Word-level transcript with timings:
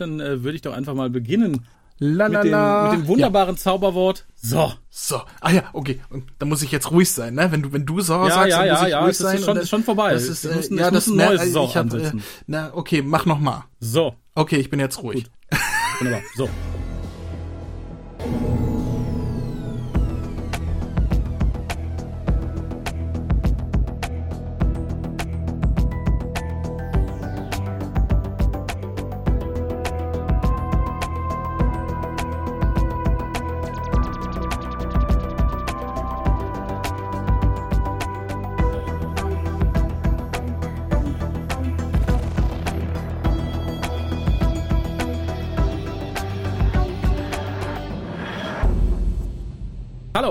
dann 0.00 0.20
äh, 0.20 0.42
würde 0.42 0.56
ich 0.56 0.62
doch 0.62 0.72
einfach 0.72 0.94
mal 0.94 1.10
beginnen. 1.10 1.66
La, 2.02 2.30
mit, 2.30 2.44
dem, 2.44 2.50
mit 2.50 2.92
dem 2.92 3.08
wunderbaren 3.08 3.56
ja. 3.56 3.60
Zauberwort. 3.60 4.24
So. 4.34 4.72
So. 4.88 5.20
Ah 5.40 5.52
ja, 5.52 5.64
okay. 5.74 6.00
Und 6.08 6.24
da 6.38 6.46
muss 6.46 6.62
ich 6.62 6.72
jetzt 6.72 6.90
ruhig 6.90 7.10
sein, 7.10 7.34
ne? 7.34 7.52
Wenn 7.52 7.62
du, 7.62 7.72
wenn 7.74 7.84
du 7.84 8.00
so 8.00 8.14
ja, 8.14 8.30
sagst, 8.30 8.48
ja, 8.48 8.58
dann 8.58 8.66
ja, 8.66 8.72
muss 8.72 8.82
ich 8.82 8.90
ja, 8.90 9.00
ruhig 9.00 9.10
es 9.10 9.18
sein. 9.18 9.36
Ist 9.36 9.44
schon, 9.44 9.54
das, 9.54 9.64
ist 9.64 9.70
schon 9.70 9.84
vorbei. 9.84 10.14
Das 10.14 10.22
ist, 10.22 10.44
äh, 10.46 10.54
müssen, 10.54 10.78
ja, 10.78 10.90
das 10.90 11.08
ein 11.08 11.16
mehr, 11.16 11.28
neues 11.28 11.52
so 11.52 11.64
ich 11.64 11.76
hab, 11.76 11.84
ansetzen. 11.84 12.18
Äh, 12.20 12.22
na, 12.46 12.70
okay, 12.72 13.02
mach 13.02 13.26
noch 13.26 13.38
mal. 13.38 13.64
So. 13.80 14.14
Okay, 14.34 14.56
ich 14.56 14.70
bin 14.70 14.80
jetzt 14.80 15.02
ruhig. 15.02 15.24
Gut. 15.24 15.60
Wunderbar. 15.98 16.22
So. 16.36 16.48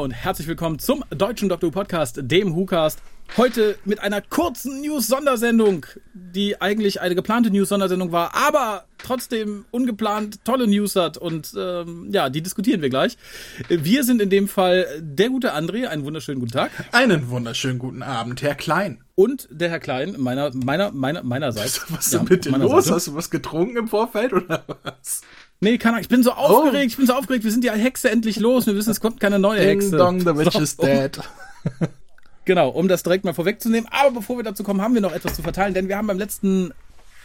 und 0.09 0.15
herzlich 0.15 0.47
willkommen 0.47 0.79
zum 0.79 1.05
Deutschen 1.11 1.49
Doktor 1.49 1.67
Who 1.67 1.71
Podcast, 1.71 2.17
dem 2.19 2.55
WhoCast. 2.55 2.99
Heute 3.37 3.77
mit 3.85 3.99
einer 3.99 4.23
kurzen 4.23 4.81
News-Sondersendung, 4.81 5.85
die 6.15 6.59
eigentlich 6.59 6.99
eine 6.99 7.13
geplante 7.13 7.51
News-Sondersendung 7.51 8.11
war, 8.11 8.33
aber 8.33 8.85
trotzdem 8.97 9.65
ungeplant 9.69 10.43
tolle 10.43 10.65
News 10.65 10.95
hat 10.95 11.19
und 11.19 11.53
ähm, 11.55 12.09
ja, 12.11 12.31
die 12.31 12.41
diskutieren 12.41 12.81
wir 12.81 12.89
gleich. 12.89 13.19
Wir 13.67 14.03
sind 14.03 14.19
in 14.19 14.31
dem 14.31 14.47
Fall 14.47 14.87
der 14.99 15.29
gute 15.29 15.53
André, 15.53 15.85
einen 15.85 16.05
wunderschönen 16.05 16.39
guten 16.39 16.53
Tag. 16.53 16.71
Einen 16.91 17.29
wunderschönen 17.29 17.77
guten 17.77 18.01
Abend, 18.01 18.41
Herr 18.41 18.55
Klein. 18.55 19.03
Und 19.13 19.47
der 19.51 19.69
Herr 19.69 19.79
Klein, 19.79 20.15
meiner, 20.17 20.49
meiner, 20.55 20.91
meiner, 20.91 21.21
meinerseits. 21.21 21.85
Was 21.89 22.05
ist 22.05 22.13
denn 22.13 22.23
ja, 22.23 22.29
mit 22.31 22.45
dir 22.45 22.57
los? 22.57 22.85
Seite. 22.85 22.95
Hast 22.95 23.07
du 23.09 23.13
was 23.13 23.29
getrunken 23.29 23.77
im 23.77 23.87
Vorfeld 23.87 24.33
oder 24.33 24.63
was? 24.81 25.21
Nee, 25.61 25.77
keine 25.77 25.95
Ahnung. 25.95 26.03
Ich 26.03 26.09
bin 26.09 26.23
so 26.23 26.31
aufgeregt. 26.31 26.75
Oh. 26.75 26.87
Ich 26.87 26.97
bin 26.97 27.05
so 27.05 27.13
aufgeregt. 27.13 27.43
Wir 27.43 27.51
sind 27.51 27.63
die 27.63 27.71
Hexe 27.71 28.09
endlich 28.09 28.39
los. 28.39 28.65
Wir 28.65 28.75
wissen, 28.75 28.91
es 28.91 29.01
kommt 29.01 29.19
keine 29.19 29.39
neue 29.39 29.59
Ding 29.59 29.81
Hexe. 29.81 29.97
Dong, 29.97 30.21
the 30.21 30.37
witch 30.37 30.53
so, 30.53 30.61
is 30.61 30.77
dead. 30.77 31.19
genau, 32.45 32.69
um 32.69 32.87
das 32.87 33.03
direkt 33.03 33.25
mal 33.25 33.33
vorwegzunehmen. 33.33 33.89
Aber 33.91 34.11
bevor 34.11 34.37
wir 34.37 34.43
dazu 34.43 34.63
kommen, 34.63 34.81
haben 34.81 34.93
wir 34.93 35.01
noch 35.01 35.13
etwas 35.13 35.35
zu 35.35 35.41
verteilen, 35.41 35.73
denn 35.73 35.89
wir 35.89 35.97
haben 35.97 36.07
beim 36.07 36.17
letzten 36.17 36.73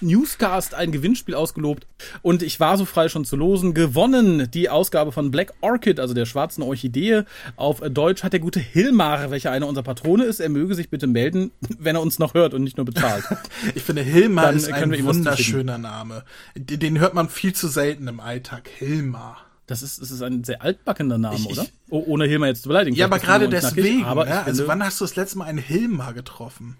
Newscast 0.04 0.74
ein 0.74 0.92
Gewinnspiel 0.92 1.34
ausgelobt 1.34 1.86
und 2.22 2.42
ich 2.42 2.60
war 2.60 2.76
so 2.76 2.84
frei 2.84 3.08
schon 3.08 3.24
zu 3.24 3.36
losen. 3.36 3.74
Gewonnen 3.74 4.50
die 4.50 4.68
Ausgabe 4.68 5.12
von 5.12 5.30
Black 5.30 5.54
Orchid, 5.60 5.98
also 5.98 6.14
der 6.14 6.26
schwarzen 6.26 6.62
Orchidee. 6.62 7.22
Auf 7.56 7.80
Deutsch 7.80 8.22
hat 8.22 8.32
der 8.32 8.40
gute 8.40 8.60
Hilmar, 8.60 9.30
welcher 9.30 9.50
einer 9.50 9.66
unserer 9.66 9.84
Patrone 9.84 10.24
ist. 10.24 10.40
Er 10.40 10.48
möge 10.48 10.74
sich 10.74 10.90
bitte 10.90 11.06
melden, 11.06 11.50
wenn 11.78 11.96
er 11.96 12.02
uns 12.02 12.18
noch 12.18 12.34
hört 12.34 12.54
und 12.54 12.62
nicht 12.62 12.76
nur 12.76 12.86
bezahlt. 12.86 13.24
ich 13.74 13.82
finde, 13.82 14.02
Hilmar 14.02 14.52
ist 14.52 14.72
ein 14.72 15.04
wunderschöner 15.04 15.78
Name. 15.78 16.24
Den 16.56 16.98
hört 16.98 17.14
man 17.14 17.28
viel 17.28 17.54
zu 17.54 17.68
selten 17.68 18.06
im 18.08 18.20
Alltag. 18.20 18.68
Hilmar. 18.68 19.38
Das 19.66 19.82
ist, 19.82 20.02
das 20.02 20.10
ist 20.10 20.22
ein 20.22 20.44
sehr 20.44 20.62
altbackender 20.62 21.16
Name, 21.16 21.36
ich, 21.36 21.46
oder? 21.46 21.66
Oh, 21.88 22.04
ohne 22.06 22.26
Hilmar 22.26 22.48
jetzt 22.48 22.62
zu 22.62 22.68
beleidigen. 22.68 22.96
Ja, 22.96 23.06
aber 23.06 23.18
gerade 23.18 23.48
deswegen. 23.48 24.04
Aber 24.04 24.28
ja, 24.28 24.42
also 24.42 24.68
wann 24.68 24.84
hast 24.84 25.00
du 25.00 25.04
das 25.04 25.16
letzte 25.16 25.38
Mal 25.38 25.46
einen 25.46 25.58
Hilmar 25.58 26.12
getroffen? 26.12 26.76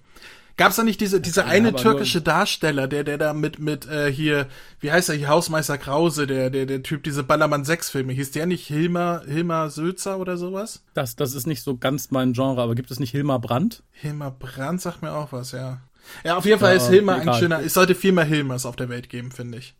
Gab's 0.57 0.77
da 0.77 0.85
nicht 0.85 1.01
diese, 1.01 1.21
diese 1.21 1.41
ja, 1.41 1.47
eine 1.47 1.75
türkische 1.75 2.21
Darsteller, 2.21 2.87
der, 2.87 3.03
der 3.03 3.19
da 3.19 3.33
mit, 3.33 3.59
mit, 3.59 3.89
äh, 3.89 4.13
hier, 4.13 4.47
wie 4.79 4.93
heißt 4.93 5.09
er 5.09 5.17
hier, 5.17 5.29
Hausmeister 5.29 5.79
Krause, 5.79 6.29
der, 6.29 6.51
der, 6.51 6.67
der 6.67 6.83
Typ, 6.83 7.03
diese 7.03 7.25
Ballermann 7.25 7.65
6 7.65 7.91
Filme, 7.91 8.13
hieß 8.13 8.31
der 8.31 8.47
nicht 8.47 8.67
Hilmar, 8.67 9.25
Hilmar 9.25 9.71
Sülzer 9.71 10.19
oder 10.19 10.37
sowas? 10.37 10.85
Das, 10.95 11.17
das 11.17 11.35
ist 11.35 11.47
nicht 11.47 11.63
so 11.63 11.77
ganz 11.77 12.13
mein 12.13 12.35
Genre, 12.35 12.63
aber 12.63 12.77
gibt 12.77 12.93
es 12.93 13.01
nicht 13.01 13.11
Hilmar 13.11 13.41
Brandt? 13.41 13.83
Hilmar 13.91 14.31
Brandt 14.31 14.81
sagt 14.81 15.03
mir 15.03 15.13
auch 15.13 15.33
was, 15.33 15.51
ja. 15.51 15.81
Ja, 16.23 16.37
auf 16.37 16.45
jeden 16.45 16.61
Fall 16.61 16.77
ja, 16.77 16.83
ist 16.83 16.89
Hilmar 16.89 17.21
egal. 17.21 17.35
ein 17.35 17.41
schöner, 17.41 17.61
es 17.61 17.75
sollte 17.75 17.97
viel 17.97 18.13
mehr 18.13 18.25
Hilmars 18.25 18.65
auf 18.65 18.77
der 18.77 18.89
Welt 18.89 19.09
geben, 19.09 19.33
finde 19.33 19.59
ich. 19.59 19.75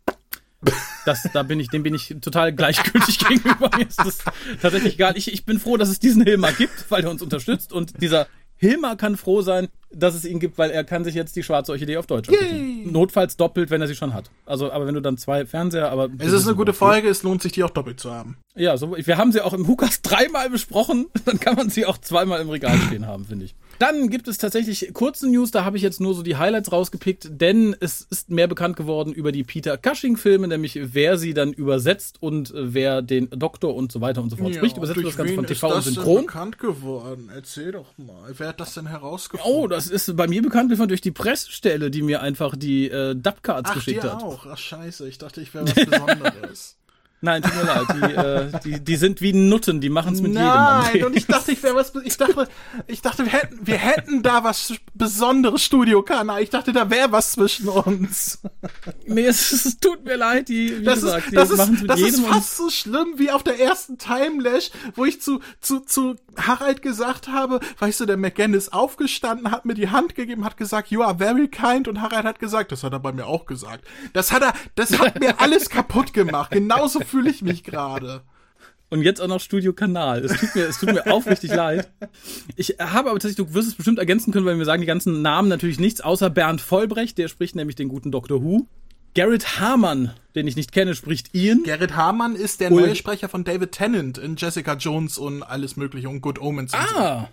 Das, 1.05 1.29
da 1.33 1.43
bin 1.43 1.61
ich, 1.61 1.69
dem 1.69 1.83
bin 1.83 1.95
ich 1.95 2.17
total 2.23 2.53
gleichgültig 2.53 3.19
gegenüber. 3.29 3.71
Mir 3.77 3.87
ist 3.87 3.99
das 3.99 4.19
tatsächlich 4.63 4.95
egal. 4.95 5.17
Ich, 5.17 5.33
ich 5.33 5.45
bin 5.45 5.61
froh, 5.61 5.77
dass 5.77 5.91
es 5.91 5.99
diesen 5.99 6.23
Hilmar 6.23 6.53
gibt, 6.53 6.91
weil 6.91 7.05
er 7.05 7.11
uns 7.11 7.21
unterstützt 7.21 7.73
und 7.73 8.01
dieser 8.01 8.27
Hilmar 8.65 8.97
kann 8.97 9.17
froh 9.17 9.43
sein, 9.43 9.69
dass 9.91 10.15
es 10.15 10.25
ihn 10.25 10.41
gibt, 10.41 10.59
weil 10.59 10.71
er 10.71 10.85
kann 10.85 11.05
sich 11.05 11.15
jetzt 11.15 11.37
die 11.37 11.43
schwarze 11.43 11.73
Orchidee 11.73 11.97
auf 11.97 12.07
Deutsch 12.07 12.29
angucken. 12.29 12.93
Notfalls 12.93 13.37
doppelt, 13.37 13.71
wenn 13.71 13.81
er 13.81 13.87
sie 13.87 13.95
schon 13.95 14.15
hat. 14.15 14.31
Also, 14.47 14.73
aber 14.73 14.87
wenn 14.87 14.95
du 14.95 15.01
dann 15.01 15.19
zwei 15.19 15.47
Fernseher, 15.47 15.91
aber. 15.91 16.09
Es 16.19 16.33
ist 16.33 16.47
eine 16.47 16.57
gute 16.57 16.73
Folge, 16.73 17.09
es 17.09 17.23
lohnt 17.23 17.43
sich, 17.43 17.53
die 17.53 17.63
auch 17.63 17.71
doppelt 17.71 18.01
zu 18.01 18.11
haben. 18.11 18.37
Ja, 18.57 18.77
so, 18.77 18.97
wir 18.97 19.17
haben 19.17 19.33
sie 19.33 19.41
auch 19.41 19.53
im 19.53 19.67
Hukas 19.67 20.03
dreimal 20.03 20.51
besprochen, 20.51 21.07
dann 21.25 21.39
kann 21.39 21.57
man 21.57 21.71
sie 21.71 21.87
auch 21.87 21.99
zweimal 21.99 22.41
im 22.41 22.51
Regal 22.51 22.77
stehen 22.79 23.07
haben, 23.07 23.25
finde 23.25 23.47
ich. 23.47 23.55
Dann 23.79 24.09
gibt 24.09 24.29
es 24.29 24.39
tatsächlich 24.39 24.93
kurze 24.93 25.29
News, 25.29 25.51
da 25.51 25.65
habe 25.65 25.77
ich 25.77 25.83
jetzt 25.83 26.01
nur 26.01 26.15
so 26.15 26.23
die 26.23 26.37
Highlights 26.37 26.73
rausgepickt, 26.73 27.29
denn 27.41 27.77
es 27.81 28.03
ist 28.03 28.31
mehr 28.31 28.47
bekannt 28.47 28.77
geworden 28.77 29.13
über 29.13 29.33
die 29.33 29.45
Peter 29.45 29.77
Cushing-Filme, 29.77 30.49
nämlich 30.49 30.79
wer 30.83 31.19
sie 31.19 31.35
dann 31.35 31.53
übersetzt 31.53 32.23
und 32.23 32.53
wer 32.55 33.03
den 33.03 33.31
Doktor 33.31 33.75
und 33.75 33.93
so 33.93 34.01
weiter 34.01 34.23
und 34.23 34.31
so 34.31 34.37
fort 34.37 34.51
ja, 34.51 34.57
spricht. 34.57 34.77
Übersetzt 34.77 35.05
das 35.05 35.17
Ganze 35.17 35.35
von 35.35 35.47
TV 35.47 35.69
ist 35.69 35.77
das 35.77 35.87
und 35.87 35.95
Synchron. 35.95 36.17
Denn 36.17 36.27
bekannt 36.27 36.59
geworden? 36.59 37.31
Erzähl 37.35 37.73
doch 37.73 37.97
mal. 37.99 38.33
Wer 38.37 38.49
hat 38.49 38.61
das 38.61 38.75
denn 38.75 38.87
herausgefunden? 38.87 39.53
Oh, 39.55 39.67
das 39.67 39.89
ist 39.89 40.17
bei 40.17 40.27
mir 40.29 40.43
bekannt 40.43 40.71
geworden 40.71 40.89
durch 40.89 41.01
die 41.01 41.13
Pressstelle, 41.13 41.91
die 41.91 42.03
mir 42.03 42.23
einfach 42.23 42.57
die 42.57 42.89
äh, 42.89 43.15
Dubcards 43.15 43.73
geschickt 43.73 44.05
hat. 44.05 44.19
Ach, 44.19 44.23
auch. 44.23 44.47
Ach, 44.47 44.59
scheiße. 44.59 45.09
Ich 45.09 45.19
dachte, 45.19 45.41
ich 45.41 45.53
wäre 45.55 45.67
was 45.67 45.75
Besonderes. 45.75 46.77
Nein, 47.25 47.43
tut 47.43 47.55
mir 47.55 47.65
leid. 47.65 47.87
Die, 47.95 48.15
äh, 48.15 48.61
die, 48.65 48.85
die 48.85 48.97
sind 48.97 49.21
wie 49.23 49.33
Nutten, 49.33 49.81
die 49.81 49.89
machen 49.89 50.15
es 50.15 50.21
mit 50.21 50.35
Nein, 50.35 50.85
jedem. 50.87 51.01
Nein, 51.01 51.05
und 51.07 51.17
ich 51.17 51.27
dachte, 51.27 51.53
ich 51.53 51.63
wäre 51.63 51.75
was. 51.75 51.93
Ich 52.05 52.19
dachte, 52.19 52.49
ich 52.87 53.01
dachte, 53.01 53.25
wir 53.25 53.33
hätten, 53.33 53.67
wir 53.67 53.79
hätten 53.79 54.23
da 54.23 54.45
was 54.45 54.75
Besonderes 54.93 55.63
Studiokanal. 55.63 56.43
Ich 56.43 56.51
dachte, 56.51 56.73
da 56.73 56.91
wäre 56.91 57.13
was 57.13 57.33
zwischen 57.33 57.69
uns. 57.69 58.41
Nee, 59.07 59.25
es, 59.25 59.53
es 59.53 59.79
tut 59.79 60.05
mir 60.05 60.17
leid, 60.17 60.49
die, 60.49 60.81
wie 60.81 60.85
das 60.85 61.01
gesagt, 61.01 61.25
ist, 61.25 61.33
die 61.33 61.37
das 61.37 61.49
machen 61.57 61.75
es 61.75 61.81
mit 61.81 61.91
das 61.91 61.99
jedem. 62.01 62.13
Das 62.13 62.21
ist 62.21 62.35
fast 62.35 62.57
so 62.57 62.71
schlimm 62.71 63.15
wie 63.17 63.31
auf 63.31 63.43
der 63.43 63.59
ersten 63.59 63.97
Timelash, 63.97 64.71
wo 64.95 65.05
ich 65.07 65.21
zu, 65.21 65.41
zu, 65.61 65.81
zu 65.81 66.17
Harald 66.37 66.83
gesagt 66.83 67.29
habe, 67.29 67.61
weißt 67.79 68.01
du, 68.01 68.07
der 68.07 68.17
McGann 68.17 68.55
ist 68.55 68.73
aufgestanden, 68.73 69.51
hat 69.51 69.65
mir 69.65 69.75
die 69.75 69.91
Hand 69.91 70.15
gegeben, 70.15 70.45
hat 70.45 70.57
gesagt, 70.57 70.91
you 70.91 71.03
are 71.03 71.17
very 71.17 71.49
kind, 71.49 71.89
und 71.89 72.01
Harald 72.01 72.25
hat 72.25 72.39
gesagt, 72.39 72.73
das 72.73 72.83
hat 72.83 72.93
er 72.93 73.01
bei 73.01 73.13
mir 73.13 73.27
auch 73.27 73.47
gesagt. 73.47 73.85
Das 74.13 74.33
hat 74.33 74.43
er, 74.43 74.53
das 74.75 74.99
hat 74.99 75.21
mir 75.21 75.41
alles 75.41 75.71
kaputt 75.71 76.13
gemacht. 76.13 76.51
Genauso 76.51 77.01
fühle 77.15 77.31
ich 77.31 77.43
mich 77.43 77.63
gerade. 77.63 78.23
Und 78.91 79.03
jetzt 79.03 79.21
auch 79.21 79.29
noch 79.29 79.41
Studio 79.41 79.73
Kanal. 79.73 80.25
Es 80.25 80.39
tut 80.39 80.55
mir, 80.55 80.63
es 80.67 80.79
tut 80.79 80.93
mir 80.93 81.07
aufrichtig 81.13 81.51
leid. 81.55 81.89
Ich 82.57 82.77
habe 82.81 83.11
aber 83.11 83.19
tatsächlich, 83.19 83.47
du 83.47 83.55
wirst 83.55 83.69
es 83.69 83.75
bestimmt 83.75 83.99
ergänzen 83.99 84.33
können, 84.33 84.47
weil 84.47 84.59
wir 84.59 84.65
sagen 84.65 84.81
die 84.81 84.87
ganzen 84.87 85.23
Namen 85.23 85.49
natürlich 85.49 85.79
nichts, 85.79 86.01
außer 86.01 86.29
Bernd 86.29 86.61
Vollbrecht, 86.61 87.17
der 87.19 87.29
spricht 87.29 87.55
nämlich 87.55 87.77
den 87.77 87.89
guten 87.89 88.11
Dr. 88.11 88.43
Who. 88.43 88.67
Garrett 89.15 89.61
Harman, 89.61 90.11
den 90.35 90.49
ich 90.49 90.57
nicht 90.57 90.73
kenne, 90.73 90.97
spricht 90.97 91.35
Ian. 91.35 91.63
Garrett 91.63 91.95
Harman 91.95 92.35
ist 92.35 92.61
der 92.61 92.73
Ul 92.73 92.83
neue 92.83 92.97
Sprecher 92.97 93.29
von 93.29 93.45
David 93.45 93.71
Tennant 93.71 94.19
in 94.19 94.35
Jessica 94.35 94.75
Jones 94.75 95.19
und 95.19 95.45
alles 95.45 95.77
mögliche 95.77 96.09
und 96.09 96.21
Good 96.21 96.41
Omens. 96.41 96.75
Ah, 96.75 97.21
so. 97.21 97.29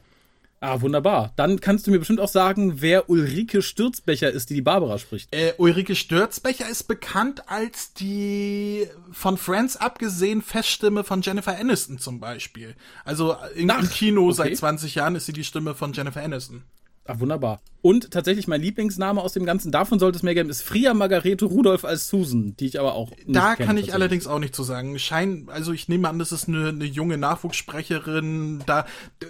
Ah, 0.63 0.79
wunderbar. 0.81 1.33
Dann 1.37 1.59
kannst 1.59 1.87
du 1.87 1.91
mir 1.91 1.97
bestimmt 1.97 2.19
auch 2.19 2.27
sagen, 2.27 2.81
wer 2.81 3.09
Ulrike 3.09 3.63
Stürzbecher 3.63 4.29
ist, 4.29 4.51
die 4.51 4.53
die 4.53 4.61
Barbara 4.61 4.99
spricht. 4.99 5.33
Äh, 5.33 5.53
Ulrike 5.57 5.95
Stürzbecher 5.95 6.69
ist 6.69 6.83
bekannt 6.83 7.49
als 7.49 7.95
die 7.95 8.87
von 9.11 9.37
Friends 9.37 9.75
abgesehen 9.75 10.43
Feststimme 10.43 11.03
von 11.03 11.23
Jennifer 11.23 11.57
Aniston 11.57 11.97
zum 11.97 12.19
Beispiel. 12.19 12.75
Also 13.03 13.35
in, 13.55 13.71
Ach, 13.71 13.81
im 13.81 13.89
Kino 13.89 14.25
okay. 14.25 14.33
seit 14.33 14.57
20 14.57 14.93
Jahren 14.93 15.15
ist 15.15 15.25
sie 15.25 15.33
die 15.33 15.43
Stimme 15.43 15.73
von 15.73 15.93
Jennifer 15.93 16.21
Aniston. 16.21 16.63
Ach, 17.05 17.19
wunderbar. 17.19 17.61
Und 17.81 18.11
tatsächlich 18.11 18.47
mein 18.47 18.61
Lieblingsname 18.61 19.19
aus 19.19 19.33
dem 19.33 19.43
Ganzen, 19.43 19.71
davon 19.71 19.97
sollte 19.97 20.17
es 20.17 20.21
mehr 20.23 20.35
geben, 20.35 20.51
ist 20.51 20.61
Fria 20.61 20.93
Margarete 20.93 21.45
Rudolf 21.45 21.83
als 21.83 22.07
Susan, 22.07 22.55
die 22.57 22.67
ich 22.67 22.79
aber 22.79 22.93
auch 22.93 23.09
nicht 23.09 23.35
Da 23.35 23.55
kann 23.55 23.75
ich 23.77 23.95
allerdings 23.95 24.27
auch 24.27 24.37
nicht 24.37 24.53
zu 24.53 24.61
so 24.61 24.67
sagen. 24.71 24.99
Schein, 24.99 25.47
also 25.47 25.73
ich 25.73 25.89
nehme 25.89 26.07
an, 26.07 26.19
das 26.19 26.31
ist 26.31 26.47
eine, 26.47 26.69
eine 26.69 26.85
junge 26.85 27.17
Nachwuchssprecherin. 27.17 28.61
Da 28.67 28.85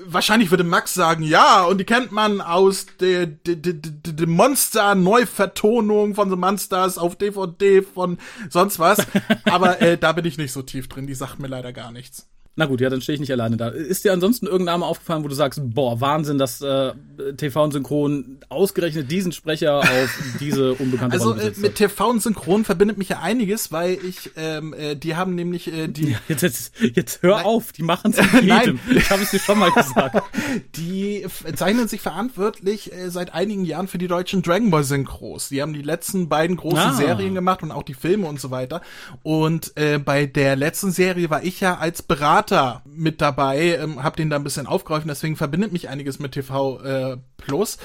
wahrscheinlich 0.06 0.52
würde 0.52 0.66
Max 0.66 0.94
sagen, 0.94 1.24
ja, 1.24 1.64
und 1.64 1.78
die 1.78 1.86
kennt 1.86 2.12
man 2.12 2.42
aus 2.42 2.88
der, 3.00 3.26
der, 3.26 3.56
der, 3.56 3.74
der 3.74 4.28
Monster 4.28 4.96
Neuvertonung 4.96 6.14
von 6.16 6.30
The 6.30 6.36
Monsters 6.36 6.98
auf 6.98 7.16
DVD 7.16 7.82
von 7.82 8.18
sonst 8.50 8.80
was. 8.80 9.00
aber 9.46 9.82
äh, 9.82 9.98
da 9.98 10.12
bin 10.12 10.26
ich 10.26 10.38
nicht 10.38 10.52
so 10.52 10.62
tief 10.62 10.90
drin. 10.90 11.08
Die 11.08 11.16
sagt 11.16 11.40
mir 11.40 11.48
leider 11.48 11.72
gar 11.72 11.94
nichts. 11.94 12.28
Na 12.58 12.66
gut, 12.66 12.82
ja, 12.82 12.90
dann 12.90 13.00
stehe 13.02 13.14
ich 13.14 13.22
nicht 13.22 13.32
alleine 13.32 13.56
da. 13.56 13.70
Ist 13.70 14.04
dir 14.04 14.12
ansonsten 14.12 14.46
irgendein 14.46 14.74
Name 14.74 14.86
aufgefallen, 14.86 15.24
wo 15.24 15.30
du 15.30 15.36
sagst, 15.36 15.62
boah, 15.74 16.02
Wahnsinn, 16.02 16.38
dass 16.38 16.60
äh, 16.62 16.92
TV 17.38 17.64
und 17.64 17.72
Synchron 17.72 18.40
ausgerechnet 18.50 19.10
diesen 19.10 19.32
Sprecher 19.32 19.80
auf 19.80 20.20
diese 20.42 20.74
unbekannte 20.74 21.14
Also 21.14 21.30
Rolle 21.30 21.44
äh, 21.44 21.46
besetzt 21.46 21.62
mit? 21.62 21.76
TV 21.76 22.10
und 22.10 22.22
Synchron 22.22 22.66
verbindet 22.66 22.98
mich 22.98 23.08
ja 23.08 23.20
einiges, 23.22 23.72
weil 23.72 23.94
ich, 24.06 24.32
ähm, 24.36 24.74
äh, 24.74 24.96
die 24.98 25.16
haben 25.16 25.34
nämlich 25.34 25.72
äh, 25.72 25.88
die, 25.88 26.18
Jetzt, 26.28 26.42
jetzt, 26.42 26.74
jetzt 26.82 27.24
hör 27.24 27.38
Nein. 27.38 27.46
auf, 27.46 27.72
die 27.72 27.84
machen 27.84 28.12
es 28.12 28.18
mit 28.34 28.46
Nein. 28.46 28.60
jedem. 28.66 28.80
Ich 28.98 29.10
habe 29.10 29.24
es 29.24 29.32
dir 29.32 29.40
schon 29.40 29.58
mal 29.58 29.72
gesagt. 29.72 30.22
die 30.76 31.26
zeichnen 31.56 31.88
sich 31.88 32.02
verantwortlich 32.02 32.92
äh, 32.92 33.10
seit 33.10 33.34
einigen 33.34 33.64
Jahren 33.64 33.88
für 33.88 33.98
die 33.98 34.08
deutschen 34.10 34.42
Dragon 34.42 34.72
Ball 34.72 34.84
Synchros. 34.84 35.48
Die 35.48 35.62
haben 35.62 35.72
die 35.74 35.82
letzten 35.82 36.28
beiden 36.28 36.58
großen 36.58 36.78
Ah. 36.82 36.94
Serien 36.94 37.34
gemacht 37.34 37.64
und 37.64 37.72
auch 37.72 37.84
die 37.84 37.94
Filme 37.94 38.28
und 38.28 38.42
so 38.42 38.52
weiter. 38.52 38.82
Und 39.24 39.72
äh, 39.78 40.00
bei 40.00 40.26
der 40.26 40.58
letzten 40.58 40.92
Serie 40.92 41.30
war 41.30 41.44
ich 41.44 41.62
ja 41.62 41.78
als 41.78 42.02
Berater 42.02 42.41
mit 42.86 43.22
dabei, 43.22 43.78
ähm, 43.78 44.04
habe 44.04 44.18
den 44.18 44.30
da 44.30 44.36
ein 44.38 44.44
bisschen 44.44 44.68
aufgeholfen, 44.68 45.08
deswegen 45.10 45.36
verbindet 45.36 45.72
mich 45.72 45.90
einiges 45.90 46.20
mit 46.20 46.32
TV 46.34 46.80
äh, 46.82 47.18
Plus. 47.38 47.78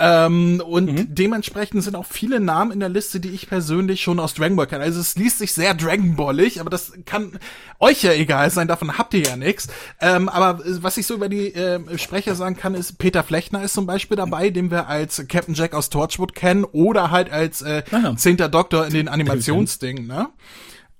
Ähm, 0.00 0.62
und 0.64 0.92
Mhm. 0.92 1.06
dementsprechend 1.14 1.82
sind 1.82 1.96
auch 1.96 2.06
viele 2.06 2.38
Namen 2.38 2.70
in 2.70 2.78
der 2.78 2.88
Liste, 2.88 3.18
die 3.18 3.30
ich 3.30 3.48
persönlich 3.48 4.00
schon 4.00 4.20
aus 4.20 4.34
Dragon 4.34 4.54
Ball 4.56 4.66
kenne. 4.68 4.84
Also 4.84 5.00
es 5.00 5.16
liest 5.16 5.38
sich 5.38 5.52
sehr 5.52 5.74
Dragon 5.74 6.14
Ballig, 6.14 6.60
aber 6.60 6.70
das 6.70 6.92
kann 7.04 7.38
euch 7.80 8.02
ja 8.04 8.12
egal 8.12 8.50
sein, 8.50 8.68
davon 8.68 8.96
habt 8.96 9.12
ihr 9.14 9.22
ja 9.22 9.36
nichts. 9.36 9.66
Ähm, 10.00 10.28
aber 10.28 10.64
äh, 10.64 10.82
was 10.82 10.98
ich 10.98 11.06
so 11.06 11.14
über 11.14 11.28
die 11.28 11.52
äh, 11.52 11.98
Sprecher 11.98 12.34
sagen 12.36 12.56
kann, 12.56 12.74
ist, 12.74 12.98
Peter 12.98 13.24
Flechner 13.24 13.62
ist 13.64 13.74
zum 13.74 13.86
Beispiel 13.86 14.16
dabei, 14.16 14.50
den 14.50 14.70
wir 14.70 14.86
als 14.88 15.24
Captain 15.26 15.54
Jack 15.54 15.74
aus 15.74 15.90
Torchwood 15.90 16.34
kennen 16.34 16.64
oder 16.64 17.10
halt 17.10 17.32
als 17.32 17.62
äh, 17.62 17.82
zehnter 18.16 18.48
Doktor 18.48 18.86
in 18.86 18.92
den 18.92 19.08
Animationsdingen, 19.08 20.06
ne? 20.06 20.28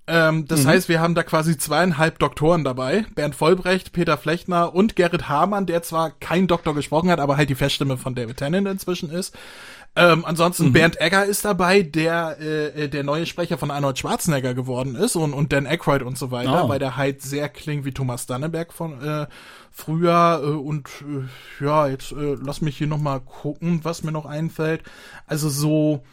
Ähm, 0.08 0.46
das 0.46 0.64
heißt, 0.66 0.88
wir 0.88 1.00
haben 1.00 1.14
da 1.14 1.22
quasi 1.22 1.58
zweieinhalb 1.58 2.18
Doktoren 2.18 2.64
dabei. 2.64 3.04
Bernd 3.14 3.34
Vollbrecht, 3.34 3.92
Peter 3.92 4.16
Flechner 4.16 4.74
und 4.74 4.96
Gerrit 4.96 5.28
Hamann, 5.28 5.66
der 5.66 5.82
zwar 5.82 6.10
kein 6.10 6.46
Doktor 6.46 6.74
gesprochen 6.74 7.10
hat, 7.10 7.20
aber 7.20 7.36
halt 7.36 7.50
die 7.50 7.54
Feststimme 7.54 7.98
von 7.98 8.14
David 8.14 8.38
Tennant 8.38 8.66
inzwischen 8.66 9.10
ist. 9.10 9.36
Ähm, 9.96 10.24
ansonsten 10.24 10.72
Bernd 10.72 11.00
Egger 11.00 11.24
ist 11.24 11.44
dabei, 11.44 11.82
der 11.82 12.36
äh, 12.40 12.84
äh, 12.84 12.88
der 12.88 13.02
neue 13.04 13.26
Sprecher 13.26 13.58
von 13.58 13.70
Arnold 13.70 13.98
Schwarzenegger 13.98 14.54
geworden 14.54 14.94
ist 14.94 15.16
und, 15.16 15.34
und 15.34 15.52
Dan 15.52 15.66
Aykroyd 15.66 16.02
und 16.02 16.16
so 16.16 16.30
weiter, 16.30 16.64
Oh. 16.64 16.68
weil 16.68 16.78
der 16.78 16.96
halt 16.96 17.20
sehr 17.20 17.48
klingt 17.48 17.84
wie 17.84 17.92
Thomas 17.92 18.26
Danneberg 18.26 18.72
von 18.72 19.02
äh, 19.02 19.26
früher 19.72 20.40
äh, 20.42 20.46
und 20.46 20.88
äh, 21.02 21.64
ja, 21.64 21.88
jetzt 21.88 22.12
äh, 22.12 22.36
lass 22.40 22.60
mich 22.60 22.78
hier 22.78 22.86
noch 22.86 22.98
mal 22.98 23.20
gucken, 23.20 23.80
was 23.82 24.04
mir 24.04 24.12
noch 24.12 24.26
einfällt. 24.26 24.82
Also 25.26 25.48
so 25.48 26.04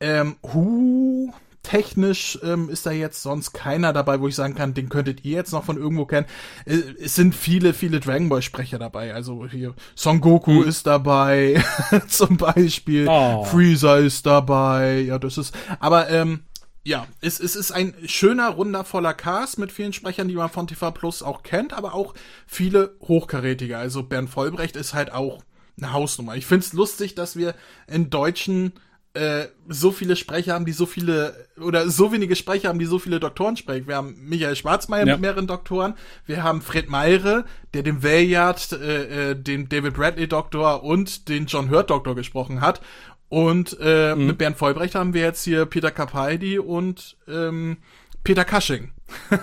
ähm, 0.00 0.36
Hu 0.54 1.32
technisch 1.62 2.38
ähm, 2.42 2.68
ist 2.68 2.86
da 2.86 2.90
jetzt 2.90 3.22
sonst 3.22 3.52
keiner 3.52 3.92
dabei, 3.92 4.20
wo 4.20 4.28
ich 4.28 4.34
sagen 4.34 4.54
kann, 4.54 4.74
den 4.74 4.88
könntet 4.88 5.24
ihr 5.24 5.36
jetzt 5.36 5.52
noch 5.52 5.64
von 5.64 5.76
irgendwo 5.76 6.06
kennen. 6.06 6.26
Äh, 6.64 6.80
es 7.00 7.14
sind 7.14 7.34
viele, 7.34 7.72
viele 7.74 8.00
Dragon 8.00 8.28
Ball 8.28 8.42
Sprecher 8.42 8.78
dabei. 8.78 9.14
Also 9.14 9.46
hier 9.46 9.74
Son 9.94 10.20
Goku 10.20 10.62
ist 10.62 10.86
dabei, 10.86 11.62
zum 12.08 12.36
Beispiel. 12.36 13.06
Oh. 13.08 13.44
Freezer 13.44 13.98
ist 13.98 14.26
dabei. 14.26 15.00
Ja, 15.00 15.18
das 15.18 15.38
ist. 15.38 15.54
Aber 15.78 16.10
ähm, 16.10 16.40
ja, 16.84 17.06
es, 17.20 17.38
es 17.38 17.54
ist 17.54 17.70
ein 17.70 17.94
schöner, 18.06 18.50
runder, 18.50 18.84
voller 18.84 19.14
Cast 19.14 19.58
mit 19.58 19.70
vielen 19.70 19.92
Sprechern, 19.92 20.26
die 20.26 20.34
man 20.34 20.50
von 20.50 20.66
TV 20.66 20.90
Plus 20.90 21.22
auch 21.22 21.44
kennt, 21.44 21.72
aber 21.72 21.94
auch 21.94 22.14
viele 22.46 22.96
hochkarätige. 23.02 23.78
Also 23.78 24.02
Bernd 24.02 24.30
Vollbrecht 24.30 24.74
ist 24.74 24.92
halt 24.92 25.12
auch 25.12 25.42
eine 25.78 25.92
Hausnummer. 25.92 26.34
Ich 26.34 26.46
find's 26.46 26.72
lustig, 26.72 27.14
dass 27.14 27.36
wir 27.36 27.54
in 27.86 28.10
deutschen 28.10 28.72
äh, 29.14 29.46
so 29.68 29.92
viele 29.92 30.16
Sprecher 30.16 30.54
haben, 30.54 30.64
die 30.64 30.72
so 30.72 30.86
viele, 30.86 31.48
oder 31.60 31.88
so 31.90 32.12
wenige 32.12 32.34
Sprecher 32.34 32.68
haben, 32.68 32.78
die 32.78 32.86
so 32.86 32.98
viele 32.98 33.20
Doktoren 33.20 33.56
sprechen. 33.56 33.86
Wir 33.86 33.96
haben 33.96 34.16
Michael 34.22 34.56
Schwarzmeier 34.56 35.06
Ja. 35.06 35.12
mit 35.14 35.20
mehreren 35.20 35.46
Doktoren. 35.46 35.94
Wir 36.26 36.42
haben 36.42 36.62
Fred 36.62 36.88
Meire, 36.88 37.44
der 37.74 37.82
den 37.82 38.02
Valeyard, 38.02 38.72
äh, 38.72 39.30
äh, 39.32 39.34
den 39.36 39.68
David 39.68 39.94
Bradley 39.94 40.28
Doktor 40.28 40.82
und 40.82 41.28
den 41.28 41.46
John 41.46 41.70
Hurt 41.70 41.90
Doktor 41.90 42.14
gesprochen 42.14 42.60
hat. 42.60 42.80
Und 43.28 43.78
äh, 43.80 44.14
mit 44.14 44.36
Bernd 44.38 44.58
Vollbrecht 44.58 44.94
haben 44.94 45.14
wir 45.14 45.22
jetzt 45.22 45.42
hier 45.44 45.64
Peter 45.64 45.90
Capaldi 45.90 46.58
und 46.58 47.16
ähm, 47.26 47.78
Peter 48.24 48.44
Cushing. 48.44 48.90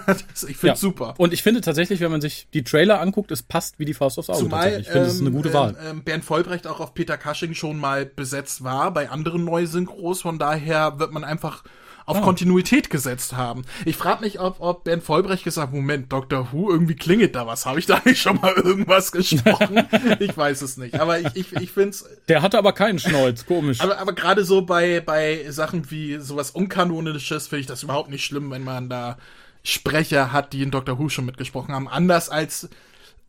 Das, 0.06 0.44
ich 0.44 0.58
find's 0.58 0.82
super. 0.82 1.14
Und 1.18 1.34
ich 1.34 1.44
finde 1.44 1.62
tatsächlich, 1.62 2.00
wenn 2.00 2.12
man 2.12 2.22
sich 2.22 2.48
die 2.54 2.64
Trailer 2.64 3.02
anguckt, 3.02 3.32
es 3.32 3.44
passt 3.44 3.80
wie 3.80 3.86
die 3.86 3.94
Faust 3.94 4.20
aufs 4.20 4.30
Auge. 4.30 4.40
Zumal. 4.40 4.80
Ich 4.80 4.88
finde, 4.88 5.08
es 5.08 5.16
ist 5.16 5.22
eine 5.22 5.30
ähm, 5.30 5.36
gute 5.36 5.54
Wahl. 5.54 5.76
Ähm, 5.82 5.88
ähm, 5.90 6.04
Bernd 6.04 6.26
Vollbrecht 6.26 6.68
auch 6.68 6.80
auf 6.80 6.94
Peter 6.94 7.18
Cushing 7.18 7.54
schon 7.54 7.78
mal 7.78 8.06
besetzt 8.06 8.64
war, 8.64 8.92
bei 8.94 9.10
anderen 9.10 9.44
Neusynchros. 9.46 10.22
Von 10.22 10.40
daher 10.40 11.00
wird 11.00 11.12
man 11.12 11.24
einfach 11.24 11.64
auf 12.06 12.18
Ah. 12.18 12.22
Kontinuität 12.22 12.90
gesetzt 12.90 13.34
haben. 13.38 13.62
Ich 13.86 13.96
frage 13.96 14.22
mich, 14.22 14.40
ob, 14.40 14.62
ob 14.62 14.84
Bernd 14.84 15.04
Vollbrecht 15.04 15.44
gesagt 15.44 15.72
Moment, 15.72 16.12
Dr. 16.12 16.52
Who, 16.52 16.72
irgendwie 16.72 16.96
klingelt 16.96 17.36
da 17.36 17.46
was. 17.46 17.68
Habe 17.68 17.78
ich 17.78 17.86
da 17.86 18.02
nicht 18.06 18.20
schon 18.20 18.38
mal 18.42 18.54
irgendwas 18.54 19.12
gesprochen? 19.12 19.88
ich 20.20 20.36
weiß 20.36 20.64
es 20.64 20.78
nicht. 20.78 21.00
Aber 21.00 21.20
ich, 21.20 21.28
ich, 21.36 21.54
ich 21.54 21.72
finde 21.72 21.90
es 21.90 22.06
Der 22.28 22.42
hatte 22.42 22.58
aber 22.58 22.74
keinen 22.74 22.98
Schnäuz, 22.98 23.46
komisch. 23.46 23.80
aber, 23.82 24.00
aber 24.00 24.14
gerade 24.14 24.44
so 24.44 24.64
bei, 24.64 25.02
bei 25.02 25.46
Sachen 25.52 25.92
wie 25.92 26.18
sowas 26.18 26.50
Unkanonisches 26.50 27.48
finde 27.48 27.62
ich 27.62 27.68
das 27.68 27.84
überhaupt 27.84 28.10
nicht 28.10 28.26
schlimm, 28.26 28.50
wenn 28.50 28.64
man 28.64 28.90
da 28.90 29.20
Sprecher 29.64 30.32
hat, 30.32 30.54
die 30.54 30.62
in 30.62 30.72
Doctor 30.72 30.98
Who 31.00 31.10
schon 31.10 31.26
mitgesprochen 31.26 31.74
haben. 31.74 31.88
Anders 31.88 32.30
als, 32.30 32.70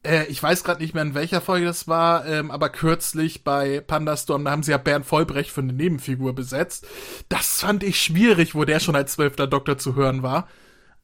äh, 0.04 0.24
ich 0.26 0.42
weiß 0.42 0.64
gerade 0.64 0.82
nicht 0.82 0.94
mehr, 0.94 1.02
in 1.02 1.14
welcher 1.14 1.40
Folge 1.40 1.66
das 1.66 1.88
war, 1.88 2.26
ähm, 2.26 2.50
aber 2.50 2.68
kürzlich 2.68 3.44
bei 3.44 3.80
Pandastorm, 3.80 4.44
da 4.44 4.50
haben 4.52 4.62
sie 4.62 4.70
ja 4.70 4.78
Bernd 4.78 5.06
Vollbrecht 5.06 5.50
für 5.50 5.60
eine 5.60 5.72
Nebenfigur 5.72 6.34
besetzt. 6.34 6.86
Das 7.28 7.60
fand 7.60 7.82
ich 7.82 8.00
schwierig, 8.00 8.54
wo 8.54 8.64
der 8.64 8.80
schon 8.80 8.96
als 8.96 9.12
zwölfter 9.14 9.46
Doktor 9.46 9.78
zu 9.78 9.94
hören 9.94 10.22
war. 10.22 10.48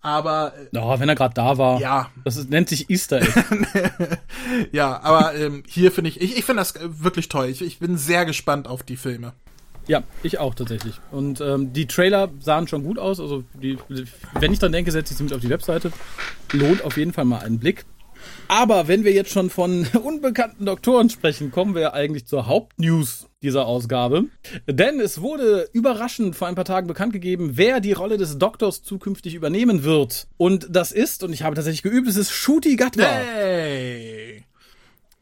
Aber 0.01 0.53
äh, 0.57 0.69
Ja, 0.71 1.01
wenn 1.01 1.09
er 1.09 1.17
gerade 1.17 1.35
da 1.35 1.59
war. 1.59 1.81
ja, 1.81 2.11
Das 2.25 2.37
ist, 2.37 2.49
nennt 2.49 2.69
sich 2.69 2.89
Easter 2.91 3.23
Egg. 3.23 3.33
ja, 4.73 5.01
aber 5.03 5.35
ähm, 5.35 5.65
hier 5.67 5.91
finde 5.91 6.11
ich, 6.11 6.21
ich, 6.21 6.37
ich 6.39 6.45
finde 6.45 6.61
das 6.61 6.77
äh, 6.77 7.03
wirklich 7.03 7.29
toll. 7.29 7.47
Ich, 7.47 7.61
ich 7.61 7.81
bin 7.81 7.99
sehr 7.99 8.25
gespannt 8.25 8.69
auf 8.69 8.85
die 8.85 8.97
Filme. 8.97 9.33
Ja, 9.87 10.03
ich 10.23 10.39
auch 10.39 10.55
tatsächlich. 10.55 11.01
Und 11.11 11.41
ähm, 11.41 11.73
die 11.73 11.87
Trailer 11.87 12.29
sahen 12.41 12.69
schon 12.69 12.85
gut 12.85 12.99
aus. 12.99 13.21
Also 13.21 13.45
die, 13.55 13.79
wenn 14.35 14.53
ich 14.53 14.59
dann 14.59 14.73
denke, 14.73 14.91
setze 14.91 15.13
ich 15.13 15.19
sie 15.19 15.25
mit 15.25 15.33
auf 15.33 15.41
die 15.41 15.51
Webseite. 15.51 15.93
Lohnt 16.53 16.85
auf 16.85 16.97
jeden 16.97 17.13
Fall 17.13 17.25
mal 17.25 17.41
einen 17.41 17.59
Blick. 17.59 17.85
Aber 18.49 18.89
wenn 18.89 19.05
wir 19.05 19.13
jetzt 19.13 19.31
schon 19.31 19.51
von 19.51 19.87
unbekannten 20.03 20.67
Doktoren 20.67 21.11
sprechen, 21.11 21.51
kommen 21.51 21.75
wir 21.75 21.95
eigentlich 21.95 22.27
zur 22.27 22.47
Hauptnews 22.47 23.29
dieser 23.43 23.67
Ausgabe. 23.67 24.25
Denn 24.69 25.01
es 25.01 25.21
wurde 25.21 25.69
überraschend 25.73 26.35
vor 26.35 26.49
ein 26.49 26.55
paar 26.55 26.65
Tagen 26.65 26.87
bekannt 26.87 27.13
gegeben, 27.13 27.53
wer 27.55 27.81
die 27.81 27.93
Rolle 27.93 28.17
des 28.17 28.39
Doktors 28.39 28.83
zukünftig 28.83 29.35
übernehmen 29.35 29.85
wird. 29.85 30.27
Und 30.37 30.67
das 30.71 30.93
ist, 30.93 31.23
und 31.23 31.33
ich 31.33 31.43
habe 31.43 31.55
tatsächlich 31.55 31.83
geübt, 31.83 32.09
es 32.09 32.17
ist 32.17 32.31
Shuti 32.31 32.77
Gatwa. 32.77 33.05
Hey! 33.05 34.46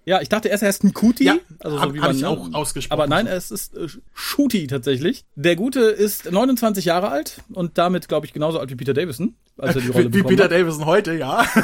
Ja, 0.07 0.21
ich 0.21 0.29
dachte 0.29 0.49
erst, 0.49 0.63
er 0.63 0.69
heißt 0.69 0.85
ein 0.85 0.93
Kuti. 0.93 1.25
Ja, 1.25 1.37
also 1.61 1.81
hab- 1.81 1.89
so 1.89 1.95
wie 1.95 2.01
hab 2.01 2.09
man, 2.09 2.17
ich 2.17 2.27
auch 2.27 2.53
ausgesprochen. 2.53 3.01
Aber 3.01 3.09
nein, 3.09 3.27
es 3.27 3.51
ist 3.51 3.75
äh, 3.77 3.89
Shuti 4.13 4.67
tatsächlich. 4.67 5.25
Der 5.35 5.57
Gute 5.57 5.81
ist 5.81 6.31
29 6.31 6.85
Jahre 6.85 7.09
alt 7.09 7.41
und 7.53 7.79
damit, 7.79 8.07
glaube 8.09 8.27
ich, 8.27 8.33
genauso 8.35 8.59
alt 8.61 8.71
wie 8.71 8.75
Peter 8.77 8.93
Davison, 8.93 9.35
als 9.57 9.77
er 9.77 9.81
die 9.83 9.89
Rolle 9.93 10.13
Wie, 10.13 10.19
wie 10.19 10.23
Peter 10.23 10.45
hat. 10.45 10.53
Davison 10.53 10.85
heute, 10.85 11.15
ja. 11.15 11.45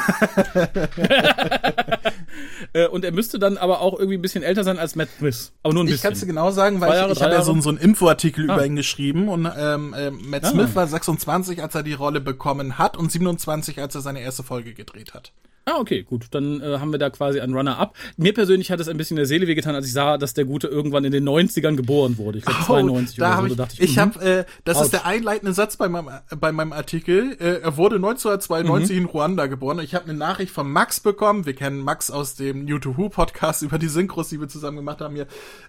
Äh, 2.73 2.87
und 2.87 3.03
er 3.03 3.11
müsste 3.11 3.37
dann 3.39 3.57
aber 3.57 3.81
auch 3.81 3.93
irgendwie 3.99 4.17
ein 4.17 4.21
bisschen 4.21 4.43
älter 4.43 4.63
sein 4.63 4.79
als 4.79 4.95
Matt 4.95 5.09
Smith. 5.17 5.51
Aber 5.63 5.73
nur 5.73 5.83
ein 5.83 5.87
Ich 5.89 6.01
kann 6.01 6.13
es 6.13 6.19
dir 6.19 6.25
bisschen. 6.25 6.35
genau 6.35 6.51
sagen, 6.51 6.79
weil 6.79 6.93
Jahre, 6.95 7.11
ich, 7.11 7.17
ich 7.17 7.23
habe 7.23 7.33
ja 7.33 7.41
so, 7.41 7.59
so 7.59 7.69
einen 7.69 7.77
Infoartikel 7.77 8.49
Ah. 8.49 8.53
über 8.55 8.65
ihn 8.65 8.75
geschrieben 8.77 9.27
und 9.27 9.45
ähm, 9.57 9.93
ähm, 9.97 10.19
Matt 10.29 10.45
Ah. 10.45 10.49
Smith 10.51 10.69
war 10.73 10.87
26, 10.87 11.61
als 11.61 11.75
er 11.75 11.83
die 11.83 11.93
Rolle 11.93 12.21
bekommen 12.21 12.77
hat 12.77 12.95
und 12.95 13.11
27, 13.11 13.79
als 13.81 13.95
er 13.95 14.01
seine 14.01 14.21
erste 14.21 14.43
Folge 14.43 14.73
gedreht 14.73 15.13
hat. 15.13 15.33
Ah, 15.65 15.77
okay, 15.79 16.01
gut. 16.01 16.25
Dann 16.31 16.59
äh, 16.59 16.79
haben 16.79 16.91
wir 16.91 16.97
da 16.97 17.11
quasi 17.11 17.39
einen 17.39 17.53
Runner-up. 17.53 17.95
Mir 18.17 18.33
persönlich 18.33 18.71
hat 18.71 18.79
es 18.79 18.87
ein 18.87 18.97
bisschen 18.97 19.15
in 19.15 19.21
der 19.21 19.25
Seele 19.27 19.45
wehgetan, 19.45 19.75
als 19.75 19.85
ich 19.85 19.93
sah, 19.93 20.17
dass 20.17 20.33
der 20.33 20.45
Gute 20.45 20.67
irgendwann 20.67 21.03
in 21.05 21.11
den 21.11 21.23
90ern 21.27 21.75
geboren 21.75 22.17
wurde. 22.17 22.39
Ich 22.39 22.45
glaube 22.45 22.63
92 22.65 23.19
Oh, 23.19 23.21
da 23.21 23.27
oder 23.27 23.35
hab 23.37 23.41
so. 23.41 23.51
ich, 23.51 23.55
Da 23.57 23.63
dachte 23.65 23.83
ich, 23.83 23.95
mhm. 23.95 23.99
habe, 24.01 24.21
äh, 24.25 24.45
das 24.65 24.77
Ouch. 24.77 24.83
ist 24.85 24.93
der 24.93 25.05
einleitende 25.05 25.53
Satz 25.53 25.77
bei 25.77 25.87
meinem, 25.87 26.07
äh, 26.07 26.35
bei 26.35 26.51
meinem 26.51 26.73
Artikel. 26.73 27.37
Äh, 27.39 27.61
er 27.61 27.77
wurde 27.77 27.97
1992 27.97 28.95
Mhm. 28.97 29.01
in 29.03 29.05
Ruanda 29.09 29.45
geboren. 29.45 29.79
Ich 29.79 29.93
habe 29.93 30.05
eine 30.05 30.15
Nachricht 30.15 30.51
von 30.51 30.69
Max 30.71 30.99
bekommen. 30.99 31.45
Wir 31.45 31.53
kennen 31.53 31.79
Max 31.81 32.09
aus 32.09 32.33
dem 32.35 32.65
New 32.65 32.79
to 32.79 32.97
Who 32.97 33.09
Podcast 33.09 33.61
über 33.61 33.77
die 33.77 33.87
Synchros, 33.87 34.29
die 34.29 34.39
wir 34.41 34.47
zusammen 34.47 34.77
gemacht 34.77 34.99
haben. 35.01 35.13
Hier 35.13 35.27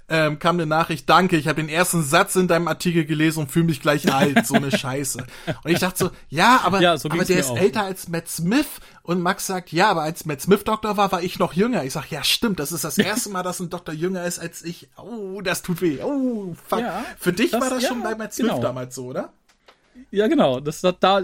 ähm, 0.09 0.39
kam 0.39 0.57
eine 0.57 0.65
Nachricht. 0.67 1.09
Danke, 1.11 1.37
ich 1.37 1.49
habe 1.49 1.61
den 1.61 1.69
ersten 1.69 2.03
Satz 2.03 2.35
in 2.35 2.49
deinem 2.49 2.67
Artikel 2.67 3.05
gelesen 3.05 3.41
und 3.41 3.51
fühle 3.53 3.67
mich 3.67 3.83
gleich 3.83 4.11
alt. 4.13 4.47
So 4.47 4.55
eine 4.55 4.71
Scheiße. 4.77 5.23
Und 5.65 5.71
ich 5.71 5.81
dachte 5.81 5.99
so, 6.07 6.11
ja, 6.31 6.63
aber, 6.65 6.81
Ja, 6.81 6.97
so 6.97 7.11
aber 7.11 7.25
der 7.27 7.39
ist 7.39 7.51
auch. 7.51 7.59
älter 7.59 7.83
als 7.85 8.09
Matt 8.09 8.27
Smith. 8.29 8.67
Und 9.05 9.21
Max 9.21 9.49
sagt, 9.49 9.73
ja, 9.73 9.91
aber 9.91 10.03
als 10.03 10.27
Matt 10.27 10.41
Smith 10.43 10.63
Doktor 10.63 10.97
war, 10.97 11.11
war 11.11 11.23
ich 11.23 11.39
noch 11.41 11.55
jünger. 11.55 11.83
Ich 11.85 11.93
sag, 11.93 12.11
ja, 12.13 12.23
stimmt. 12.23 12.61
Das 12.61 12.71
ist 12.71 12.85
das 12.85 12.99
erste 12.99 13.31
Mal, 13.31 13.43
dass 13.43 13.59
ein 13.59 13.69
Doktor 13.69 13.93
jünger 13.93 14.25
ist 14.25 14.39
als 14.39 14.63
ich. 14.63 14.89
Oh, 14.97 15.41
das 15.41 15.63
tut 15.63 15.81
weh. 15.83 16.01
Oh, 16.03 16.55
fuck. 16.69 16.79
Ja, 16.81 17.05
Für 17.19 17.33
dich 17.33 17.51
das- 17.51 17.61
war 17.61 17.71
das 17.71 17.83
ja, 17.83 17.89
schon 17.89 18.03
bei 18.03 18.15
Matt 18.15 18.33
Smith 18.33 18.49
genau. 18.51 18.61
damals 18.63 18.95
so, 18.95 19.07
oder? 19.07 19.33
Ja, 20.13 20.27
genau. 20.27 20.61
Das 20.61 20.83
hat 20.85 20.99
da. 21.01 21.23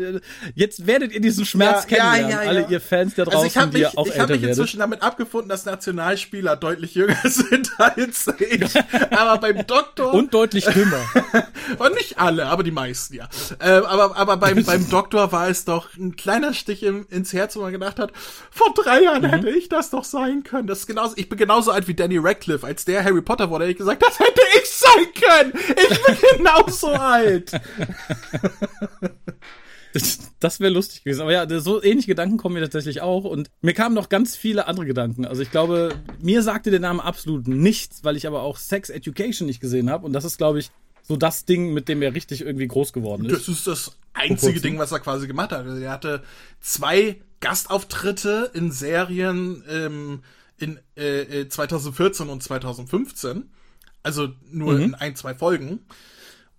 Jetzt 0.54 0.87
werdet 0.87 1.12
ihr 1.12 1.20
diesen 1.20 1.44
Schmerz 1.44 1.87
ja, 1.90 1.96
kennenlernen. 1.96 2.30
Ja, 2.30 2.42
ja, 2.42 2.48
Alle 2.48 2.66
ihr 2.68 2.80
Fans 2.80 3.14
da 3.14 3.25
draußen, 3.25 3.37
also 3.37 3.46
ich 3.46 3.56
hab 3.58 3.72
mich, 3.72 3.82
die 3.90 3.98
auch 3.98 4.06
Ich 4.06 4.18
habe 4.18 4.32
mich 4.34 4.42
inzwischen 4.42 4.80
damit 4.80 5.02
abgefunden, 5.02 5.50
dass 5.50 5.66
Nationalspieler 5.66 6.56
deutlich 6.56 6.94
jünger 6.94 7.18
sind 7.25 7.70
als 7.78 8.26
ich. 8.38 8.72
aber 9.10 9.38
beim 9.40 9.66
Doktor. 9.66 10.14
Und 10.14 10.32
deutlich 10.32 10.64
dümmer. 10.64 11.04
Und 11.78 11.94
nicht 11.96 12.18
alle, 12.18 12.46
aber 12.46 12.62
die 12.62 12.70
meisten, 12.70 13.14
ja. 13.14 13.28
Äh, 13.60 13.72
aber 13.72 14.16
aber 14.16 14.38
beim, 14.38 14.64
beim 14.64 14.88
Doktor 14.90 15.32
war 15.32 15.48
es 15.48 15.66
doch 15.66 15.94
ein 15.96 16.16
kleiner 16.16 16.54
Stich 16.54 16.82
im, 16.82 17.06
ins 17.10 17.34
Herz, 17.34 17.56
wo 17.56 17.60
man 17.60 17.72
gedacht 17.72 17.98
hat, 17.98 18.12
vor 18.50 18.72
drei 18.75 19.02
Jahren 19.02 19.22
mhm. 19.22 19.26
hätte 19.26 19.50
ich 19.50 19.68
das 19.68 19.90
doch 19.90 20.04
sein 20.04 20.44
können. 20.44 20.66
Das 20.66 20.80
ist 20.80 20.87
genauso, 20.87 21.14
ich 21.16 21.28
bin 21.28 21.38
genauso 21.38 21.72
alt 21.72 21.88
wie 21.88 21.94
Danny 21.94 22.16
Radcliffe. 22.16 22.66
Als 22.66 22.87
der 22.87 23.04
Harry 23.04 23.20
Potter 23.20 23.50
wurde, 23.50 23.64
hätte 23.64 23.72
ich 23.72 23.78
gesagt, 23.78 24.02
das 24.02 24.18
hätte 24.18 24.40
ich 24.54 24.70
sein 24.70 25.06
können. 25.14 25.52
Ich 25.90 26.02
bin 26.04 26.38
genauso 26.38 26.88
alt. 26.88 27.52
Das 30.40 30.60
wäre 30.60 30.72
lustig 30.72 31.02
gewesen. 31.02 31.22
Aber 31.22 31.32
ja, 31.32 31.60
so 31.60 31.82
ähnliche 31.82 32.08
Gedanken 32.08 32.36
kommen 32.36 32.54
mir 32.54 32.60
tatsächlich 32.60 33.00
auch. 33.00 33.24
Und 33.24 33.50
mir 33.60 33.74
kamen 33.74 33.94
noch 33.94 34.08
ganz 34.08 34.36
viele 34.36 34.66
andere 34.68 34.86
Gedanken. 34.86 35.24
Also 35.24 35.42
ich 35.42 35.50
glaube, 35.50 35.94
mir 36.20 36.42
sagte 36.42 36.70
der 36.70 36.80
Name 36.80 37.02
absolut 37.02 37.48
nichts, 37.48 38.04
weil 38.04 38.16
ich 38.16 38.26
aber 38.26 38.42
auch 38.42 38.56
Sex 38.56 38.90
Education 38.90 39.46
nicht 39.46 39.60
gesehen 39.60 39.90
habe. 39.90 40.06
Und 40.06 40.12
das 40.12 40.24
ist, 40.24 40.38
glaube 40.38 40.60
ich, 40.60 40.70
so 41.02 41.16
das 41.16 41.44
Ding, 41.44 41.72
mit 41.72 41.88
dem 41.88 42.02
er 42.02 42.14
richtig 42.14 42.42
irgendwie 42.42 42.68
groß 42.68 42.92
geworden 42.92 43.24
ist. 43.24 43.32
Das 43.32 43.48
ist 43.48 43.66
das 43.66 43.96
einzige 44.12 44.60
Ding, 44.60 44.78
was 44.78 44.92
er 44.92 45.00
quasi 45.00 45.26
gemacht 45.26 45.52
hat. 45.52 45.66
Also 45.66 45.80
er 45.80 45.90
hatte 45.90 46.22
zwei 46.60 47.20
Gastauftritte 47.40 48.50
in 48.54 48.70
Serien 48.70 49.64
ähm, 49.68 50.22
in 50.58 50.78
äh, 50.96 51.48
2014 51.48 52.28
äh, 52.28 52.30
und 52.30 52.42
2015. 52.42 53.50
Also 54.02 54.28
nur 54.50 54.74
mhm. 54.74 54.82
in 54.82 54.94
ein, 54.94 55.16
zwei 55.16 55.34
Folgen. 55.34 55.80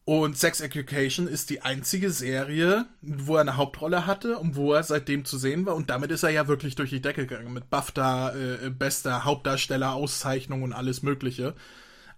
Und 0.10 0.40
Sex 0.40 0.60
Education 0.60 1.28
ist 1.28 1.52
die 1.52 1.62
einzige 1.62 2.10
Serie, 2.10 2.88
wo 3.04 3.36
er 3.36 3.42
eine 3.42 3.58
Hauptrolle 3.58 4.08
hatte 4.08 4.40
und 4.40 4.56
wo 4.56 4.74
er 4.74 4.82
seitdem 4.82 5.24
zu 5.24 5.38
sehen 5.38 5.68
war. 5.68 5.76
Und 5.76 5.92
damit 5.92 6.10
ist 6.10 6.24
er 6.24 6.32
ja 6.32 6.48
wirklich 6.48 6.74
durch 6.74 6.90
die 6.90 7.00
Decke 7.00 7.28
gegangen. 7.28 7.54
Mit 7.54 7.70
BAFTA, 7.70 8.32
äh, 8.32 8.72
bester 8.72 9.24
Hauptdarsteller, 9.24 9.94
Auszeichnung 9.94 10.64
und 10.64 10.74
alles 10.74 11.04
Mögliche. 11.04 11.54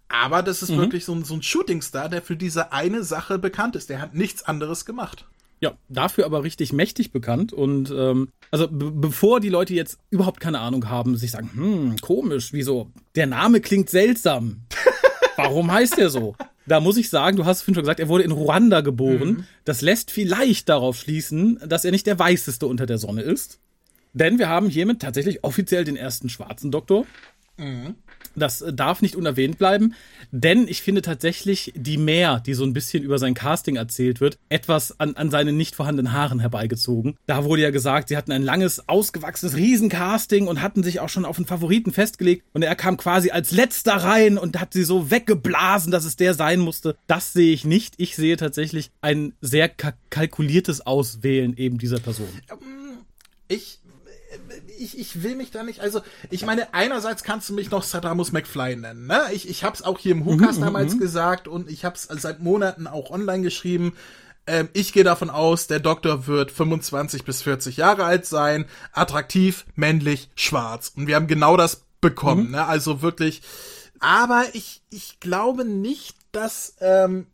Aber 0.07 0.41
das 0.41 0.63
ist 0.63 0.69
mhm. 0.69 0.77
wirklich 0.77 1.03
so 1.03 1.13
ein, 1.13 1.25
so 1.25 1.33
ein 1.33 1.41
Shootingstar, 1.41 2.07
der 2.07 2.21
für 2.21 2.38
diese 2.38 2.71
eine 2.71 3.03
Sache 3.03 3.38
bekannt 3.38 3.75
ist. 3.75 3.89
Der 3.89 4.00
hat 4.00 4.15
nichts 4.15 4.43
anderes 4.43 4.86
gemacht. 4.86 5.27
Ja, 5.60 5.74
dafür 5.89 6.25
aber 6.25 6.43
richtig 6.43 6.71
mächtig 6.71 7.12
bekannt. 7.12 7.51
Und 7.51 7.91
ähm, 7.91 8.29
also 8.51 8.69
bevor 8.71 9.41
die 9.41 9.50
Leute 9.50 9.74
jetzt 9.74 10.00
überhaupt 10.12 10.39
keine 10.39 10.60
Ahnung 10.60 10.88
haben, 10.88 11.17
sich 11.17 11.31
sagen, 11.31 11.50
hm, 11.53 11.95
komisch, 12.00 12.53
wieso? 12.53 12.89
Der 13.15 13.27
Name 13.27 13.60
klingt 13.60 13.89
seltsam. 13.89 14.62
Warum 15.36 15.69
heißt 15.69 15.98
der 15.98 16.10
so? 16.10 16.38
Da 16.68 16.80
muss 16.80 16.98
ich 16.98 17.10
sagen, 17.10 17.38
du 17.38 17.46
hast 17.46 17.58
es 17.58 17.63
vorhin 17.63 17.75
schon 17.75 17.84
gesagt, 17.84 18.00
er 18.00 18.08
wurde 18.08 18.24
in 18.24 18.32
Ruanda 18.32 18.82
geboren. 18.82 19.30
Mhm. 19.30 19.44
Das 19.65 19.82
lässt 19.82 20.12
vielleicht 20.12 20.70
darauf 20.70 20.98
schließen, 20.98 21.60
dass 21.65 21.86
er 21.86 21.91
nicht 21.91 22.08
der 22.08 22.20
weißeste 22.20 22.68
unter 22.68 22.86
der 22.86 22.98
Sonne 22.98 23.22
ist. 23.22 23.60
Denn 24.13 24.39
wir 24.39 24.50
haben 24.50 24.70
hiermit 24.70 25.01
tatsächlich 25.01 25.44
offiziell 25.44 25.84
den 25.84 25.96
ersten 25.96 26.30
schwarzen 26.30 26.72
Doktor. 26.72 27.06
Mhm. 27.58 27.96
Das 28.35 28.63
darf 28.73 29.01
nicht 29.01 29.15
unerwähnt 29.15 29.57
bleiben, 29.57 29.93
denn 30.31 30.67
ich 30.67 30.81
finde 30.81 31.01
tatsächlich 31.01 31.73
die 31.75 31.97
Mehr, 31.97 32.39
die 32.39 32.53
so 32.53 32.63
ein 32.63 32.73
bisschen 32.73 33.03
über 33.03 33.19
sein 33.19 33.33
Casting 33.33 33.75
erzählt 33.75 34.21
wird, 34.21 34.38
etwas 34.50 35.00
an, 35.00 35.15
an 35.15 35.29
seinen 35.29 35.57
nicht 35.57 35.75
vorhandenen 35.75 36.13
Haaren 36.13 36.39
herbeigezogen. 36.39 37.17
Da 37.25 37.43
wurde 37.43 37.63
ja 37.63 37.69
gesagt, 37.69 38.09
sie 38.09 38.17
hatten 38.17 38.31
ein 38.31 38.43
langes, 38.43 38.88
ausgewachsenes 38.88 39.55
Riesencasting 39.55 40.47
und 40.47 40.61
hatten 40.61 40.83
sich 40.83 41.00
auch 41.00 41.09
schon 41.09 41.25
auf 41.25 41.38
einen 41.38 41.45
Favoriten 41.45 41.91
festgelegt 41.91 42.45
und 42.53 42.63
er 42.63 42.75
kam 42.75 42.97
quasi 42.97 43.31
als 43.31 43.51
letzter 43.51 43.95
rein 43.95 44.38
und 44.38 44.59
hat 44.59 44.73
sie 44.73 44.83
so 44.83 45.11
weggeblasen, 45.11 45.91
dass 45.91 46.05
es 46.05 46.15
der 46.15 46.33
sein 46.33 46.59
musste. 46.59 46.95
Das 47.07 47.33
sehe 47.33 47.53
ich 47.53 47.65
nicht. 47.65 47.95
Ich 47.97 48.15
sehe 48.15 48.38
tatsächlich 48.38 48.91
ein 49.01 49.33
sehr 49.41 49.69
kalkuliertes 50.09 50.85
Auswählen 50.85 51.57
eben 51.57 51.77
dieser 51.77 52.00
Person. 52.00 52.29
Ähm, 52.50 53.00
ich 53.47 53.80
ich, 54.81 54.97
ich 54.97 55.23
will 55.23 55.35
mich 55.35 55.51
da 55.51 55.63
nicht, 55.63 55.79
also 55.79 56.01
ich 56.29 56.45
meine, 56.45 56.73
einerseits 56.73 57.23
kannst 57.23 57.50
du 57.50 57.53
mich 57.53 57.71
noch 57.71 57.83
Sadamus 57.83 58.31
McFly 58.31 58.75
nennen, 58.75 59.07
ne? 59.07 59.21
Ich, 59.31 59.47
ich 59.47 59.63
hab's 59.63 59.81
auch 59.81 60.00
hier 60.00 60.13
im 60.13 60.25
Hukas 60.25 60.57
mhm, 60.57 60.61
damals 60.61 60.95
mhm. 60.95 61.00
gesagt 61.00 61.47
und 61.47 61.69
ich 61.69 61.85
hab's 61.85 62.07
seit 62.09 62.39
Monaten 62.41 62.88
auch 62.88 63.11
online 63.11 63.43
geschrieben. 63.43 63.93
Ähm, 64.47 64.69
ich 64.73 64.91
gehe 64.91 65.03
davon 65.03 65.29
aus, 65.29 65.67
der 65.67 65.79
Doktor 65.79 66.27
wird 66.27 66.51
25 66.51 67.23
bis 67.23 67.43
40 67.43 67.77
Jahre 67.77 68.05
alt 68.05 68.25
sein, 68.25 68.65
attraktiv, 68.91 69.65
männlich, 69.75 70.29
schwarz. 70.35 70.91
Und 70.95 71.07
wir 71.07 71.15
haben 71.15 71.27
genau 71.27 71.57
das 71.57 71.83
bekommen, 72.01 72.47
mhm. 72.47 72.51
ne? 72.51 72.65
Also 72.65 73.01
wirklich. 73.01 73.41
Aber 74.00 74.45
ich, 74.53 74.81
ich 74.89 75.19
glaube 75.19 75.63
nicht, 75.63 76.15
dass 76.31 76.75
ähm, 76.79 77.27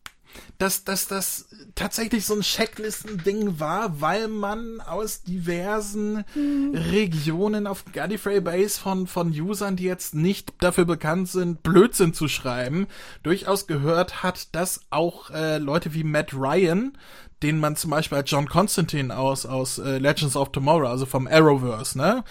dass, 0.57 0.83
dass 0.83 1.07
das 1.07 1.49
tatsächlich 1.75 2.25
so 2.25 2.33
ein 2.33 2.41
Checklisten-Ding 2.41 3.59
war, 3.59 4.01
weil 4.01 4.27
man 4.27 4.81
aus 4.81 5.23
diversen 5.23 6.25
mhm. 6.35 6.75
Regionen 6.75 7.67
auf 7.67 7.85
Gallifrey 7.93 8.41
Base 8.41 8.79
von, 8.79 9.07
von 9.07 9.29
Usern, 9.29 9.75
die 9.75 9.83
jetzt 9.83 10.15
nicht 10.15 10.53
dafür 10.59 10.85
bekannt 10.85 11.29
sind, 11.29 11.63
Blödsinn 11.63 12.13
zu 12.13 12.27
schreiben, 12.27 12.87
durchaus 13.23 13.67
gehört 13.67 14.23
hat, 14.23 14.55
dass 14.55 14.81
auch 14.89 15.29
äh, 15.29 15.57
Leute 15.57 15.93
wie 15.93 16.03
Matt 16.03 16.33
Ryan, 16.33 16.97
den 17.43 17.59
man 17.59 17.75
zum 17.75 17.91
Beispiel 17.91 18.17
als 18.17 18.31
John 18.31 18.49
Constantine 18.49 19.15
aus, 19.15 19.45
aus 19.45 19.77
äh, 19.77 19.99
Legends 19.99 20.35
of 20.35 20.51
Tomorrow, 20.51 20.87
also 20.87 21.05
vom 21.05 21.27
Arrowverse, 21.27 21.97
ne, 21.97 22.23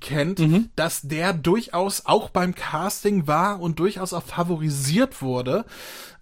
kennt, 0.00 0.38
mhm. 0.38 0.70
dass 0.76 1.02
der 1.02 1.32
durchaus 1.32 2.06
auch 2.06 2.28
beim 2.28 2.54
Casting 2.54 3.26
war 3.26 3.60
und 3.60 3.78
durchaus 3.78 4.12
auch 4.12 4.22
favorisiert 4.22 5.22
wurde. 5.22 5.64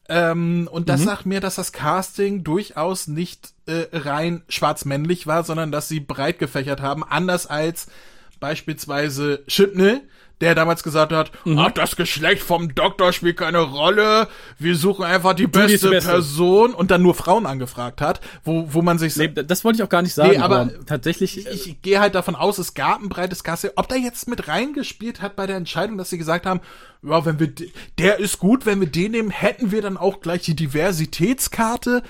Ähm, 0.08 0.68
und 0.70 0.88
das 0.88 1.02
mhm. 1.02 1.04
sagt 1.04 1.26
mir, 1.26 1.40
dass 1.40 1.56
das 1.56 1.72
Casting 1.72 2.42
durchaus 2.42 3.08
nicht 3.08 3.50
äh, 3.66 3.86
rein 3.92 4.42
schwarz-männlich 4.48 5.26
war, 5.26 5.44
sondern 5.44 5.70
dass 5.70 5.88
sie 5.88 6.00
breit 6.00 6.38
gefächert 6.38 6.80
haben, 6.80 7.04
anders 7.04 7.46
als 7.46 7.88
beispielsweise 8.40 9.44
Chipney, 9.46 10.00
der 10.40 10.54
damals 10.54 10.82
gesagt 10.82 11.12
hat, 11.12 11.32
mhm. 11.44 11.58
ach, 11.58 11.72
das 11.72 11.96
Geschlecht 11.96 12.42
vom 12.42 12.74
Doktor 12.74 13.12
spielt 13.12 13.36
keine 13.36 13.58
Rolle, 13.58 14.28
wir 14.58 14.76
suchen 14.76 15.04
einfach 15.04 15.34
die 15.34 15.46
beste, 15.46 15.90
beste, 15.90 16.10
Person 16.10 16.74
und 16.74 16.90
dann 16.90 17.02
nur 17.02 17.14
Frauen 17.14 17.46
angefragt 17.46 18.00
hat, 18.00 18.20
wo, 18.44 18.68
wo 18.72 18.82
man 18.82 18.98
sich... 18.98 19.16
Nee, 19.16 19.28
das 19.28 19.64
wollte 19.64 19.78
ich 19.78 19.82
auch 19.82 19.88
gar 19.88 20.02
nicht 20.02 20.14
sagen, 20.14 20.30
nee, 20.30 20.38
aber, 20.38 20.60
aber 20.60 20.86
tatsächlich... 20.86 21.38
Ich, 21.38 21.66
ich 21.68 21.82
gehe 21.82 22.00
halt 22.00 22.14
davon 22.14 22.36
aus, 22.36 22.58
es 22.58 22.74
gab 22.74 23.02
ein 23.02 23.08
breites 23.08 23.42
Casting. 23.42 23.70
Ob 23.76 23.88
der 23.88 23.98
jetzt 23.98 24.28
mit 24.28 24.48
reingespielt 24.48 25.22
hat 25.22 25.36
bei 25.36 25.46
der 25.46 25.56
Entscheidung, 25.56 25.98
dass 25.98 26.10
sie 26.10 26.18
gesagt 26.18 26.46
haben, 26.46 26.60
ja, 27.02 27.24
wenn 27.24 27.38
wir, 27.38 27.52
der 27.98 28.18
ist 28.18 28.38
gut, 28.38 28.66
wenn 28.66 28.80
wir 28.80 28.88
den 28.88 29.12
nehmen, 29.12 29.30
hätten 29.30 29.70
wir 29.70 29.82
dann 29.82 29.96
auch 29.96 30.20
gleich 30.20 30.42
die 30.42 30.56
Diversitätskarte 30.56 32.02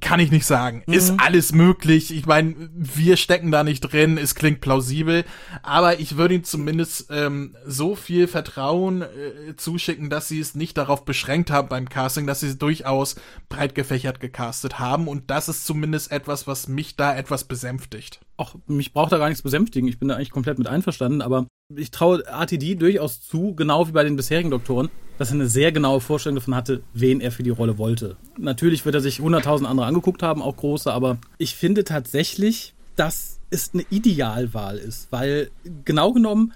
kann 0.00 0.18
ich 0.18 0.32
nicht 0.32 0.46
sagen. 0.46 0.82
Mhm. 0.86 0.94
Ist 0.94 1.14
alles 1.18 1.52
möglich. 1.52 2.12
Ich 2.12 2.26
meine, 2.26 2.54
wir 2.74 3.16
stecken 3.16 3.52
da 3.52 3.62
nicht 3.62 3.80
drin. 3.80 4.18
Es 4.18 4.34
klingt 4.34 4.60
plausibel. 4.60 5.24
Aber 5.62 6.00
ich 6.00 6.16
würde 6.16 6.34
ihm 6.34 6.44
zumindest 6.44 7.06
ähm, 7.10 7.56
so 7.64 7.94
viel 7.94 8.26
Vertrauen 8.26 9.02
äh, 9.02 9.54
zuschicken, 9.56 10.10
dass 10.10 10.28
sie 10.28 10.40
es 10.40 10.56
nicht 10.56 10.76
darauf 10.76 11.04
beschränkt 11.04 11.50
haben 11.50 11.68
beim 11.68 11.88
Casting, 11.88 12.26
dass 12.26 12.40
sie 12.40 12.48
es 12.48 12.58
durchaus 12.58 13.14
breit 13.48 13.74
gefächert 13.74 14.18
gecastet 14.18 14.80
haben. 14.80 15.06
Und 15.06 15.30
das 15.30 15.48
ist 15.48 15.66
zumindest 15.66 16.10
etwas, 16.10 16.46
was 16.46 16.66
mich 16.66 16.96
da 16.96 17.16
etwas 17.16 17.44
besänftigt. 17.44 18.20
Ach, 18.38 18.54
mich 18.66 18.92
braucht 18.92 19.12
da 19.12 19.18
gar 19.18 19.28
nichts 19.28 19.42
besänftigen. 19.42 19.88
Ich 19.88 19.98
bin 19.98 20.08
da 20.08 20.16
eigentlich 20.16 20.30
komplett 20.30 20.58
mit 20.58 20.66
einverstanden. 20.66 21.22
Aber 21.22 21.46
ich 21.74 21.90
traue 21.90 22.24
RTD 22.26 22.74
durchaus 22.76 23.22
zu, 23.22 23.54
genau 23.54 23.88
wie 23.88 23.92
bei 23.92 24.04
den 24.04 24.16
bisherigen 24.16 24.50
Doktoren, 24.50 24.88
dass 25.18 25.30
er 25.30 25.34
eine 25.34 25.48
sehr 25.48 25.72
genaue 25.72 26.00
Vorstellung 26.00 26.36
davon 26.36 26.54
hatte, 26.54 26.82
wen 26.92 27.20
er 27.20 27.32
für 27.32 27.42
die 27.42 27.50
Rolle 27.50 27.78
wollte. 27.78 28.16
Natürlich 28.38 28.84
wird 28.84 28.94
er 28.94 29.00
sich 29.00 29.20
100.000 29.20 29.64
andere 29.64 29.86
angeguckt 29.86 30.22
haben, 30.22 30.42
auch 30.42 30.56
große, 30.56 30.92
aber 30.92 31.18
ich 31.38 31.54
finde 31.54 31.84
tatsächlich, 31.84 32.74
dass 32.94 33.40
es 33.50 33.70
eine 33.72 33.84
Idealwahl 33.90 34.78
ist, 34.78 35.08
weil 35.10 35.50
genau 35.84 36.12
genommen 36.12 36.52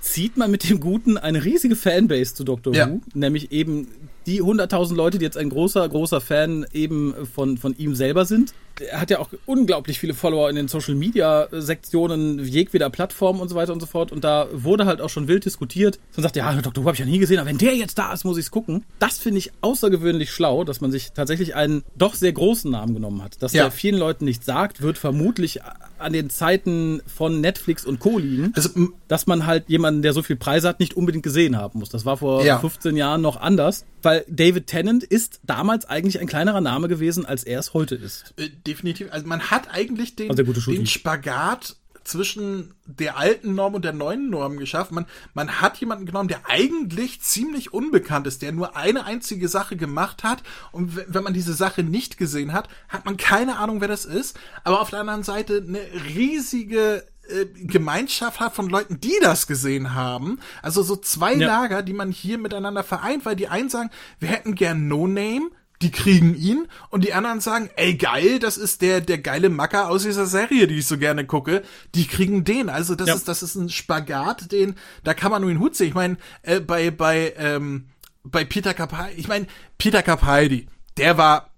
zieht 0.00 0.36
man 0.36 0.50
mit 0.50 0.68
dem 0.68 0.80
Guten 0.80 1.18
eine 1.18 1.44
riesige 1.44 1.76
Fanbase 1.76 2.34
zu 2.34 2.44
Doctor 2.44 2.74
ja. 2.74 2.88
Who, 2.88 3.02
nämlich 3.14 3.52
eben 3.52 3.88
die 4.26 4.42
100.000 4.42 4.94
Leute, 4.94 5.18
die 5.18 5.24
jetzt 5.24 5.36
ein 5.36 5.50
großer, 5.50 5.86
großer 5.88 6.20
Fan 6.20 6.66
eben 6.72 7.14
von, 7.26 7.58
von 7.58 7.76
ihm 7.76 7.94
selber 7.94 8.24
sind. 8.24 8.54
Er 8.80 9.00
hat 9.00 9.10
ja 9.10 9.18
auch 9.18 9.30
unglaublich 9.46 9.98
viele 9.98 10.14
Follower 10.14 10.48
in 10.48 10.56
den 10.56 10.68
Social 10.68 10.94
Media 10.94 11.48
Sektionen 11.52 12.44
jegweder 12.44 12.90
Plattform 12.90 13.40
und 13.40 13.48
so 13.48 13.54
weiter 13.54 13.72
und 13.72 13.80
so 13.80 13.86
fort. 13.86 14.12
Und 14.12 14.24
da 14.24 14.48
wurde 14.52 14.86
halt 14.86 15.00
auch 15.00 15.10
schon 15.10 15.28
wild 15.28 15.44
diskutiert. 15.44 15.98
Und 16.16 16.22
sagt, 16.22 16.36
ja, 16.36 16.52
Dr. 16.60 16.84
Who 16.84 16.88
habe 16.88 16.94
ich 16.94 17.00
ja 17.00 17.06
nie 17.06 17.18
gesehen, 17.18 17.38
aber 17.38 17.48
wenn 17.48 17.58
der 17.58 17.76
jetzt 17.76 17.98
da 17.98 18.12
ist, 18.12 18.24
muss 18.24 18.38
ich 18.38 18.46
es 18.46 18.50
gucken. 18.50 18.84
Das 18.98 19.18
finde 19.18 19.38
ich 19.38 19.52
außergewöhnlich 19.60 20.30
schlau, 20.30 20.64
dass 20.64 20.80
man 20.80 20.90
sich 20.90 21.12
tatsächlich 21.12 21.54
einen 21.54 21.82
doch 21.96 22.14
sehr 22.14 22.32
großen 22.32 22.70
Namen 22.70 22.94
genommen 22.94 23.22
hat. 23.22 23.42
Dass 23.42 23.52
ja. 23.52 23.64
der 23.64 23.72
vielen 23.72 23.98
Leuten 23.98 24.24
nicht 24.24 24.44
sagt, 24.44 24.82
wird 24.82 24.98
vermutlich 24.98 25.60
an 26.00 26.12
den 26.12 26.30
Zeiten 26.30 27.02
von 27.06 27.40
Netflix 27.40 27.84
und 27.84 28.00
Co. 28.00 28.18
liegen, 28.18 28.52
also, 28.56 28.70
dass 29.08 29.26
man 29.26 29.46
halt 29.46 29.68
jemanden, 29.68 30.02
der 30.02 30.12
so 30.12 30.22
viel 30.22 30.36
Preise 30.36 30.68
hat, 30.68 30.80
nicht 30.80 30.96
unbedingt 30.96 31.22
gesehen 31.22 31.56
haben 31.56 31.78
muss. 31.78 31.90
Das 31.90 32.04
war 32.04 32.16
vor 32.16 32.44
ja. 32.44 32.58
15 32.58 32.96
Jahren 32.96 33.20
noch 33.20 33.40
anders, 33.40 33.84
weil 34.02 34.24
David 34.28 34.66
Tennant 34.66 35.04
ist 35.04 35.40
damals 35.44 35.84
eigentlich 35.84 36.20
ein 36.20 36.26
kleinerer 36.26 36.60
Name 36.60 36.88
gewesen, 36.88 37.26
als 37.26 37.44
er 37.44 37.60
es 37.60 37.74
heute 37.74 37.94
ist. 37.94 38.34
Äh, 38.38 38.48
definitiv. 38.70 39.08
Also 39.12 39.26
man 39.26 39.50
hat 39.50 39.70
eigentlich 39.70 40.16
den, 40.16 40.30
also 40.30 40.42
den 40.42 40.86
Spagat 40.86 41.76
zwischen 42.04 42.74
der 42.86 43.18
alten 43.18 43.54
Norm 43.54 43.74
und 43.74 43.84
der 43.84 43.92
neuen 43.92 44.30
Norm 44.30 44.56
geschafft. 44.56 44.90
Man, 44.90 45.06
man 45.34 45.60
hat 45.60 45.78
jemanden 45.78 46.06
genommen, 46.06 46.28
der 46.28 46.42
eigentlich 46.48 47.20
ziemlich 47.20 47.72
unbekannt 47.72 48.26
ist, 48.26 48.42
der 48.42 48.52
nur 48.52 48.76
eine 48.76 49.04
einzige 49.04 49.48
Sache 49.48 49.76
gemacht 49.76 50.24
hat. 50.24 50.42
Und 50.72 50.96
wenn 51.12 51.22
man 51.22 51.34
diese 51.34 51.54
Sache 51.54 51.82
nicht 51.82 52.16
gesehen 52.16 52.52
hat, 52.52 52.68
hat 52.88 53.04
man 53.04 53.16
keine 53.16 53.58
Ahnung, 53.58 53.80
wer 53.80 53.88
das 53.88 54.04
ist. 54.04 54.38
Aber 54.64 54.80
auf 54.80 54.90
der 54.90 55.00
anderen 55.00 55.22
Seite 55.22 55.64
eine 55.66 55.80
riesige 56.14 57.04
äh, 57.28 57.46
Gemeinschaft 57.54 58.40
hat 58.40 58.54
von 58.54 58.68
Leuten, 58.68 59.00
die 59.00 59.14
das 59.20 59.46
gesehen 59.46 59.94
haben. 59.94 60.40
Also 60.62 60.82
so 60.82 60.96
zwei 60.96 61.34
ja. 61.34 61.46
Lager, 61.46 61.82
die 61.82 61.92
man 61.92 62.10
hier 62.10 62.38
miteinander 62.38 62.82
vereint, 62.82 63.24
weil 63.24 63.36
die 63.36 63.48
einen 63.48 63.68
sagen, 63.68 63.90
wir 64.18 64.30
hätten 64.30 64.54
gern 64.54 64.88
No 64.88 65.06
Name, 65.06 65.50
die 65.82 65.90
kriegen 65.90 66.34
ihn 66.34 66.68
und 66.90 67.04
die 67.04 67.14
anderen 67.14 67.40
sagen, 67.40 67.70
ey 67.76 67.94
geil, 67.94 68.38
das 68.38 68.58
ist 68.58 68.82
der 68.82 69.00
der 69.00 69.18
geile 69.18 69.48
Macker 69.48 69.88
aus 69.88 70.02
dieser 70.02 70.26
Serie, 70.26 70.66
die 70.66 70.78
ich 70.78 70.86
so 70.86 70.98
gerne 70.98 71.24
gucke. 71.24 71.62
Die 71.94 72.06
kriegen 72.06 72.44
den. 72.44 72.68
Also 72.68 72.94
das 72.94 73.08
ja. 73.08 73.14
ist 73.14 73.28
das 73.28 73.42
ist 73.42 73.54
ein 73.54 73.70
Spagat, 73.70 74.52
den 74.52 74.76
da 75.04 75.14
kann 75.14 75.30
man 75.30 75.42
nur 75.42 75.50
den 75.50 75.60
Hut 75.60 75.76
sehen. 75.76 75.88
Ich 75.88 75.94
meine, 75.94 76.16
äh, 76.42 76.60
bei 76.60 76.90
bei 76.90 77.32
ähm, 77.36 77.86
bei 78.22 78.44
Peter 78.44 78.74
Capaldi, 78.74 79.18
ich 79.18 79.28
meine 79.28 79.46
Peter 79.78 80.02
Capaldi, 80.02 80.66
der 80.98 81.16
war 81.16 81.50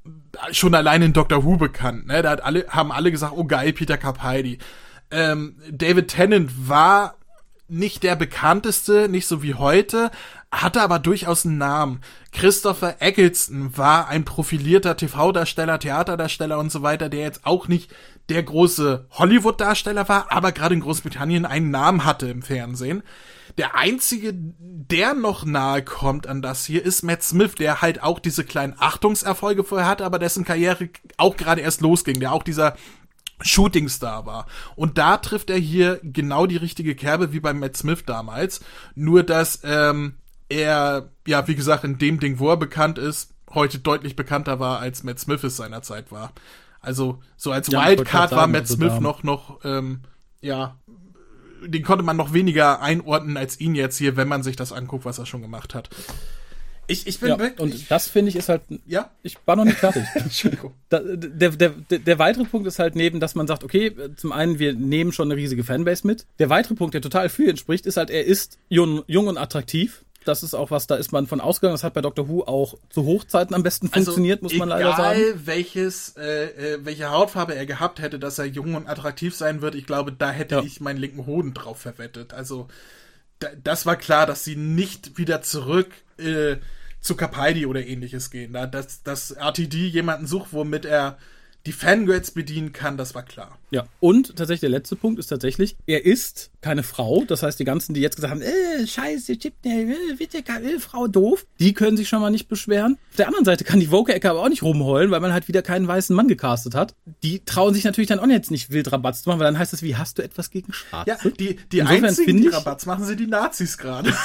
schon 0.52 0.74
allein 0.74 1.02
in 1.02 1.12
Doctor 1.12 1.44
Who 1.44 1.56
bekannt. 1.56 2.06
Ne? 2.06 2.22
Da 2.22 2.30
hat 2.30 2.44
alle 2.44 2.66
haben 2.68 2.92
alle 2.92 3.10
gesagt, 3.10 3.34
oh 3.36 3.44
geil, 3.44 3.72
Peter 3.72 3.98
Capaldi. 3.98 4.58
Ähm, 5.10 5.56
David 5.70 6.08
Tennant 6.08 6.68
war 6.68 7.16
nicht 7.68 8.02
der 8.02 8.16
bekannteste, 8.16 9.08
nicht 9.08 9.26
so 9.26 9.42
wie 9.42 9.54
heute, 9.54 10.10
hatte 10.52 10.82
aber 10.82 10.98
durchaus 10.98 11.46
einen 11.46 11.56
Namen. 11.56 12.02
Christopher 12.30 12.96
Eccleston 13.00 13.76
war 13.76 14.08
ein 14.08 14.24
profilierter 14.24 14.96
TV-Darsteller, 14.96 15.78
Theaterdarsteller 15.78 16.58
und 16.58 16.70
so 16.70 16.82
weiter, 16.82 17.08
der 17.08 17.20
jetzt 17.20 17.46
auch 17.46 17.68
nicht 17.68 17.90
der 18.28 18.42
große 18.42 19.06
Hollywood-Darsteller 19.12 20.08
war, 20.08 20.30
aber 20.30 20.52
gerade 20.52 20.74
in 20.74 20.82
Großbritannien 20.82 21.46
einen 21.46 21.70
Namen 21.70 22.04
hatte 22.04 22.28
im 22.28 22.42
Fernsehen. 22.42 23.02
Der 23.58 23.76
einzige, 23.76 24.32
der 24.34 25.14
noch 25.14 25.44
nahe 25.44 25.82
kommt 25.82 26.26
an 26.26 26.42
das 26.42 26.64
hier, 26.64 26.84
ist 26.84 27.02
Matt 27.02 27.22
Smith, 27.22 27.54
der 27.54 27.82
halt 27.82 28.02
auch 28.02 28.18
diese 28.18 28.44
kleinen 28.44 28.74
Achtungserfolge 28.78 29.64
vorher 29.64 29.88
hatte, 29.88 30.04
aber 30.04 30.18
dessen 30.18 30.44
Karriere 30.44 30.90
auch 31.16 31.36
gerade 31.36 31.62
erst 31.62 31.80
losging, 31.80 32.20
der 32.20 32.32
auch 32.32 32.42
dieser 32.42 32.76
Shootingstar 33.40 34.24
war. 34.24 34.46
Und 34.76 34.98
da 34.98 35.16
trifft 35.16 35.50
er 35.50 35.58
hier 35.58 35.98
genau 36.02 36.46
die 36.46 36.56
richtige 36.56 36.94
Kerbe 36.94 37.32
wie 37.32 37.40
bei 37.40 37.52
Matt 37.52 37.76
Smith 37.76 38.04
damals. 38.06 38.60
Nur 38.94 39.22
dass 39.22 39.60
ähm, 39.64 40.14
er, 40.52 41.10
ja, 41.26 41.48
wie 41.48 41.54
gesagt, 41.54 41.84
in 41.84 41.98
dem 41.98 42.20
Ding, 42.20 42.38
wo 42.38 42.50
er 42.50 42.56
bekannt 42.56 42.98
ist, 42.98 43.30
heute 43.50 43.78
deutlich 43.78 44.16
bekannter 44.16 44.60
war, 44.60 44.80
als 44.80 45.02
Matt 45.02 45.18
Smith 45.18 45.42
es 45.44 45.56
seiner 45.56 45.82
Zeit 45.82 46.12
war. 46.12 46.32
Also 46.80 47.22
so 47.36 47.52
als 47.52 47.68
ja, 47.68 47.86
Wildcard 47.86 48.32
war 48.32 48.46
Matt 48.46 48.62
also 48.62 48.74
Smith 48.74 49.00
noch, 49.00 49.22
noch, 49.22 49.64
ähm, 49.64 50.00
ja, 50.40 50.76
den 51.64 51.82
konnte 51.84 52.04
man 52.04 52.16
noch 52.16 52.32
weniger 52.32 52.82
einordnen 52.82 53.36
als 53.36 53.60
ihn 53.60 53.74
jetzt 53.74 53.98
hier, 53.98 54.16
wenn 54.16 54.28
man 54.28 54.42
sich 54.42 54.56
das 54.56 54.72
anguckt, 54.72 55.04
was 55.04 55.18
er 55.18 55.26
schon 55.26 55.42
gemacht 55.42 55.74
hat. 55.74 55.90
Ich, 56.88 57.06
ich 57.06 57.20
bin 57.20 57.28
ja, 57.30 57.38
wirklich. 57.38 57.60
Und 57.60 57.90
das 57.90 58.08
finde 58.08 58.30
ich 58.30 58.36
ist 58.36 58.48
halt. 58.48 58.62
Ja? 58.86 59.12
Ich 59.22 59.38
war 59.46 59.54
noch 59.54 59.64
nicht 59.64 59.78
fertig. 59.78 60.02
Entschuldigung. 60.14 60.74
Da, 60.88 61.00
der, 61.00 61.50
der, 61.50 61.70
der, 61.70 62.18
weitere 62.18 62.44
Punkt 62.44 62.66
ist 62.66 62.80
halt 62.80 62.96
neben, 62.96 63.20
dass 63.20 63.36
man 63.36 63.46
sagt, 63.46 63.62
okay, 63.62 63.94
zum 64.16 64.32
einen, 64.32 64.58
wir 64.58 64.74
nehmen 64.74 65.12
schon 65.12 65.30
eine 65.30 65.40
riesige 65.40 65.62
Fanbase 65.62 66.04
mit. 66.04 66.26
Der 66.40 66.50
weitere 66.50 66.74
Punkt, 66.74 66.94
der 66.94 67.00
total 67.00 67.28
viel 67.28 67.48
entspricht, 67.48 67.86
ist 67.86 67.96
halt, 67.96 68.10
er 68.10 68.24
ist 68.24 68.58
jung, 68.68 69.04
jung 69.06 69.28
und 69.28 69.38
attraktiv 69.38 70.04
das 70.24 70.42
ist 70.42 70.54
auch 70.54 70.70
was, 70.70 70.86
da 70.86 70.96
ist 70.96 71.12
man 71.12 71.26
von 71.26 71.40
ausgegangen. 71.40 71.74
Das 71.74 71.84
hat 71.84 71.94
bei 71.94 72.00
Dr. 72.00 72.28
Who 72.28 72.44
auch 72.44 72.78
zu 72.90 73.04
Hochzeiten 73.04 73.54
am 73.54 73.62
besten 73.62 73.86
also 73.86 74.04
funktioniert, 74.04 74.42
muss 74.42 74.54
man 74.54 74.68
leider 74.68 74.96
sagen. 74.96 75.20
Egal 75.20 75.46
welches, 75.46 76.16
äh, 76.16 76.74
äh, 76.74 76.78
welche 76.84 77.10
Hautfarbe 77.10 77.54
er 77.54 77.66
gehabt 77.66 78.00
hätte, 78.00 78.18
dass 78.18 78.38
er 78.38 78.46
jung 78.46 78.74
und 78.74 78.88
attraktiv 78.88 79.34
sein 79.34 79.62
wird, 79.62 79.74
ich 79.74 79.86
glaube, 79.86 80.12
da 80.12 80.30
hätte 80.30 80.56
ja. 80.56 80.62
ich 80.62 80.80
meinen 80.80 80.98
linken 80.98 81.26
Hoden 81.26 81.54
drauf 81.54 81.78
verwettet. 81.78 82.32
Also 82.32 82.68
da, 83.38 83.48
das 83.62 83.86
war 83.86 83.96
klar, 83.96 84.26
dass 84.26 84.44
sie 84.44 84.56
nicht 84.56 85.18
wieder 85.18 85.42
zurück 85.42 85.90
äh, 86.18 86.56
zu 87.00 87.16
Capaldi 87.16 87.66
oder 87.66 87.84
ähnliches 87.84 88.30
gehen. 88.30 88.52
Da, 88.52 88.66
dass, 88.66 89.02
dass 89.02 89.32
RTD 89.32 89.74
jemanden 89.88 90.26
sucht, 90.26 90.52
womit 90.52 90.84
er 90.84 91.18
die 91.66 91.72
Fangirls 91.72 92.32
bedienen 92.32 92.72
kann, 92.72 92.96
das 92.96 93.14
war 93.14 93.22
klar. 93.22 93.58
Ja, 93.70 93.86
und 94.00 94.36
tatsächlich 94.36 94.60
der 94.60 94.70
letzte 94.70 94.96
Punkt 94.96 95.18
ist 95.18 95.28
tatsächlich, 95.28 95.76
er 95.86 96.04
ist 96.04 96.50
keine 96.60 96.82
Frau. 96.82 97.24
Das 97.26 97.42
heißt, 97.42 97.58
die 97.58 97.64
ganzen, 97.64 97.94
die 97.94 98.00
jetzt 98.00 98.16
gesagt 98.16 98.32
haben, 98.32 98.42
äh, 98.42 98.86
scheiße, 98.86 99.38
Chip, 99.38 99.54
äh, 99.64 99.94
bitte, 100.18 100.38
äh, 100.38 100.78
Frau 100.78 101.06
doof, 101.06 101.46
die 101.60 101.72
können 101.72 101.96
sich 101.96 102.08
schon 102.08 102.20
mal 102.20 102.30
nicht 102.30 102.48
beschweren. 102.48 102.98
Auf 103.10 103.16
der 103.16 103.28
anderen 103.28 103.44
Seite 103.44 103.64
kann 103.64 103.80
die 103.80 103.90
Woke-Ecke 103.90 104.28
aber 104.28 104.42
auch 104.42 104.48
nicht 104.48 104.62
rumheulen, 104.62 105.10
weil 105.10 105.20
man 105.20 105.32
halt 105.32 105.48
wieder 105.48 105.62
keinen 105.62 105.86
weißen 105.86 106.14
Mann 106.14 106.28
gecastet 106.28 106.74
hat. 106.74 106.94
Die 107.22 107.44
trauen 107.44 107.74
sich 107.74 107.84
natürlich 107.84 108.08
dann 108.08 108.18
auch 108.18 108.26
jetzt 108.26 108.50
nicht 108.50 108.70
wild 108.70 108.90
Rabatz 108.90 109.22
zu 109.22 109.28
machen, 109.28 109.40
weil 109.40 109.46
dann 109.46 109.58
heißt 109.58 109.72
es, 109.72 109.82
wie 109.82 109.96
hast 109.96 110.18
du 110.18 110.22
etwas 110.22 110.50
gegen 110.50 110.72
Schwarze? 110.72 111.10
Ja, 111.10 111.30
die, 111.30 111.56
die 111.70 111.78
Insofern 111.78 112.04
einzigen, 112.04 112.42
die 112.42 112.48
Rabatz 112.48 112.86
machen, 112.86 113.04
sie 113.04 113.16
die 113.16 113.26
Nazis 113.26 113.78
gerade. 113.78 114.12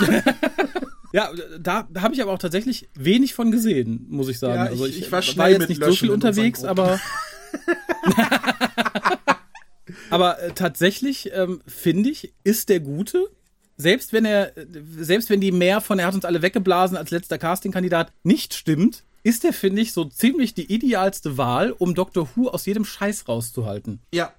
Ja, 1.12 1.30
da, 1.58 1.88
habe 1.98 2.14
ich 2.14 2.22
aber 2.22 2.32
auch 2.32 2.38
tatsächlich 2.38 2.88
wenig 2.94 3.34
von 3.34 3.50
gesehen, 3.50 4.06
muss 4.08 4.28
ich 4.28 4.38
sagen. 4.38 4.54
Ja, 4.54 4.64
ich, 4.66 4.70
also 4.70 4.86
ich, 4.86 5.00
ich 5.00 5.12
war, 5.12 5.22
war, 5.36 5.50
jetzt 5.50 5.68
nicht 5.68 5.82
so 5.82 5.92
viel 5.92 6.10
unterwegs, 6.10 6.64
aber 6.64 7.00
aber 10.10 10.40
äh, 10.40 10.52
tatsächlich 10.52 11.30
ähm, 11.34 11.60
finde 11.66 12.10
ich, 12.10 12.32
ist 12.44 12.68
der 12.68 12.80
Gute. 12.80 13.28
Selbst 13.76 14.12
wenn 14.12 14.26
er, 14.26 14.52
selbst 14.98 15.30
wenn 15.30 15.40
die 15.40 15.52
mehr 15.52 15.80
von 15.80 15.98
er 15.98 16.06
hat 16.06 16.14
uns 16.14 16.26
alle 16.26 16.42
weggeblasen 16.42 16.98
als 16.98 17.10
letzter 17.10 17.38
Castingkandidat 17.38 18.12
nicht 18.22 18.52
stimmt, 18.52 19.04
ist 19.22 19.44
er, 19.44 19.52
finde 19.52 19.82
ich, 19.82 19.92
so 19.92 20.04
ziemlich 20.04 20.54
die 20.54 20.72
idealste 20.72 21.38
Wahl, 21.38 21.72
um 21.72 21.94
Dr. 21.94 22.28
Who 22.34 22.48
aus 22.48 22.66
jedem 22.66 22.84
Scheiß 22.84 23.26
rauszuhalten. 23.26 24.00
Ja, 24.12 24.32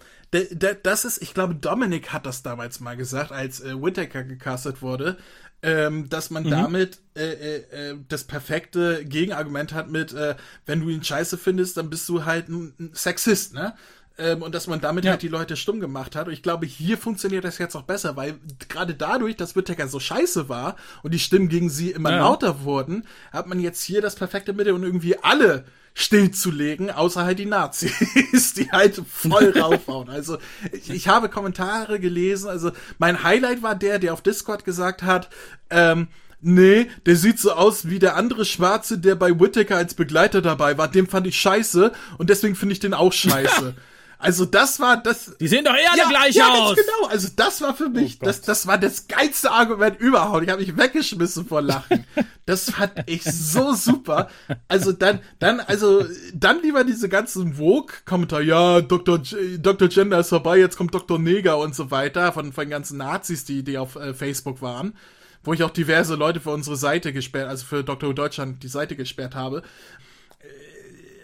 das 0.83 1.05
ist, 1.05 1.21
ich 1.21 1.33
glaube, 1.33 1.55
Dominik 1.55 2.13
hat 2.13 2.25
das 2.25 2.43
damals 2.43 2.79
mal 2.79 2.95
gesagt, 2.95 3.31
als 3.31 3.61
äh, 3.61 3.81
Whittaker 3.81 4.23
gecastet 4.23 4.81
wurde 4.81 5.17
ähm, 5.63 6.09
dass 6.09 6.29
man 6.29 6.43
mhm. 6.43 6.49
damit 6.49 6.99
äh, 7.15 7.31
äh, 7.31 7.91
äh, 7.91 7.97
das 8.07 8.23
perfekte 8.23 9.05
Gegenargument 9.05 9.73
hat 9.73 9.89
mit, 9.89 10.13
äh, 10.13 10.35
wenn 10.65 10.81
du 10.81 10.89
ihn 10.89 11.03
scheiße 11.03 11.37
findest, 11.37 11.77
dann 11.77 11.89
bist 11.89 12.07
du 12.09 12.25
halt 12.25 12.49
ein, 12.49 12.73
ein 12.79 12.91
Sexist, 12.93 13.53
ne? 13.53 13.75
Ähm, 14.17 14.41
und 14.41 14.53
dass 14.53 14.67
man 14.67 14.81
damit 14.81 15.05
ja. 15.05 15.11
halt 15.11 15.21
die 15.21 15.29
Leute 15.29 15.55
stumm 15.55 15.79
gemacht 15.79 16.15
hat. 16.15 16.27
Und 16.27 16.33
ich 16.33 16.43
glaube, 16.43 16.65
hier 16.65 16.97
funktioniert 16.97 17.43
das 17.43 17.57
jetzt 17.57 17.75
auch 17.75 17.83
besser, 17.83 18.17
weil 18.17 18.39
gerade 18.67 18.93
dadurch, 18.93 19.35
dass 19.37 19.55
Whittaker 19.55 19.87
so 19.87 19.99
scheiße 19.99 20.49
war 20.49 20.75
und 21.01 21.13
die 21.13 21.19
Stimmen 21.19 21.47
gegen 21.47 21.69
sie 21.69 21.91
immer 21.91 22.11
ja. 22.11 22.19
lauter 22.19 22.63
wurden, 22.63 23.07
hat 23.31 23.47
man 23.47 23.59
jetzt 23.59 23.81
hier 23.81 24.01
das 24.01 24.15
perfekte 24.15 24.53
Mittel 24.53 24.73
und 24.73 24.83
irgendwie 24.83 25.17
alle 25.17 25.65
stillzulegen, 25.93 26.89
außer 26.89 27.25
halt 27.25 27.39
die 27.39 27.45
Nazis, 27.45 28.53
die 28.53 28.71
halt 28.71 29.01
voll 29.09 29.49
raufhauen. 29.59 30.09
Also 30.09 30.37
ich, 30.71 30.89
ich, 30.89 31.07
habe 31.07 31.29
Kommentare 31.29 31.99
gelesen, 31.99 32.49
also 32.49 32.71
mein 32.97 33.23
Highlight 33.23 33.61
war 33.61 33.75
der, 33.75 33.99
der 33.99 34.13
auf 34.13 34.21
Discord 34.21 34.63
gesagt 34.63 35.03
hat, 35.03 35.29
ähm, 35.69 36.07
nee, 36.39 36.87
der 37.05 37.15
sieht 37.15 37.39
so 37.39 37.51
aus 37.51 37.89
wie 37.89 37.99
der 37.99 38.15
andere 38.15 38.45
Schwarze, 38.45 38.99
der 38.99 39.15
bei 39.15 39.37
Whittaker 39.39 39.77
als 39.77 39.93
Begleiter 39.93 40.41
dabei 40.41 40.77
war, 40.77 40.87
dem 40.87 41.07
fand 41.07 41.27
ich 41.27 41.39
scheiße 41.39 41.91
und 42.17 42.29
deswegen 42.29 42.55
finde 42.55 42.73
ich 42.73 42.79
den 42.79 42.93
auch 42.93 43.13
scheiße. 43.13 43.75
Also 44.21 44.45
das 44.45 44.79
war 44.79 44.97
das. 44.97 45.35
Die 45.39 45.47
sehen 45.47 45.65
doch 45.65 45.73
eher 45.73 45.95
ja, 45.97 46.07
gleich 46.07 46.35
ja, 46.35 46.47
aus. 46.47 46.75
genau. 46.75 47.09
Also 47.09 47.29
das 47.35 47.61
war 47.61 47.75
für 47.75 47.89
mich, 47.89 48.19
oh 48.21 48.25
das, 48.25 48.41
das 48.41 48.67
war 48.67 48.77
das 48.77 49.07
geilste 49.07 49.51
Argument 49.51 49.99
überhaupt. 49.99 50.43
Ich 50.43 50.49
habe 50.49 50.61
mich 50.61 50.77
weggeschmissen 50.77 51.47
vor 51.47 51.61
Lachen. 51.61 52.05
das 52.45 52.71
fand 52.71 52.93
ich 53.07 53.23
so 53.23 53.73
super. 53.73 54.29
Also 54.67 54.91
dann, 54.91 55.19
dann, 55.39 55.59
also 55.59 56.05
dann 56.33 56.61
lieber 56.61 56.83
diese 56.83 57.09
ganzen 57.09 57.55
Vogue-Kommentare. 57.55 58.43
Ja, 58.43 58.81
Dr. 58.81 59.19
J 59.19 59.63
Dr. 59.65 59.87
Gender 59.87 60.19
ist 60.19 60.29
vorbei, 60.29 60.57
jetzt 60.57 60.77
kommt 60.77 60.93
Dr. 60.93 61.17
Neger 61.17 61.57
und 61.57 61.75
so 61.75 61.89
weiter 61.91 62.31
von 62.31 62.53
von 62.53 62.65
den 62.65 62.71
ganzen 62.71 62.97
Nazis, 62.97 63.45
die 63.45 63.63
die 63.63 63.77
auf 63.77 63.95
äh, 63.95 64.13
Facebook 64.13 64.61
waren 64.61 64.93
wo 65.43 65.53
ich 65.53 65.63
auch 65.63 65.71
diverse 65.71 66.15
Leute 66.15 66.39
für 66.39 66.51
unsere 66.51 66.75
Seite 66.75 67.13
gesperrt, 67.13 67.49
also 67.49 67.65
für 67.65 67.83
Dr. 67.83 68.13
Deutschland 68.13 68.61
die 68.63 68.67
Seite 68.67 68.95
gesperrt 68.95 69.35
habe 69.35 69.63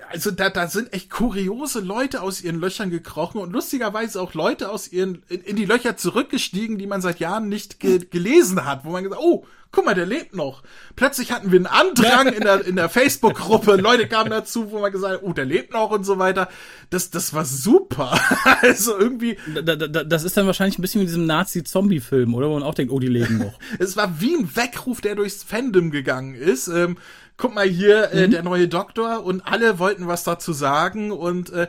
also 0.10 0.32
da, 0.32 0.50
da 0.50 0.68
sind 0.68 0.94
echt 0.94 1.10
kuriose 1.10 1.80
Leute 1.80 2.22
aus 2.22 2.42
ihren 2.42 2.60
Löchern 2.60 2.90
gekrochen 2.90 3.42
und 3.42 3.52
lustigerweise 3.52 4.22
auch 4.22 4.34
Leute 4.34 4.70
aus 4.72 4.92
ihren 4.92 5.24
in, 5.30 5.42
in 5.42 5.56
die 5.56 5.66
Löcher 5.66 5.98
zurückgestiegen, 5.98 6.78
die 6.78 6.88
man 6.88 7.02
seit 7.02 7.20
Jahren 7.20 7.50
nicht 7.50 7.80
ge 7.80 8.00
gelesen 8.10 8.66
hat, 8.66 8.86
wo 8.86 8.92
man 8.92 9.04
gesagt, 9.04 9.22
oh, 9.22 9.46
guck 9.72 9.86
mal, 9.86 9.96
der 9.96 10.06
lebt 10.06 10.36
noch. 10.36 10.64
Plötzlich 10.96 11.32
hatten 11.32 11.52
wir 11.52 11.60
einen 11.60 11.68
Andrang 11.68 12.28
in 12.28 12.42
der 12.42 12.66
in 12.66 12.76
der 12.76 12.90
Facebook-Gruppe, 12.90 13.76
Leute 13.76 14.08
kamen 14.08 14.30
dazu, 14.30 14.72
wo 14.72 14.80
man 14.80 14.92
gesagt 14.92 15.16
hat, 15.16 15.24
oh, 15.24 15.34
der 15.34 15.46
lebt 15.46 15.74
noch 15.74 15.92
und 15.92 16.04
so 16.04 16.18
weiter. 16.20 16.50
Das 16.90 17.10
das 17.10 17.34
war 17.34 17.46
super. 17.46 18.20
also 18.62 18.98
irgendwie 18.98 19.38
da, 19.62 19.76
da, 19.76 20.04
das 20.04 20.24
ist 20.24 20.38
dann 20.38 20.48
wahrscheinlich 20.48 20.80
ein 20.80 20.82
bisschen 20.82 21.02
wie 21.02 21.06
diesem 21.06 21.26
Nazi-Zombie-Film, 21.26 22.34
oder 22.34 22.50
wo 22.50 22.54
man 22.54 22.64
auch 22.64 22.76
denkt, 22.76 22.92
oh, 22.92 23.00
die 23.00 23.08
leben 23.08 23.38
noch. 23.40 23.60
es 23.80 23.98
war 23.98 24.20
wie 24.22 24.36
ein 24.36 24.56
Weckruf, 24.56 25.02
der 25.02 25.16
durchs 25.16 25.44
Fandom 25.44 25.92
gegangen 25.92 26.36
ist. 26.36 26.68
Ähm, 26.68 26.98
guck 27.38 27.54
mal 27.54 27.68
hier, 27.68 28.12
äh, 28.12 28.28
mhm. 28.28 28.32
der 28.32 28.44
neue 28.44 28.68
Doktor 28.68 29.24
und 29.24 29.42
alle 29.42 29.80
wollten 29.80 30.08
was 30.08 30.24
dazu 30.24 30.54
sagen 30.54 31.12
und 31.12 31.52
äh, 31.52 31.68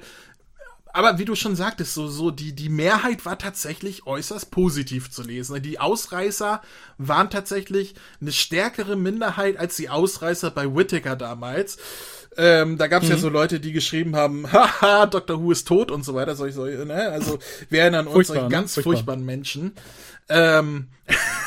aber 0.92 1.18
wie 1.18 1.24
du 1.24 1.34
schon 1.34 1.54
sagtest, 1.54 1.94
so, 1.94 2.08
so 2.08 2.30
die, 2.30 2.54
die 2.54 2.70
Mehrheit 2.70 3.24
war 3.24 3.38
tatsächlich 3.38 4.06
äußerst 4.06 4.50
positiv 4.50 5.10
zu 5.10 5.22
lesen. 5.22 5.62
Die 5.62 5.78
Ausreißer 5.78 6.62
waren 6.96 7.30
tatsächlich 7.30 7.94
eine 8.20 8.32
stärkere 8.32 8.96
Minderheit 8.96 9.58
als 9.58 9.76
die 9.76 9.90
Ausreißer 9.90 10.50
bei 10.50 10.74
Whittaker 10.74 11.14
damals. 11.14 11.78
Ähm, 12.36 12.78
da 12.78 12.86
gab 12.86 13.02
es 13.02 13.08
mhm. 13.08 13.14
ja 13.14 13.20
so 13.20 13.28
Leute, 13.28 13.60
die 13.60 13.72
geschrieben 13.72 14.16
haben, 14.16 14.50
haha, 14.52 15.06
Dr. 15.06 15.40
Who 15.40 15.52
ist 15.52 15.68
tot 15.68 15.90
und 15.90 16.04
so 16.04 16.14
weiter. 16.14 16.34
Solche, 16.34 16.54
solche, 16.54 16.86
ne? 16.86 17.10
Also 17.10 17.38
wir 17.68 17.82
erinnern 17.82 18.06
uns 18.06 18.28
solche 18.28 18.44
ne? 18.44 18.48
ganz 18.48 18.74
furchtbaren 18.74 19.24
Menschen. 19.24 19.74
Ähm, 20.28 20.88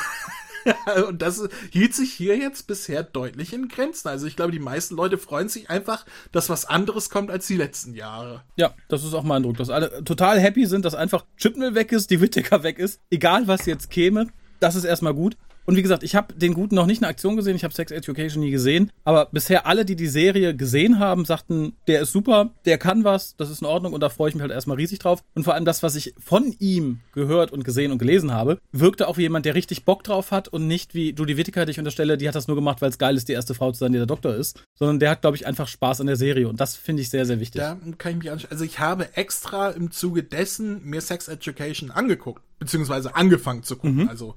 und 1.08 1.21
das 1.21 1.47
hielt 1.71 1.93
sich 1.93 2.13
hier 2.13 2.38
jetzt 2.38 2.67
bisher 2.67 3.04
deutlich 3.04 3.54
in 3.54 3.67
Grenzen. 3.67 4.08
Also 4.08 4.28
ich 4.28 4.36
glaube, 4.36 4.52
die 4.52 4.60
meisten 4.60 4.95
Leute 4.95 5.17
freuen 5.17 5.50
sich 5.50 5.69
einfach, 5.69 6.06
dass 6.32 6.50
was 6.50 6.65
anderes 6.65 7.10
kommt 7.10 7.32
als 7.32 7.47
die 7.47 7.58
letzten 7.58 7.93
Jahre. 7.93 8.43
Ja, 8.56 8.74
das 8.88 9.04
ist 9.04 9.13
auch 9.13 9.24
mein 9.24 9.38
Eindruck, 9.38 9.58
dass 9.58 9.69
alle 9.69 10.04
total 10.04 10.39
happy 10.39 10.65
sind, 10.65 10.86
dass 10.86 10.95
einfach 10.95 11.26
Chipnell 11.38 11.76
weg 11.76 11.91
ist, 11.91 12.10
die 12.10 12.21
Whittaker 12.21 12.63
weg 12.63 12.80
ist. 12.80 13.02
Egal, 13.10 13.47
was 13.47 13.65
jetzt 13.65 13.89
käme, 13.89 14.28
das 14.60 14.76
ist 14.76 14.84
erstmal 14.84 15.13
gut. 15.13 15.38
Und 15.65 15.76
wie 15.76 15.82
gesagt, 15.82 16.04
ich 16.04 16.15
habe 16.15 16.34
den 16.34 16.54
Guten 16.54 16.76
noch 16.76 16.86
nicht 16.86 17.02
in 17.02 17.06
Aktion 17.06 17.36
gesehen, 17.36 17.56
ich 17.56 17.63
habe 17.63 17.74
Sex 17.74 17.91
Education 17.91 18.41
nie 18.41 18.52
gesehen, 18.52 18.91
aber 19.04 19.28
bisher 19.32 19.67
alle, 19.67 19.86
die 19.86 19.95
die 19.95 20.08
Serie 20.08 20.56
gesehen 20.56 21.00
haben, 21.00 21.26
sagten, 21.26 21.74
der 21.88 22.02
ist 22.02 22.12
super, 22.12 22.52
der 22.65 22.78
kann 22.78 23.04
was, 23.04 23.36
das 23.38 23.50
ist 23.50 23.62
in 23.62 23.67
Ordnung 23.67 23.93
und 23.93 24.02
da 24.02 24.10
freue 24.10 24.30
ich 24.30 24.36
mich 24.36 24.41
halt 24.41 24.52
erstmal 24.52 24.78
riesig 24.78 25.00
drauf. 25.00 25.24
Und 25.36 25.43
vor 25.43 25.54
allem 25.54 25.65
das, 25.65 25.84
was 25.84 25.95
ich 25.95 26.13
von 26.19 26.56
ihm 26.60 27.00
gehört 27.13 27.52
und 27.52 27.63
gesehen 27.63 27.91
und 27.91 28.00
gelesen 28.00 28.34
habe, 28.34 28.58
wirkte 28.71 29.08
auch 29.08 29.17
wie 29.17 29.24
jemand, 29.24 29.45
der 29.45 29.56
richtig 29.56 29.86
Bock 29.86 30.04
drauf 30.04 30.32
hat 30.32 30.47
und 30.47 30.67
nicht 30.67 30.93
wie 30.93 31.13
Judy 31.13 31.38
Whittaker, 31.38 31.65
die 31.65 31.71
ich 31.71 31.80
unterstelle, 31.80 32.17
die 32.17 32.28
hat 32.28 32.36
das 32.36 32.47
nur 32.47 32.56
gemacht, 32.56 32.82
weil 32.82 32.89
es 32.89 32.97
geil 32.97 33.15
ist, 33.15 33.30
die 33.30 33.34
erste 33.34 33.54
Frau 33.54 33.71
zu 33.71 33.80
sein, 33.80 33.91
die 33.91 33.97
der 33.97 34.08
Doktor 34.08 34.36
ist, 34.36 34.63
sondern 34.78 35.00
der 35.00 35.12
hat, 35.12 35.21
glaube 35.21 35.36
ich, 35.36 35.45
einfach 35.45 35.67
Spaß 35.67 36.02
an 36.02 36.08
der 36.08 36.15
Serie 36.15 36.47
und 36.47 36.60
das 36.60 36.76
finde 36.76 37.02
ich 37.02 37.10
sehr, 37.10 37.26
sehr 37.26 37.39
wichtig. 37.39 37.62
Da 37.62 37.78
kann 37.97 38.13
ich 38.13 38.17
mich 38.17 38.32
anschauen. 38.32 38.52
Also 38.52 38.63
ich 38.63 38.80
habe 38.80 39.15
extra 39.15 39.69
im 39.69 39.91
Zuge 39.91 40.24
dessen 40.24 40.84
mir 40.84 41.02
Sex 41.02 41.28
Education 41.28 41.91
angeguckt, 41.91 42.43
beziehungsweise 42.60 43.15
angefangen 43.15 43.63
zu 43.63 43.76
gucken. 43.76 44.04
Mhm. 44.04 44.10
Also 44.10 44.36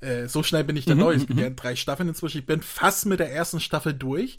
äh, 0.00 0.26
so 0.28 0.42
schnell 0.42 0.64
bin 0.64 0.76
ich 0.76 0.84
da 0.84 0.94
mhm, 0.94 1.00
durch. 1.00 1.16
Ich 1.18 1.26
bin 1.26 1.38
ja 1.38 1.46
in 1.46 1.56
drei 1.56 1.76
Staffeln 1.76 2.08
inzwischen. 2.08 2.38
Ich 2.38 2.46
bin 2.46 2.62
fast 2.62 3.06
mit 3.06 3.20
der 3.20 3.32
ersten 3.32 3.60
Staffel 3.60 3.94
durch. 3.94 4.38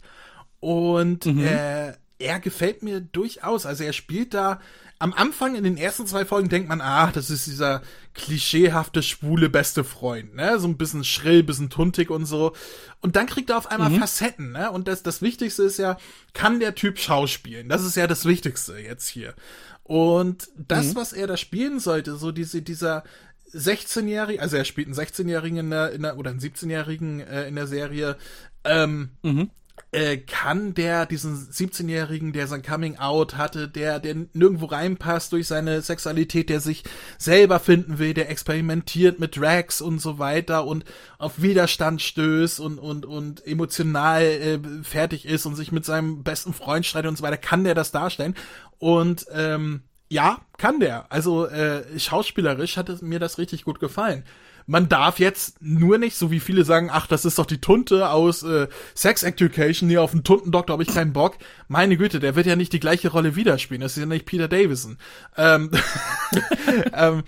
Und 0.60 1.26
mhm. 1.26 1.44
äh, 1.44 1.92
er 2.18 2.40
gefällt 2.40 2.82
mir 2.82 3.00
durchaus. 3.00 3.66
Also 3.66 3.84
er 3.84 3.92
spielt 3.92 4.34
da 4.34 4.60
am 5.00 5.12
Anfang 5.12 5.54
in 5.54 5.62
den 5.62 5.76
ersten 5.76 6.06
zwei 6.06 6.24
Folgen 6.24 6.48
denkt 6.48 6.68
man, 6.68 6.80
ah, 6.80 7.12
das 7.12 7.30
ist 7.30 7.46
dieser 7.46 7.82
klischeehafte 8.14 9.02
schwule 9.02 9.48
beste 9.48 9.84
Freund, 9.84 10.34
ne? 10.34 10.58
So 10.58 10.66
ein 10.66 10.76
bisschen 10.76 11.04
schrill, 11.04 11.44
bisschen 11.44 11.70
tuntig 11.70 12.10
und 12.10 12.26
so. 12.26 12.52
Und 13.00 13.14
dann 13.14 13.26
kriegt 13.26 13.50
er 13.50 13.58
auf 13.58 13.70
einmal 13.70 13.90
mhm. 13.90 14.00
Facetten, 14.00 14.50
ne? 14.50 14.72
Und 14.72 14.88
das, 14.88 15.04
das 15.04 15.22
Wichtigste 15.22 15.62
ist 15.62 15.78
ja, 15.78 15.98
kann 16.32 16.58
der 16.58 16.74
Typ 16.74 16.98
schauspielen? 16.98 17.68
Das 17.68 17.84
ist 17.84 17.96
ja 17.96 18.08
das 18.08 18.24
Wichtigste 18.24 18.76
jetzt 18.76 19.06
hier. 19.06 19.34
Und 19.84 20.48
das, 20.56 20.88
mhm. 20.88 20.96
was 20.96 21.12
er 21.12 21.28
da 21.28 21.36
spielen 21.36 21.78
sollte, 21.78 22.16
so 22.16 22.32
diese, 22.32 22.60
dieser 22.60 23.04
16-Jährige, 23.52 24.40
also 24.40 24.56
er 24.56 24.64
spielt 24.64 24.88
einen 24.88 24.96
16-Jährigen 24.96 25.58
in 25.58 25.70
der, 25.70 25.92
in 25.92 26.02
der, 26.02 26.18
oder 26.18 26.30
einen 26.30 26.40
17-Jährigen 26.40 27.20
äh, 27.20 27.48
in 27.48 27.54
der 27.54 27.66
Serie, 27.66 28.16
ähm, 28.64 29.10
mhm. 29.22 29.50
äh, 29.90 30.18
kann 30.18 30.74
der 30.74 31.06
diesen 31.06 31.34
17-Jährigen, 31.34 32.32
der 32.32 32.46
sein 32.46 32.62
Coming 32.62 32.98
Out 32.98 33.36
hatte, 33.36 33.68
der, 33.68 34.00
der 34.00 34.16
nirgendwo 34.34 34.66
reinpasst 34.66 35.32
durch 35.32 35.46
seine 35.46 35.80
Sexualität, 35.80 36.50
der 36.50 36.60
sich 36.60 36.84
selber 37.16 37.58
finden 37.58 37.98
will, 37.98 38.12
der 38.12 38.30
experimentiert 38.30 39.18
mit 39.18 39.36
Drags 39.36 39.80
und 39.80 40.00
so 40.00 40.18
weiter 40.18 40.66
und 40.66 40.84
auf 41.16 41.40
Widerstand 41.40 42.02
stößt 42.02 42.60
und, 42.60 42.78
und, 42.78 43.06
und 43.06 43.46
emotional 43.46 44.22
äh, 44.22 44.58
fertig 44.82 45.24
ist 45.24 45.46
und 45.46 45.54
sich 45.54 45.72
mit 45.72 45.86
seinem 45.86 46.22
besten 46.22 46.52
Freund 46.52 46.84
streitet 46.84 47.08
und 47.08 47.16
so 47.16 47.24
weiter, 47.24 47.38
kann 47.38 47.64
der 47.64 47.74
das 47.74 47.92
darstellen. 47.92 48.34
Und 48.78 49.26
ähm, 49.32 49.82
ja, 50.08 50.38
kann 50.56 50.80
der. 50.80 51.10
Also 51.12 51.46
äh, 51.46 51.98
schauspielerisch 51.98 52.76
hat 52.76 53.02
mir 53.02 53.18
das 53.18 53.38
richtig 53.38 53.64
gut 53.64 53.80
gefallen. 53.80 54.24
Man 54.70 54.90
darf 54.90 55.18
jetzt 55.18 55.62
nur 55.62 55.96
nicht, 55.96 56.16
so 56.16 56.30
wie 56.30 56.40
viele 56.40 56.62
sagen, 56.62 56.90
ach, 56.92 57.06
das 57.06 57.24
ist 57.24 57.38
doch 57.38 57.46
die 57.46 57.60
Tunte 57.60 58.10
aus 58.10 58.42
äh, 58.42 58.68
Sex 58.94 59.22
Education, 59.22 59.88
hier 59.88 60.02
auf 60.02 60.10
den 60.10 60.24
Tuntendoktor 60.24 60.74
habe 60.74 60.82
ich 60.82 60.92
keinen 60.92 61.14
Bock. 61.14 61.38
Meine 61.68 61.96
Güte, 61.96 62.20
der 62.20 62.36
wird 62.36 62.46
ja 62.46 62.54
nicht 62.54 62.74
die 62.74 62.80
gleiche 62.80 63.08
Rolle 63.08 63.34
widerspielen. 63.34 63.80
Das 63.80 63.96
ist 63.96 64.00
ja 64.00 64.06
nicht 64.06 64.26
Peter 64.26 64.46
Davison. 64.46 64.98
Ähm, 65.38 65.70
ähm, 66.92 67.22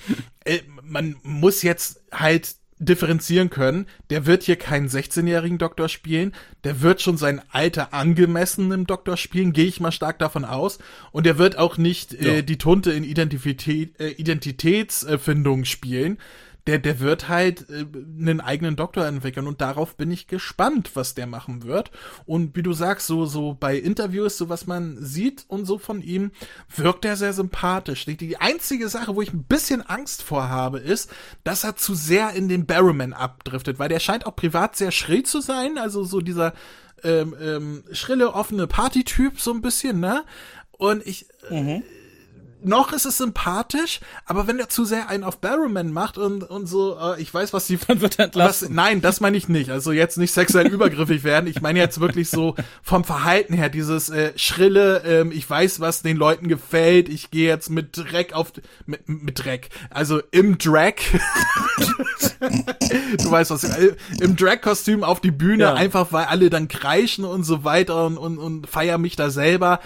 äh, 0.45 0.61
man 0.83 1.16
muss 1.23 1.62
jetzt 1.62 2.03
halt 2.12 2.57
differenzieren 2.81 3.51
können. 3.51 3.87
Der 4.09 4.27
wird 4.27 4.43
hier 4.43 4.57
keinen 4.57 4.88
16-jährigen 4.88 5.59
Doktor 5.59 5.88
spielen. 5.88 6.33
Der 6.64 6.81
wird 6.81 7.01
schon 7.01 7.19
sein 7.19 7.43
Alter 7.51 7.93
angemessen 7.95 8.73
im 8.73 8.87
Doktor 8.87 9.16
spielen, 9.16 9.53
gehe 9.53 9.66
ich 9.66 9.81
mal 9.81 9.93
stark 9.93 10.19
davon 10.19 10.45
aus. 10.45 10.79
Und 11.12 11.27
der 11.27 11.38
wird 11.38 11.59
auch 11.59 11.77
nicht 11.77 12.14
äh, 12.14 12.37
ja. 12.37 12.43
die 12.43 12.59
Tunte 12.59 12.90
in 12.90 13.05
Identität, 13.05 14.01
äh, 14.01 14.09
Identitätsfindung 14.09 15.64
spielen 15.64 16.19
der, 16.66 16.79
der 16.79 17.01
wird 17.01 17.29
halt 17.29 17.68
äh, 17.70 17.85
einen 18.18 18.40
eigenen 18.40 18.77
Doktor 18.77 19.07
entwickeln 19.07 19.46
und 19.46 19.61
darauf 19.61 19.96
bin 19.96 20.11
ich 20.11 20.27
gespannt, 20.27 20.90
was 20.94 21.14
der 21.14 21.27
machen 21.27 21.64
wird. 21.64 21.90
Und 22.27 22.57
wie 22.57 22.62
du 22.62 22.73
sagst, 22.73 23.07
so, 23.07 23.27
so 23.27 23.57
bei 23.59 23.77
Interviews, 23.77 24.37
so 24.37 24.49
was 24.49 24.66
man 24.66 24.96
sieht 25.01 25.44
und 25.49 25.64
so 25.64 25.79
von 25.79 26.03
ihm, 26.03 26.33
wirkt 26.75 27.05
er 27.05 27.16
sehr 27.16 27.33
sympathisch. 27.33 28.05
Die, 28.05 28.16
die 28.16 28.37
einzige 28.37 28.88
Sache, 28.88 29.14
wo 29.14 29.23
ich 29.23 29.33
ein 29.33 29.44
bisschen 29.44 29.83
Angst 29.83 30.23
vor 30.23 30.49
habe, 30.49 30.79
ist, 30.79 31.11
dass 31.44 31.64
er 31.64 31.77
zu 31.77 31.94
sehr 31.94 32.33
in 32.35 32.49
den 32.49 32.66
Barrowman 32.66 33.12
abdriftet, 33.12 33.79
weil 33.79 33.88
der 33.88 34.01
scheint 34.01 34.27
auch 34.27 34.37
privat 34.37 34.77
sehr 34.77 34.92
schrill 34.92 35.23
zu 35.23 35.40
sein, 35.40 35.79
also 35.79 36.05
so 36.05 36.20
dieser 36.20 36.53
ähm, 37.03 37.35
ähm, 37.40 37.85
schrille, 37.92 38.35
offene 38.35 38.66
Partytyp 38.66 39.40
so 39.40 39.53
ein 39.53 39.62
bisschen, 39.62 40.01
ne? 40.01 40.25
Und 40.73 41.07
ich, 41.07 41.27
mhm. 41.51 41.68
äh, 41.68 41.83
noch 42.62 42.92
ist 42.92 43.07
es 43.07 43.18
sympathisch, 43.18 44.01
aber 44.25 44.46
wenn 44.46 44.59
er 44.59 44.68
zu 44.68 44.85
sehr 44.85 45.09
einen 45.09 45.25
auf 45.25 45.38
Barrowman 45.38 45.92
macht 45.92 46.18
und, 46.18 46.42
und 46.42 46.66
so, 46.66 46.99
äh, 46.99 47.20
ich 47.20 47.33
weiß, 47.33 47.53
was 47.53 47.66
die. 47.66 47.79
Dann 47.87 48.01
wird 48.01 48.18
entlassen. 48.18 48.68
Was, 48.68 48.75
nein, 48.75 49.01
das 49.01 49.20
meine 49.20 49.37
ich 49.37 49.49
nicht. 49.49 49.70
Also 49.70 49.92
jetzt 49.92 50.18
nicht 50.18 50.33
sexuell 50.33 50.66
übergriffig 50.73 51.25
werden. 51.25 51.46
Ich 51.49 51.61
meine 51.61 51.79
jetzt 51.79 52.01
wirklich 52.01 52.29
so 52.31 52.55
vom 52.83 53.05
Verhalten 53.05 53.55
her, 53.55 53.68
dieses 53.68 54.11
äh, 54.11 54.33
schrille, 54.37 55.03
ähm, 55.05 55.33
ich 55.33 55.49
weiß, 55.49 55.81
was 55.81 56.03
den 56.03 56.16
Leuten 56.16 56.49
gefällt, 56.49 57.09
ich 57.09 57.31
gehe 57.31 57.49
jetzt 57.49 57.70
mit 57.70 57.96
Dreck 57.96 58.33
auf 58.33 58.53
mit, 58.87 59.09
mit 59.09 59.44
Dreck. 59.44 59.70
Also 59.90 60.20
im 60.31 60.59
Drag. 60.59 60.94
du 62.40 63.31
weißt 63.31 63.51
was, 63.51 63.64
äh, 63.64 63.94
im 64.20 64.37
Drag-Kostüm 64.37 65.05
auf 65.05 65.20
die 65.20 65.31
Bühne, 65.31 65.64
ja. 65.64 65.75
einfach 65.75 66.12
weil 66.12 66.27
alle 66.27 66.51
dann 66.51 66.68
kreischen 66.68 67.25
und 67.25 67.44
so 67.44 67.64
weiter 67.64 68.07
und, 68.07 68.18
und, 68.18 68.38
und 68.38 68.68
feier 68.68 68.99
mich 68.99 69.16
da 69.16 69.31
selber 69.31 69.81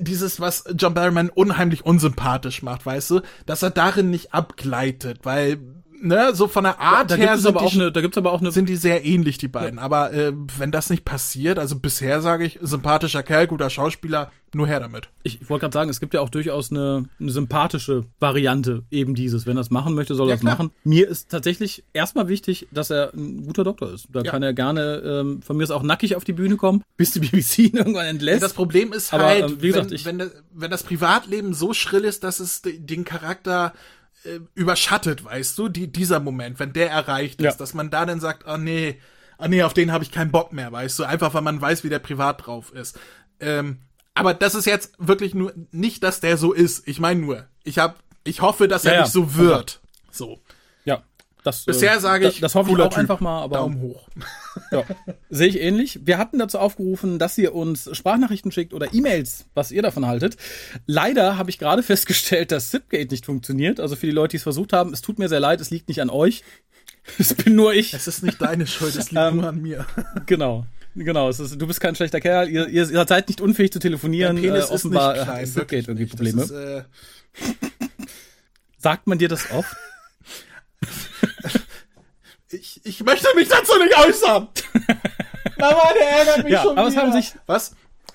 dieses, 0.00 0.40
was 0.40 0.64
John 0.76 0.94
Barrowman 0.94 1.30
unheimlich 1.30 1.84
unsympathisch 1.84 2.62
macht, 2.62 2.86
weißt 2.86 3.10
du, 3.10 3.20
dass 3.46 3.62
er 3.62 3.70
darin 3.70 4.10
nicht 4.10 4.34
abgleitet, 4.34 5.20
weil 5.22 5.58
ne, 6.00 6.34
so 6.34 6.48
von 6.48 6.64
der 6.64 6.80
Art 6.80 7.10
da, 7.10 7.16
da 7.16 7.22
her 7.22 7.38
sind 7.38 7.56
aber 7.56 7.64
auch 7.64 7.74
eine, 7.74 7.92
da 7.92 8.00
gibt's 8.00 8.18
aber 8.18 8.32
auch 8.32 8.40
eine 8.40 8.52
sind 8.52 8.68
die 8.68 8.76
sehr 8.76 9.04
ähnlich 9.04 9.38
die 9.38 9.48
beiden, 9.48 9.78
ja. 9.78 9.84
aber 9.84 10.12
äh, 10.12 10.32
wenn 10.58 10.70
das 10.70 10.90
nicht 10.90 11.04
passiert, 11.04 11.58
also 11.58 11.78
bisher 11.78 12.20
sage 12.20 12.44
ich 12.44 12.58
sympathischer 12.62 13.22
Kerl, 13.22 13.46
guter 13.46 13.70
Schauspieler, 13.70 14.30
nur 14.54 14.66
her 14.66 14.80
damit. 14.80 15.08
Ich, 15.22 15.40
ich 15.42 15.50
wollte 15.50 15.62
gerade 15.62 15.74
sagen, 15.74 15.90
es 15.90 16.00
gibt 16.00 16.14
ja 16.14 16.20
auch 16.20 16.30
durchaus 16.30 16.70
eine, 16.70 17.08
eine, 17.20 17.30
sympathische 17.30 18.04
Variante 18.18 18.84
eben 18.90 19.14
dieses, 19.14 19.46
wenn 19.46 19.56
er 19.56 19.60
es 19.60 19.70
machen 19.70 19.94
möchte, 19.94 20.14
soll 20.14 20.28
er 20.28 20.30
ja, 20.30 20.36
es 20.36 20.42
machen. 20.42 20.70
Mir 20.82 21.08
ist 21.08 21.30
tatsächlich 21.30 21.84
erstmal 21.92 22.28
wichtig, 22.28 22.66
dass 22.70 22.90
er 22.90 23.12
ein 23.12 23.44
guter 23.46 23.64
Doktor 23.64 23.92
ist. 23.92 24.08
Da 24.12 24.22
ja. 24.22 24.30
kann 24.30 24.42
er 24.42 24.54
gerne 24.54 25.02
ähm, 25.04 25.42
von 25.42 25.56
mir 25.56 25.64
ist 25.64 25.70
auch 25.70 25.82
nackig 25.82 26.16
auf 26.16 26.24
die 26.24 26.32
Bühne 26.32 26.56
kommen, 26.56 26.82
bis 26.96 27.12
die 27.12 27.20
BBC 27.20 27.58
ihn 27.58 27.76
irgendwann 27.76 28.06
entlässt. 28.06 28.42
das 28.42 28.54
Problem 28.54 28.92
ist 28.92 29.12
aber, 29.12 29.24
halt, 29.24 29.50
ähm, 29.50 29.62
wie 29.62 29.68
gesagt, 29.68 29.90
wenn, 29.90 29.96
ich, 29.96 30.04
wenn, 30.04 30.18
das, 30.18 30.30
wenn 30.52 30.70
das 30.70 30.82
Privatleben 30.82 31.52
so 31.52 31.74
schrill 31.74 32.04
ist, 32.04 32.24
dass 32.24 32.40
es 32.40 32.62
den 32.62 33.04
Charakter 33.04 33.72
äh, 34.26 34.40
überschattet, 34.54 35.24
weißt 35.24 35.56
du, 35.58 35.68
die, 35.68 35.90
dieser 35.90 36.20
Moment, 36.20 36.58
wenn 36.58 36.72
der 36.72 36.90
erreicht 36.90 37.40
ist, 37.40 37.44
ja. 37.44 37.52
dass 37.52 37.74
man 37.74 37.90
da 37.90 38.04
dann 38.06 38.20
sagt, 38.20 38.44
oh 38.46 38.56
nee, 38.56 39.00
oh 39.38 39.46
nee, 39.48 39.62
auf 39.62 39.74
den 39.74 39.92
habe 39.92 40.04
ich 40.04 40.10
keinen 40.10 40.30
Bock 40.30 40.52
mehr, 40.52 40.72
weißt 40.72 40.98
du, 40.98 41.04
einfach 41.04 41.34
weil 41.34 41.42
man 41.42 41.60
weiß, 41.60 41.84
wie 41.84 41.88
der 41.88 41.98
privat 41.98 42.46
drauf 42.46 42.72
ist. 42.72 42.98
Ähm, 43.40 43.78
aber 44.14 44.34
das 44.34 44.54
ist 44.54 44.64
jetzt 44.64 44.94
wirklich 44.98 45.34
nur 45.34 45.52
nicht, 45.72 46.02
dass 46.02 46.20
der 46.20 46.38
so 46.38 46.52
ist. 46.52 46.88
Ich 46.88 47.00
meine 47.00 47.20
nur, 47.20 47.46
ich 47.64 47.78
habe, 47.78 47.96
ich 48.24 48.40
hoffe, 48.40 48.66
dass 48.66 48.84
er 48.84 48.94
ja, 48.94 49.02
nicht 49.02 49.12
so 49.12 49.34
wird. 49.34 49.80
So. 50.10 50.40
Das, 51.46 51.64
Bisher 51.64 51.94
äh, 51.94 52.00
sage 52.00 52.26
ich, 52.26 52.40
das, 52.40 52.40
das 52.40 52.54
hoffe 52.56 52.72
ich 52.72 52.78
auch 52.78 52.88
typ. 52.88 52.98
einfach 52.98 53.20
mal, 53.20 53.40
aber 53.40 53.58
Daumen 53.58 53.80
hoch. 53.80 54.08
Ja, 54.72 54.84
sehe 55.28 55.46
ich 55.46 55.60
ähnlich. 55.60 56.00
Wir 56.04 56.18
hatten 56.18 56.38
dazu 56.38 56.58
aufgerufen, 56.58 57.18
dass 57.20 57.38
ihr 57.38 57.54
uns 57.54 57.88
Sprachnachrichten 57.92 58.50
schickt 58.50 58.72
oder 58.72 58.92
E-Mails, 58.92 59.44
was 59.54 59.70
ihr 59.70 59.82
davon 59.82 60.06
haltet. 60.06 60.36
Leider 60.86 61.38
habe 61.38 61.50
ich 61.50 61.58
gerade 61.58 61.82
festgestellt, 61.84 62.50
dass 62.50 62.70
Zipgate 62.70 63.12
nicht 63.12 63.26
funktioniert. 63.26 63.78
Also 63.78 63.94
für 63.94 64.06
die 64.06 64.12
Leute, 64.12 64.32
die 64.32 64.38
es 64.38 64.42
versucht 64.42 64.72
haben, 64.72 64.92
es 64.92 65.02
tut 65.02 65.20
mir 65.20 65.28
sehr 65.28 65.38
leid, 65.38 65.60
es 65.60 65.70
liegt 65.70 65.88
nicht 65.88 66.00
an 66.02 66.10
euch. 66.10 66.42
Es 67.18 67.34
bin 67.34 67.54
nur 67.54 67.72
ich. 67.72 67.94
Es 67.94 68.08
ist 68.08 68.24
nicht 68.24 68.42
deine 68.42 68.66
Schuld, 68.66 68.96
es 68.96 69.12
liegt 69.12 69.22
ähm, 69.22 69.36
nur 69.36 69.48
an 69.48 69.62
mir. 69.62 69.86
Genau. 70.26 70.66
Genau, 70.96 71.28
ist, 71.28 71.38
du 71.38 71.66
bist 71.68 71.80
kein 71.80 71.94
schlechter 71.94 72.20
Kerl, 72.20 72.48
ihr, 72.48 72.66
ihr, 72.66 72.86
seid 73.06 73.28
nicht 73.28 73.40
unfähig 73.40 73.70
zu 73.70 73.78
telefonieren. 73.78 74.34
Der 74.34 74.50
Penis 74.50 74.70
äh, 74.70 74.72
offenbar 74.72 75.14
ist 75.14 75.18
nicht 75.20 75.28
klein, 75.28 75.46
Zipgate 75.46 75.88
irgendwie 75.88 76.06
Probleme. 76.06 76.42
Ist, 76.42 76.50
äh 76.50 76.82
Sagt 78.78 79.06
man 79.06 79.18
dir 79.18 79.28
das 79.28 79.52
oft? 79.52 79.76
Ich, 82.50 82.80
ich 82.84 83.02
möchte 83.04 83.28
mich 83.34 83.48
dazu 83.48 83.72
nicht 83.78 83.98
äußern. 83.98 84.48
Mama, 85.58 85.92
der 85.98 86.08
ärgert 86.08 86.44
mich 86.44 86.52
ja, 86.52 86.62
schon 86.62 86.78
aber 86.78 86.90
wieder. 86.90 87.00
es 87.00 87.06
haben 87.06 87.12
sich 87.12 87.32
was? 87.46 87.74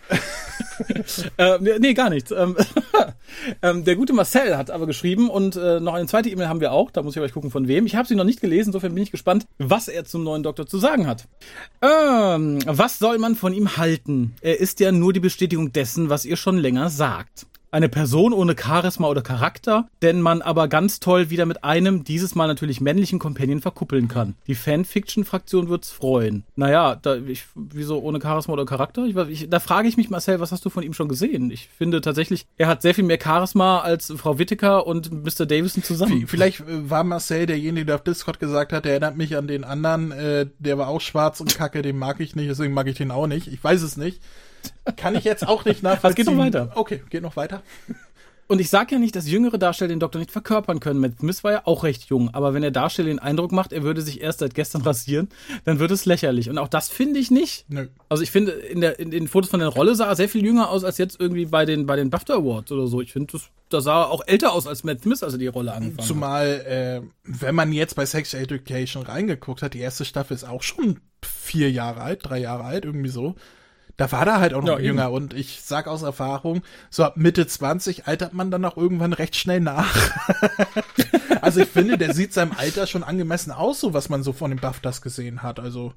äh, 1.37 1.77
nee, 1.79 1.93
gar 1.93 2.09
nichts. 2.09 2.31
Ähm, 2.31 2.55
Ähm, 3.61 3.83
der 3.83 3.95
gute 3.95 4.13
Marcel 4.13 4.57
hat 4.57 4.71
aber 4.71 4.87
geschrieben 4.87 5.29
und 5.29 5.55
äh, 5.55 5.79
noch 5.79 5.93
eine 5.93 6.07
zweite 6.07 6.29
E-Mail 6.29 6.47
haben 6.47 6.61
wir 6.61 6.71
auch. 6.71 6.91
Da 6.91 7.01
muss 7.01 7.13
ich 7.13 7.17
aber 7.17 7.29
gucken, 7.29 7.51
von 7.51 7.67
wem. 7.67 7.85
Ich 7.85 7.95
habe 7.95 8.07
sie 8.07 8.15
noch 8.15 8.23
nicht 8.23 8.41
gelesen, 8.41 8.69
insofern 8.69 8.93
bin 8.93 9.03
ich 9.03 9.11
gespannt, 9.11 9.45
was 9.57 9.87
er 9.87 10.05
zum 10.05 10.23
neuen 10.23 10.43
Doktor 10.43 10.67
zu 10.67 10.77
sagen 10.77 11.07
hat. 11.07 11.27
Ähm, 11.81 12.59
was 12.65 12.99
soll 12.99 13.17
man 13.17 13.35
von 13.35 13.53
ihm 13.53 13.77
halten? 13.77 14.35
Er 14.41 14.59
ist 14.59 14.79
ja 14.79 14.91
nur 14.91 15.13
die 15.13 15.19
Bestätigung 15.19 15.71
dessen, 15.71 16.09
was 16.09 16.25
ihr 16.25 16.37
schon 16.37 16.57
länger 16.57 16.89
sagt 16.89 17.45
eine 17.71 17.89
Person 17.89 18.34
ohne 18.34 18.55
Charisma 18.57 19.07
oder 19.07 19.21
Charakter, 19.21 19.88
den 20.01 20.21
man 20.21 20.41
aber 20.41 20.67
ganz 20.67 20.99
toll 20.99 21.29
wieder 21.29 21.45
mit 21.45 21.63
einem, 21.63 22.03
dieses 22.03 22.36
Mal 22.36 22.47
natürlich 22.47 22.81
männlichen 22.81 23.17
Companion 23.17 23.62
verkuppeln 23.62 24.10
kann. 24.10 24.36
Die 24.47 24.55
Fanfiction-Fraktion 24.55 25.69
wird's 25.69 25.89
freuen. 25.89 26.43
Naja, 26.55 26.95
da, 26.95 27.15
ich, 27.15 27.45
wieso 27.55 27.99
ohne 27.99 28.19
Charisma 28.21 28.53
oder 28.53 28.65
Charakter? 28.65 29.05
Ich, 29.05 29.15
ich, 29.15 29.49
da 29.49 29.60
frage 29.60 29.88
ich 29.88 29.97
mich, 29.97 30.10
Marcel, 30.10 30.39
was 30.39 30.51
hast 30.51 30.65
du 30.65 30.69
von 30.69 30.84
ihm 30.84 30.93
schon 30.93 31.07
gesehen? 31.07 31.49
Ich 31.49 31.69
finde 31.69 32.01
tatsächlich, 32.01 32.45
er 32.57 32.67
hat 32.67 32.81
sehr 32.81 32.93
viel 32.93 33.05
mehr 33.05 33.19
Charisma 33.21 33.79
als 33.79 34.13
Frau 34.17 34.38
Whittaker 34.38 34.86
und 34.86 35.12
Mr. 35.12 35.45
Davison 35.45 35.84
zusammen. 35.84 36.27
Vielleicht 36.27 36.60
äh, 36.60 36.89
war 36.89 37.03
Marcel 37.03 37.45
derjenige, 37.45 37.86
der 37.86 37.95
auf 37.95 38.03
Discord 38.03 38.39
gesagt 38.39 38.73
hat, 38.73 38.84
der 38.84 38.91
erinnert 38.91 39.15
mich 39.15 39.38
an 39.38 39.47
den 39.47 39.63
anderen, 39.63 40.12
äh, 40.12 40.47
der 40.60 40.77
war 40.77 40.89
auch 40.89 41.01
schwarz 41.01 41.39
und 41.39 41.55
kacke, 41.55 41.81
den 41.81 41.97
mag 41.97 42.19
ich 42.19 42.36
nicht, 42.36 42.49
deswegen 42.49 42.73
mag 42.73 42.88
ich 42.88 42.97
den 42.97 43.12
auch 43.12 43.27
nicht. 43.27 43.47
Ich 43.47 43.63
weiß 43.63 43.81
es 43.81 43.95
nicht. 43.95 44.21
Kann 44.95 45.15
ich 45.15 45.23
jetzt 45.23 45.47
auch 45.47 45.65
nicht 45.65 45.83
nachvollziehen. 45.83 46.21
Es 46.21 46.27
geht 46.27 46.35
noch 46.35 46.43
weiter. 46.43 46.71
Okay, 46.75 47.03
geht 47.09 47.21
noch 47.21 47.35
weiter. 47.35 47.61
Und 48.51 48.59
ich 48.59 48.69
sage 48.69 48.95
ja 48.95 48.99
nicht, 48.99 49.15
dass 49.15 49.29
jüngere 49.29 49.57
Darsteller 49.57 49.87
den 49.87 50.01
Doktor 50.01 50.19
nicht 50.19 50.31
verkörpern 50.31 50.81
können. 50.81 50.99
Matt 50.99 51.19
Smith 51.19 51.41
war 51.45 51.51
ja 51.53 51.61
auch 51.63 51.85
recht 51.85 52.09
jung, 52.09 52.33
aber 52.33 52.53
wenn 52.53 52.61
der 52.61 52.71
Darsteller 52.71 53.07
den 53.07 53.19
Eindruck 53.19 53.53
macht, 53.53 53.71
er 53.71 53.83
würde 53.83 54.01
sich 54.01 54.19
erst 54.19 54.39
seit 54.39 54.55
gestern 54.55 54.81
rasieren, 54.81 55.29
dann 55.63 55.79
wird 55.79 55.89
es 55.89 56.03
lächerlich. 56.03 56.49
Und 56.49 56.57
auch 56.57 56.67
das 56.67 56.89
finde 56.89 57.21
ich 57.21 57.31
nicht. 57.31 57.63
Nö. 57.69 57.87
Also 58.09 58.23
ich 58.23 58.31
finde, 58.31 58.51
in, 58.51 58.81
der, 58.81 58.99
in 58.99 59.09
den 59.09 59.29
Fotos 59.29 59.49
von 59.49 59.61
der 59.61 59.69
Rolle 59.69 59.95
sah 59.95 60.07
er 60.07 60.17
sehr 60.17 60.27
viel 60.27 60.43
jünger 60.43 60.69
aus 60.69 60.83
als 60.83 60.97
jetzt 60.97 61.17
irgendwie 61.17 61.45
bei 61.45 61.63
den, 61.63 61.85
bei 61.85 61.95
den 61.95 62.09
BAFTA 62.09 62.33
Awards 62.33 62.73
oder 62.73 62.87
so. 62.87 62.99
Ich 62.99 63.13
finde, 63.13 63.31
das, 63.31 63.43
da 63.69 63.79
sah 63.79 64.01
er 64.01 64.09
auch 64.09 64.21
älter 64.27 64.51
aus 64.51 64.67
als 64.67 64.83
Matt 64.83 65.01
Smith, 65.03 65.23
als 65.23 65.31
er 65.31 65.39
die 65.39 65.47
Rolle 65.47 65.71
angefangen 65.71 66.05
Zumal, 66.05 66.57
hat. 66.59 66.65
äh, 66.65 67.01
wenn 67.23 67.55
man 67.55 67.71
jetzt 67.71 67.95
bei 67.95 68.05
Sex 68.05 68.33
Education 68.33 69.03
reingeguckt 69.03 69.61
hat, 69.61 69.75
die 69.75 69.79
erste 69.79 70.03
Staffel 70.03 70.33
ist 70.33 70.43
auch 70.43 70.63
schon 70.63 70.99
vier 71.23 71.71
Jahre 71.71 72.01
alt, 72.01 72.19
drei 72.23 72.39
Jahre 72.39 72.65
alt, 72.65 72.83
irgendwie 72.83 73.11
so. 73.11 73.35
Da 74.01 74.11
war 74.11 74.25
er 74.25 74.39
halt 74.39 74.55
auch 74.55 74.63
noch 74.63 74.79
ja, 74.79 74.85
jünger 74.85 75.05
eben. 75.05 75.13
und 75.13 75.33
ich 75.35 75.61
sag 75.63 75.87
aus 75.87 76.01
Erfahrung, 76.01 76.63
so 76.89 77.03
ab 77.03 77.17
Mitte 77.17 77.45
20 77.45 78.07
altert 78.07 78.33
man 78.33 78.49
dann 78.49 78.65
auch 78.65 78.75
irgendwann 78.75 79.13
recht 79.13 79.35
schnell 79.35 79.59
nach. 79.59 79.95
also 81.41 81.61
ich 81.61 81.69
finde, 81.69 81.99
der 81.99 82.15
sieht 82.15 82.33
seinem 82.33 82.51
Alter 82.57 82.87
schon 82.87 83.03
angemessen 83.03 83.51
aus, 83.51 83.79
so 83.79 83.93
was 83.93 84.09
man 84.09 84.23
so 84.23 84.33
von 84.33 84.49
den 84.49 84.59
BAFTAs 84.59 85.03
gesehen 85.03 85.43
hat. 85.43 85.59
Also 85.59 85.93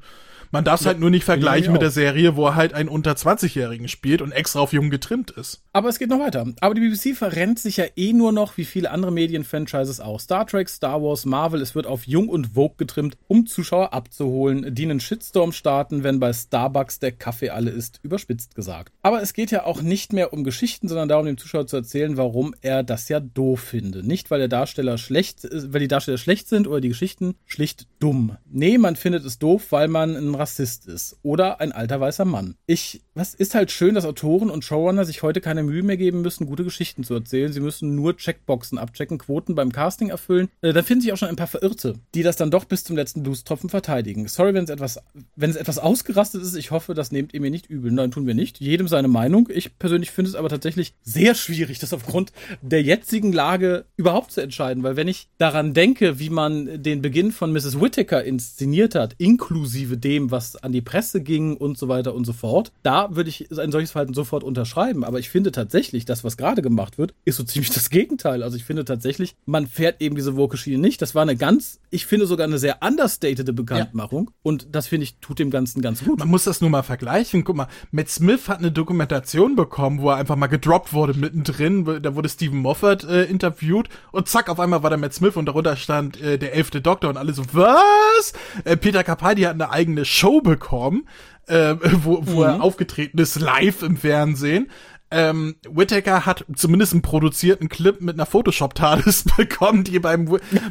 man 0.51 0.65
darf 0.65 0.81
es 0.81 0.85
ja, 0.85 0.93
halt 0.93 1.01
nur 1.01 1.11
nicht 1.11 1.25
vergleichen 1.25 1.73
mit 1.73 1.83
der 1.83 1.91
Serie, 1.91 2.37
wo 2.37 2.47
er 2.47 2.55
halt 2.55 2.75
einen 2.75 2.89
unter 2.89 3.13
20-Jährigen 3.13 3.89
spielt 3.89 4.23
und 4.23 4.33
extra 4.33 4.61
auf 4.61 4.73
jung 4.73 4.91
getrimmt 4.91 5.31
ist. 5.31 5.63
Aber 5.73 5.89
es 5.89 5.99
geht 5.99 6.09
noch 6.09 6.21
weiter. 6.21 6.47
Aber 6.61 6.75
die 6.75 6.81
BBC 6.81 7.17
verrennt 7.17 7.59
sich 7.59 7.77
ja 7.77 7.85
eh 7.97 8.13
nur 8.13 8.33
noch 8.33 8.57
wie 8.57 8.65
viele 8.65 8.91
andere 8.91 9.13
Medienfranchises 9.13 10.01
auch. 10.01 10.21
Star 10.21 10.47
Trek, 10.47 10.69
Star 10.69 11.03
Wars, 11.03 11.25
Marvel, 11.25 11.61
es 11.61 11.75
wird 11.75 11.87
auf 11.87 12.07
jung 12.07 12.29
und 12.29 12.55
Vogue 12.55 12.77
getrimmt, 12.77 13.17
um 13.27 13.47
Zuschauer 13.47 13.93
abzuholen, 13.93 14.75
die 14.75 14.85
einen 14.85 15.01
Shitstorm 15.01 15.53
starten, 15.53 16.03
wenn 16.03 16.21
bei 16.21 16.33
Starbucks 16.33 16.99
der 17.01 17.13
Kaffee 17.13 17.51
alle 17.51 17.71
ist, 17.71 18.01
überspitzt 18.03 18.55
gesagt. 18.55 18.93
Aber 19.03 19.23
es 19.23 19.33
geht 19.33 19.51
ja 19.51 19.65
auch 19.65 19.83
nicht 19.83 20.13
mehr 20.13 20.33
um 20.33 20.45
Geschichten, 20.45 20.89
sondern 20.89 21.09
darum, 21.09 21.27
dem 21.27 21.39
Zuschauer 21.39 21.67
zu 21.67 21.77
erzählen, 21.77 22.17
warum 22.17 22.55
er 22.63 22.83
das 22.83 23.09
ja 23.09 23.21
doof 23.21 23.61
findet. 23.61 24.07
Nicht, 24.07 24.31
weil 24.31 24.39
der 24.39 24.49
Darsteller 24.49 24.99
schlecht, 24.99 25.49
weil 25.51 25.81
die 25.81 25.89
Darsteller 25.89 26.19
schlecht 26.19 26.49
sind 26.49 26.67
oder 26.67 26.81
die 26.81 26.89
Geschichten 26.89 27.35
schlicht 27.47 27.87
dumm. 27.99 28.37
Nee, 28.51 28.79
man 28.79 28.97
findet 28.97 29.25
es 29.25 29.39
doof, 29.39 29.67
weil 29.71 29.89
man 29.89 30.34
Rassist 30.35 30.87
ist 30.87 31.17
oder 31.23 31.61
ein 31.61 31.73
alter 31.73 32.01
weißer 32.01 32.25
Mann. 32.25 32.57
Ich, 32.67 33.04
was 33.15 33.33
ist 33.33 33.55
halt 33.55 33.71
schön, 33.71 33.95
dass 33.95 34.05
Autoren 34.05 34.51
und 34.51 34.65
Showrunner 34.65 35.05
sich 35.05 35.23
heute 35.23 35.41
keine 35.41 35.63
Mühe 35.63 35.83
mehr 35.85 35.97
geben 35.97 36.23
müssen, 36.23 36.47
gute 36.47 36.65
Geschichten 36.65 37.05
zu 37.05 37.15
erzählen. 37.15 37.53
Sie 37.53 37.61
müssen 37.61 37.95
nur 37.95 38.17
Checkboxen 38.17 38.77
abchecken, 38.77 39.19
Quoten 39.19 39.55
beim 39.55 39.71
Casting 39.71 40.09
erfüllen. 40.09 40.49
Äh, 40.63 40.73
da 40.73 40.83
finden 40.83 41.03
sich 41.03 41.13
auch 41.13 41.17
schon 41.17 41.29
ein 41.29 41.37
paar 41.37 41.47
Verirrte, 41.47 41.95
die 42.15 42.25
das 42.25 42.37
dann 42.37 42.51
doch 42.51 42.65
bis 42.65 42.83
zum 42.83 42.97
letzten 42.97 43.23
Blutstropfen 43.23 43.71
verteidigen. 43.71 44.27
Sorry, 44.27 44.53
wenn 44.55 44.65
es 44.65 44.71
etwas, 44.71 45.01
wenn 45.37 45.51
es 45.51 45.57
etwas 45.57 45.79
ausgerastet 45.79 46.43
ist. 46.43 46.57
Ich 46.57 46.73
hoffe, 46.73 46.95
das 46.95 47.13
nehmt 47.13 47.35
ihr 47.35 47.41
mir 47.41 47.51
nicht 47.51 47.67
übel. 47.67 47.93
Nein, 47.93 48.11
tun 48.11 48.27
wir 48.27 48.35
nicht. 48.35 48.61
Jedem 48.61 48.89
seine 48.89 49.09
Meinung. 49.09 49.49
Ich 49.53 49.79
persönlich 49.79 50.11
finde 50.11 50.31
es 50.31 50.35
aber 50.35 50.49
tatsächlich 50.49 50.95
sehr 51.03 51.37
schwierig, 51.37 51.79
das 51.79 51.93
aufgrund 51.93 52.33
der 52.63 52.83
jetzigen 52.83 53.33
Lage 53.33 53.85
überhaupt 53.97 54.33
zu 54.33 54.41
entscheiden, 54.41 54.83
weil 54.83 54.97
wenn 54.97 55.09
ich 55.09 55.29
daran 55.39 55.73
denke, 55.73 56.19
wie 56.19 56.31
man 56.31 56.83
den 56.83 57.01
Beginn 57.01 57.31
von 57.31 57.53
Mrs. 57.53 57.81
Whittaker 57.81 58.25
inszeniert 58.25 58.97
hat, 58.97 59.15
inklusive 59.19 59.97
dem, 59.99 60.33
was 60.33 60.57
an 60.57 60.73
die 60.73 60.83
Presse 60.83 61.21
ging 61.21 61.57
und 61.57 61.79
so 61.79 61.89
weiter 61.89 62.15
und 62.15 62.25
so 62.25 62.33
fort, 62.33 62.73
da 62.83 63.04
würde 63.11 63.31
ich 63.31 63.51
ein 63.57 63.73
solches 63.73 63.93
Verhalten 63.93 64.15
sofort 64.15 64.45
unterschreiben. 64.45 65.05
Aber 65.05 65.19
ich 65.19 65.31
finde 65.31 65.53
tatsächlich, 65.53 66.05
das, 66.05 66.25
was 66.25 66.37
gerade 66.37 66.63
gemacht 66.63 66.99
wird, 66.99 67.15
ist 67.25 67.37
so 67.37 67.45
ziemlich 67.45 67.71
das 67.71 67.91
Gegenteil. 67.91 68.43
Also 68.43 68.57
ich 68.57 68.65
finde 68.65 68.85
tatsächlich, 68.85 69.35
man 69.47 69.67
fährt 69.67 70.01
eben 70.01 70.17
diese 70.17 70.37
Woke-Schiene 70.37 70.79
nicht. 70.79 71.03
Das 71.03 71.15
war 71.15 71.23
eine 71.23 71.37
ganz, 71.37 71.81
ich 71.91 72.07
finde 72.07 72.27
sogar 72.27 72.47
eine 72.47 72.59
sehr 72.59 72.83
understatede 72.83 73.53
Bekanntmachung. 73.53 74.31
Ja. 74.31 74.35
Und 74.43 74.69
das 74.73 74.87
finde 74.87 75.05
ich, 75.05 75.19
tut 75.19 75.39
dem 75.39 75.51
Ganzen 75.51 75.83
ganz 75.83 76.05
gut. 76.05 76.19
Man 76.19 76.29
muss 76.29 76.45
das 76.45 76.61
nur 76.61 76.71
mal 76.71 76.83
vergleichen. 76.83 77.45
Guck 77.45 77.57
mal, 77.57 77.69
Matt 77.91 78.09
Smith 78.09 78.49
hat 78.49 78.59
eine 78.59 78.73
Dokumentation 78.73 79.57
bekommen, 79.57 80.01
wo 80.01 80.11
er 80.11 80.17
einfach 80.17 80.37
mal 80.37 80.47
gedroppt 80.47 80.93
wurde 80.93 81.15
mittendrin. 81.15 81.85
Da 82.03 82.15
wurde 82.15 82.29
Stephen 82.29 82.59
Moffat 82.59 83.05
äh, 83.05 83.25
interviewt 83.25 83.89
und 84.13 84.29
zack, 84.29 84.49
auf 84.49 84.61
einmal 84.61 84.83
war 84.83 84.91
da 84.91 84.97
Matt 84.97 85.15
Smith 85.15 85.37
und 85.37 85.47
darunter 85.47 85.77
stand 85.77 86.21
äh, 86.21 86.39
der 86.39 86.55
elfte 86.55 86.81
Doktor 86.81 87.11
und 87.11 87.17
alle 87.17 87.33
so, 87.33 87.43
was? 87.53 88.33
Äh, 88.65 88.77
Peter 88.77 89.05
Capaldi 89.05 89.43
hat 89.43 89.55
eine 89.55 89.71
eigene 89.71 90.05
Show 90.05 90.41
bekommen, 90.41 91.07
äh, 91.47 91.77
wo, 92.05 92.21
wo 92.27 92.41
mhm. 92.41 92.43
er 92.43 92.63
aufgetreten 92.63 93.19
ist, 93.19 93.41
live 93.41 93.83
im 93.83 93.97
Fernsehen. 93.97 94.69
Ähm, 95.11 95.55
Whittaker 95.69 96.27
hat 96.27 96.45
zumindest 96.57 96.93
einen 96.93 97.03
produzierten 97.03 97.69
Clip 97.69 98.01
mit 98.01 98.17
einer 98.17 98.27
Photoshop-TARDIS 98.27 99.25
bekommen, 99.37 99.85
die 99.85 100.01
beim, 100.01 100.25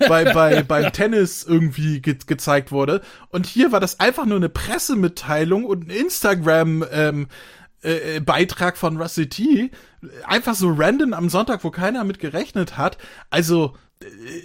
bei, 0.09 0.33
bei, 0.33 0.63
beim 0.67 0.91
Tennis 0.91 1.43
irgendwie 1.43 2.01
ge 2.01 2.17
gezeigt 2.25 2.71
wurde. 2.71 3.01
Und 3.29 3.45
hier 3.45 3.71
war 3.71 3.79
das 3.79 4.01
einfach 4.01 4.25
nur 4.25 4.37
eine 4.37 4.49
Pressemitteilung 4.49 5.63
und 5.63 5.87
ein 5.87 5.91
Instagram, 5.91 6.83
ähm, 6.91 7.27
äh, 7.83 8.19
Beitrag 8.19 8.77
von 8.77 8.97
Rusty 8.97 9.29
T. 9.29 9.71
Einfach 10.25 10.55
so 10.55 10.73
random 10.75 11.13
am 11.13 11.29
Sonntag, 11.29 11.63
wo 11.63 11.71
keiner 11.71 12.03
mit 12.03 12.19
gerechnet 12.19 12.77
hat. 12.77 12.97
Also, 13.29 13.75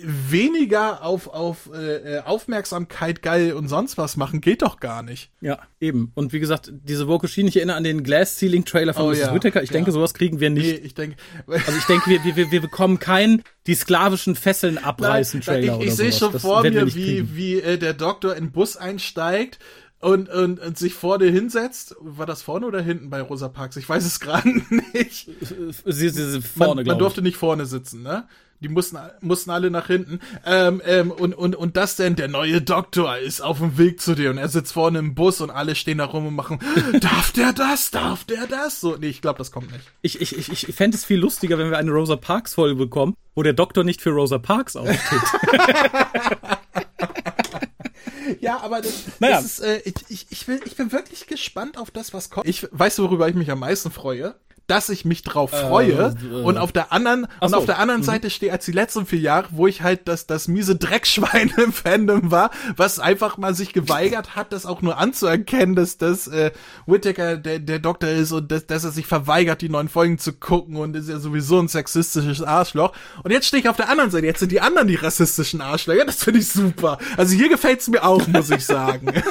weniger 0.02 1.02
auf, 1.02 1.28
auf 1.28 1.70
äh, 1.72 2.16
äh, 2.16 2.20
Aufmerksamkeit 2.20 3.22
geil 3.22 3.52
und 3.52 3.68
sonst 3.68 3.98
was 3.98 4.16
machen, 4.16 4.40
geht 4.40 4.62
doch 4.62 4.80
gar 4.80 5.02
nicht. 5.02 5.30
Ja, 5.40 5.58
eben. 5.80 6.12
Und 6.14 6.32
wie 6.32 6.40
gesagt, 6.40 6.72
diese 6.72 7.08
Woke 7.08 7.28
Schiene, 7.28 7.48
ich 7.48 7.56
erinnere 7.56 7.76
an 7.76 7.84
den 7.84 8.02
Glass 8.02 8.36
Ceiling 8.36 8.64
Trailer 8.64 8.94
von 8.94 9.06
oh, 9.06 9.10
Mrs. 9.10 9.18
Ja, 9.18 9.34
Whittaker. 9.34 9.62
Ich 9.62 9.70
ja. 9.70 9.74
denke, 9.74 9.92
sowas 9.92 10.14
kriegen 10.14 10.40
wir 10.40 10.50
nicht. 10.50 10.80
Nee, 10.80 10.86
ich 10.86 10.94
denke. 10.94 11.16
Also 11.46 11.78
ich 11.78 11.84
denke, 11.84 12.10
wir, 12.10 12.36
wir, 12.36 12.50
wir 12.50 12.60
bekommen 12.60 12.98
keinen 12.98 13.42
die 13.66 13.74
sklavischen 13.74 14.34
Fesseln 14.34 14.78
abreißen 14.78 15.40
Trailer 15.40 15.72
nein, 15.72 15.80
ich, 15.82 15.88
ich 15.88 15.94
sehe 15.94 16.12
schon 16.12 16.32
das 16.32 16.42
vor 16.42 16.62
mir, 16.62 16.94
wie, 16.94 17.36
wie 17.36 17.60
äh, 17.60 17.78
der 17.78 17.94
Doktor 17.94 18.34
in 18.34 18.46
den 18.46 18.52
Bus 18.52 18.76
einsteigt 18.76 19.58
und, 20.00 20.28
und, 20.28 20.60
und 20.60 20.78
sich 20.78 20.94
vorne 20.94 21.26
hinsetzt. 21.26 21.96
War 22.00 22.26
das 22.26 22.42
vorne 22.42 22.66
oder 22.66 22.80
hinten 22.80 23.10
bei 23.10 23.20
Rosa 23.20 23.48
Parks? 23.48 23.76
Ich 23.76 23.88
weiß 23.88 24.04
es 24.04 24.20
gerade 24.20 24.48
nicht. 24.94 25.28
Sie, 25.84 26.08
sie, 26.08 26.10
sie 26.10 26.42
vorne, 26.42 26.82
man, 26.82 26.86
man 26.86 26.98
durfte 26.98 27.22
nicht 27.22 27.36
vorne 27.36 27.66
sitzen, 27.66 28.02
ne? 28.02 28.28
Die 28.60 28.68
mussten, 28.68 28.98
mussten 29.20 29.50
alle 29.50 29.70
nach 29.70 29.86
hinten. 29.86 30.18
Ähm, 30.44 30.82
ähm, 30.84 31.12
und, 31.12 31.32
und, 31.32 31.54
und 31.54 31.76
das 31.76 31.94
denn, 31.94 32.16
der 32.16 32.26
neue 32.26 32.60
Doktor 32.60 33.16
ist 33.16 33.40
auf 33.40 33.58
dem 33.58 33.78
Weg 33.78 34.00
zu 34.00 34.16
dir 34.16 34.30
und 34.30 34.38
er 34.38 34.48
sitzt 34.48 34.72
vorne 34.72 34.98
im 34.98 35.14
Bus 35.14 35.40
und 35.40 35.50
alle 35.50 35.76
stehen 35.76 35.98
da 35.98 36.06
rum 36.06 36.26
und 36.26 36.34
machen, 36.34 36.58
darf 37.00 37.30
der 37.32 37.52
das? 37.52 37.92
Darf 37.92 38.24
der 38.24 38.48
das? 38.48 38.80
So, 38.80 38.96
nee, 38.96 39.08
ich 39.08 39.22
glaube, 39.22 39.38
das 39.38 39.52
kommt 39.52 39.70
nicht. 39.70 39.84
Ich, 40.02 40.20
ich, 40.20 40.36
ich, 40.36 40.68
ich 40.68 40.74
fände 40.74 40.96
es 40.96 41.04
viel 41.04 41.20
lustiger, 41.20 41.56
wenn 41.56 41.70
wir 41.70 41.78
eine 41.78 41.92
Rosa 41.92 42.16
Parks 42.16 42.54
Folge 42.54 42.74
bekommen, 42.74 43.14
wo 43.36 43.44
der 43.44 43.52
Doktor 43.52 43.84
nicht 43.84 44.02
für 44.02 44.10
Rosa 44.10 44.38
Parks 44.38 44.74
auftritt. 44.74 45.22
ja, 48.40 48.58
aber 48.60 48.80
das, 48.80 49.04
naja. 49.20 49.36
das 49.36 49.44
ist, 49.44 49.60
äh, 49.60 49.82
ich, 49.84 49.94
ich, 50.08 50.26
ich, 50.30 50.48
will, 50.48 50.60
ich 50.64 50.74
bin 50.74 50.90
wirklich 50.90 51.28
gespannt 51.28 51.78
auf 51.78 51.92
das, 51.92 52.12
was 52.12 52.28
kommt. 52.28 52.48
Ich 52.48 52.66
weiß, 52.72 52.98
worüber 52.98 53.28
ich 53.28 53.36
mich 53.36 53.52
am 53.52 53.60
meisten 53.60 53.92
freue 53.92 54.34
dass 54.68 54.90
ich 54.90 55.04
mich 55.04 55.22
drauf 55.22 55.50
freue 55.50 55.92
äh, 55.92 56.26
äh. 56.26 56.42
und 56.42 56.58
auf 56.58 56.72
der 56.72 56.92
anderen 56.92 57.26
so. 57.40 57.46
und 57.46 57.54
auf 57.54 57.66
der 57.66 57.78
anderen 57.78 58.02
mhm. 58.02 58.06
Seite 58.06 58.30
stehe 58.30 58.52
als 58.52 58.64
die 58.66 58.72
letzten 58.72 59.06
vier 59.06 59.18
Jahre, 59.18 59.48
wo 59.50 59.66
ich 59.66 59.82
halt 59.82 60.06
das 60.06 60.26
das 60.26 60.46
miese 60.46 60.76
Dreckschwein 60.76 61.52
im 61.56 61.72
Fandom 61.72 62.30
war, 62.30 62.50
was 62.76 63.00
einfach 63.00 63.38
mal 63.38 63.54
sich 63.54 63.72
geweigert 63.72 64.36
hat, 64.36 64.52
das 64.52 64.66
auch 64.66 64.82
nur 64.82 64.98
anzuerkennen, 64.98 65.74
dass 65.74 65.98
das 65.98 66.28
äh, 66.28 66.52
Whittaker 66.86 67.36
der 67.36 67.58
der 67.58 67.78
Doktor 67.78 68.10
ist 68.10 68.30
und 68.30 68.52
dass, 68.52 68.66
dass 68.66 68.84
er 68.84 68.90
sich 68.90 69.06
verweigert, 69.06 69.62
die 69.62 69.70
neuen 69.70 69.88
Folgen 69.88 70.18
zu 70.18 70.34
gucken 70.34 70.76
und 70.76 70.94
ist 70.94 71.08
ja 71.08 71.18
sowieso 71.18 71.58
ein 71.58 71.68
sexistisches 71.68 72.42
Arschloch. 72.42 72.92
Und 73.22 73.30
jetzt 73.30 73.46
stehe 73.46 73.62
ich 73.62 73.68
auf 73.68 73.76
der 73.76 73.88
anderen 73.88 74.10
Seite, 74.10 74.26
jetzt 74.26 74.40
sind 74.40 74.52
die 74.52 74.60
anderen 74.60 74.86
die 74.88 74.96
rassistischen 74.96 75.62
Arschlöcher. 75.62 76.04
Das 76.04 76.22
finde 76.22 76.40
ich 76.40 76.48
super. 76.48 76.98
Also 77.16 77.34
hier 77.34 77.48
gefällt's 77.48 77.88
mir 77.88 78.04
auch, 78.04 78.26
muss 78.26 78.50
ich 78.50 78.64
sagen. 78.64 79.12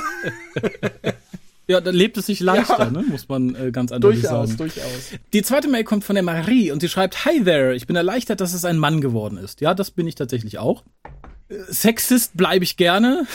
Ja, 1.68 1.82
da 1.82 1.92
lebt 1.92 2.18
es 2.18 2.28
sich 2.28 2.40
leichter, 2.40 2.80
ja. 2.80 2.90
ne? 2.90 3.04
muss 3.04 3.28
man 3.28 3.54
äh, 3.54 3.72
ganz 3.72 3.92
eindeutig 3.92 4.22
durchaus, 4.22 4.50
sagen. 4.50 4.58
Durchaus, 4.58 4.84
durchaus. 5.10 5.20
Die 5.34 5.42
zweite 5.42 5.68
Mail 5.68 5.84
kommt 5.84 6.06
von 6.06 6.16
der 6.16 6.24
Marie 6.24 6.72
und 6.72 6.80
sie 6.80 6.88
schreibt, 6.88 7.26
Hi 7.26 7.44
there, 7.44 7.76
ich 7.76 7.88
bin 7.88 7.96
erleichtert, 7.98 8.40
dass 8.40 8.54
es 8.54 8.64
ein 8.64 8.78
Mann 8.78 9.02
geworden 9.02 9.38
ist. 9.38 9.60
Ja, 9.60 9.74
das 9.74 9.92
bin 9.92 10.08
ich 10.08 10.16
tatsächlich 10.16 10.60
auch. 10.60 10.84
Sexist 11.50 12.36
bleibe 12.36 12.64
ich 12.64 12.76
gerne. 12.76 13.26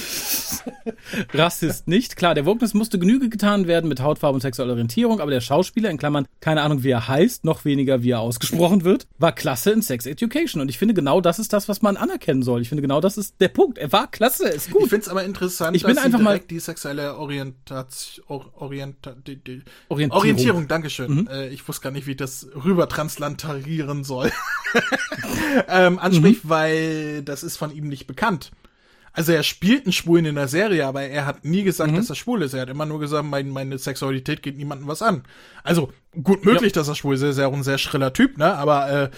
Rassist 1.33 1.89
nicht. 1.89 2.17
Klar, 2.17 2.35
der 2.35 2.45
Wokeness 2.45 2.75
musste 2.75 2.99
Genüge 2.99 3.31
getan 3.31 3.67
werden 3.67 3.89
mit 3.89 4.03
Hautfarbe 4.03 4.35
und 4.35 4.43
sexueller 4.43 4.73
Orientierung, 4.73 5.21
aber 5.21 5.31
der 5.31 5.41
Schauspieler, 5.41 5.89
in 5.89 5.97
Klammern, 5.97 6.27
keine 6.41 6.63
Ahnung, 6.63 6.83
wie 6.83 6.91
er 6.91 7.09
heißt, 7.09 7.45
noch 7.45 7.65
weniger, 7.65 8.03
wie 8.03 8.11
er 8.11 8.21
ausgesprochen 8.21 8.85
wird, 8.85 9.07
war 9.19 9.33
klasse 9.33 9.71
in 9.71 9.81
Sex 9.81 10.05
Education. 10.05 10.61
Und 10.61 10.69
ich 10.69 10.79
finde, 10.79 10.93
genau 10.95 11.21
das 11.21 11.39
ist 11.39 11.53
das, 11.53 11.69
was 11.69 11.81
man 11.81 11.97
anerkennen 11.97 12.43
soll. 12.43 12.61
Ich 12.61 12.69
finde, 12.69 12.83
genau 12.83 13.01
das 13.01 13.17
ist 13.17 13.37
der 13.41 13.49
Punkt. 13.49 13.79
Er 13.79 13.93
war 13.93 14.11
klasse, 14.11 14.49
ist 14.49 14.71
gut. 14.71 14.83
Ich 14.83 14.89
finde 14.91 15.03
es 15.05 15.09
aber 15.09 15.25
interessant, 15.25 15.75
ich 15.75 15.85
bin 15.85 15.95
dass 15.95 16.05
einfach 16.05 16.19
sie 16.19 16.25
mal 16.25 16.33
direkt 16.33 16.51
die 16.51 16.61
sexuelle 16.61 17.17
Orientation, 17.17 18.45
Orienta, 18.57 19.15
die, 19.27 19.37
die, 19.37 19.63
Orientierung. 19.89 20.21
Orientierung, 20.21 20.69
Dankeschön. 20.69 21.27
Äh, 21.29 21.49
ich 21.49 21.67
wusste 21.67 21.85
gar 21.85 21.91
nicht, 21.91 22.07
wie 22.07 22.13
ich 22.13 22.17
das 22.19 22.47
rüber 22.63 22.89
translantarieren 22.89 24.05
soll. 24.05 24.31
ähm, 25.69 25.99
anspricht, 25.99 26.43
weil 26.45 27.23
das 27.23 27.43
ist 27.43 27.57
von 27.57 27.75
ihm 27.75 27.89
nicht 27.89 28.02
bekannt. 28.07 28.51
Also 29.15 29.33
er 29.33 29.43
spielt 29.43 29.85
einen 29.85 29.93
Schwulen 29.93 30.25
in 30.25 30.37
der 30.37 30.49
Serie, 30.49 30.87
aber 30.87 31.03
er 31.03 31.27
hat 31.27 31.45
nie 31.45 31.65
gesagt, 31.65 31.95
dass 31.95 32.09
er 32.09 32.17
schwul 32.17 32.41
ist. 32.43 32.55
Er 32.55 32.63
hat 32.63 32.71
immer 32.71 32.87
nur 32.87 32.99
gesagt, 32.99 33.27
mein, 33.27 33.51
meine 33.51 33.77
Sexualität 33.79 34.43
geht 34.43 34.57
niemandem 34.57 34.89
was 34.89 35.03
an. 35.03 35.25
Also 35.63 35.93
gut 36.23 36.47
möglich, 36.47 36.73
dass 36.73 36.89
er 36.89 36.95
schwul 36.95 37.15
ist. 37.17 37.23
Er 37.23 37.29
ist 37.31 37.39
ja 37.39 37.47
auch 37.47 37.53
ein 37.53 37.63
sehr 37.63 37.77
schriller 37.77 38.15
Typ, 38.15 38.39
ne? 38.39 38.55
Aber 38.55 38.91
äh, 38.91 39.11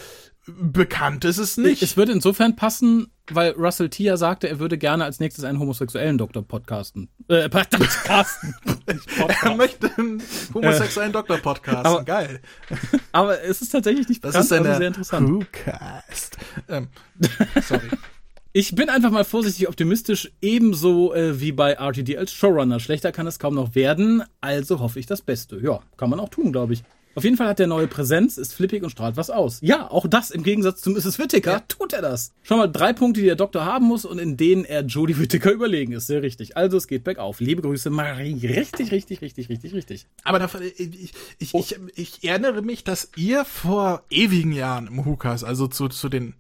bekannt 0.48 1.24
ist 1.24 1.38
es 1.38 1.56
nicht. 1.58 1.80
Es 1.82 1.96
würde 1.96 2.10
insofern 2.10 2.56
passen, 2.56 3.12
weil 3.30 3.52
Russell 3.52 3.88
T. 3.88 4.02
ja 4.02 4.16
sagte, 4.16 4.48
er 4.48 4.58
würde 4.58 4.78
gerne 4.78 5.04
als 5.04 5.20
nächstes 5.20 5.44
einen 5.44 5.60
homosexuellen 5.60 6.18
Doktor 6.18 6.42
podcasten. 6.42 7.08
Äh, 7.28 7.48
podcasten. 7.48 8.54
Nicht 8.88 9.08
er 9.16 9.26
Podcast. 9.26 9.56
möchte 9.56 9.90
einen 9.96 10.20
homosexuellen 10.52 11.12
Doktor 11.12 11.38
podcasten. 11.38 11.86
aber- 11.86 12.02
Geil. 12.02 12.40
Aber 13.12 13.40
es 13.44 13.62
ist 13.62 13.70
tatsächlich 13.70 14.08
nicht 14.08 14.24
Das 14.24 14.32
bekannt, 14.32 14.44
ist 14.46 14.52
eine 14.52 14.68
aber 14.70 14.78
sehr 14.78 14.88
interessant. 14.88 15.46
Ähm, 16.68 16.88
sorry. 17.62 17.88
Ich 18.56 18.76
bin 18.76 18.88
einfach 18.88 19.10
mal 19.10 19.24
vorsichtig 19.24 19.66
optimistisch, 19.68 20.30
ebenso 20.40 21.12
äh, 21.12 21.40
wie 21.40 21.50
bei 21.50 21.72
RTD 21.72 22.16
als 22.16 22.32
Showrunner. 22.32 22.78
Schlechter 22.78 23.10
kann 23.10 23.26
es 23.26 23.40
kaum 23.40 23.56
noch 23.56 23.74
werden, 23.74 24.22
also 24.40 24.78
hoffe 24.78 25.00
ich 25.00 25.06
das 25.06 25.22
Beste. 25.22 25.58
Ja, 25.60 25.80
kann 25.96 26.08
man 26.08 26.20
auch 26.20 26.28
tun, 26.28 26.52
glaube 26.52 26.74
ich. 26.74 26.84
Auf 27.16 27.24
jeden 27.24 27.36
Fall 27.36 27.48
hat 27.48 27.58
der 27.58 27.66
neue 27.66 27.88
Präsenz, 27.88 28.38
ist 28.38 28.54
flippig 28.54 28.84
und 28.84 28.90
strahlt 28.90 29.16
was 29.16 29.28
aus. 29.28 29.58
Ja, 29.60 29.90
auch 29.90 30.06
das 30.06 30.30
im 30.30 30.44
Gegensatz 30.44 30.82
zu 30.82 30.90
Mrs. 30.90 31.18
Whittaker 31.18 31.50
Ja. 31.50 31.60
tut 31.66 31.92
er 31.94 32.02
das. 32.02 32.32
Schon 32.44 32.58
mal 32.58 32.68
drei 32.68 32.92
Punkte, 32.92 33.20
die 33.22 33.26
der 33.26 33.34
Doktor 33.34 33.64
haben 33.64 33.86
muss 33.86 34.04
und 34.04 34.20
in 34.20 34.36
denen 34.36 34.64
er 34.64 34.82
Jodie 34.84 35.18
Whittaker 35.18 35.50
überlegen 35.50 35.90
ist. 35.90 36.06
Sehr 36.06 36.22
richtig. 36.22 36.56
Also 36.56 36.76
es 36.76 36.86
geht 36.86 37.02
bergauf. 37.02 37.40
Liebe 37.40 37.60
Grüße, 37.62 37.90
Marie. 37.90 38.34
Richtig, 38.46 38.92
richtig, 38.92 39.20
richtig, 39.20 39.48
richtig, 39.48 39.74
richtig. 39.74 40.06
Aber 40.22 40.38
davon, 40.38 40.62
ich, 40.62 41.12
ich, 41.40 41.54
ich, 41.54 41.76
ich 41.96 42.22
erinnere 42.28 42.62
mich, 42.62 42.84
dass 42.84 43.10
ihr 43.16 43.44
vor 43.44 44.04
ewigen 44.10 44.52
Jahren 44.52 44.86
im 44.86 45.04
WhoCast, 45.04 45.42
also 45.44 45.66
zu, 45.66 45.88
zu 45.88 46.08
den 46.08 46.34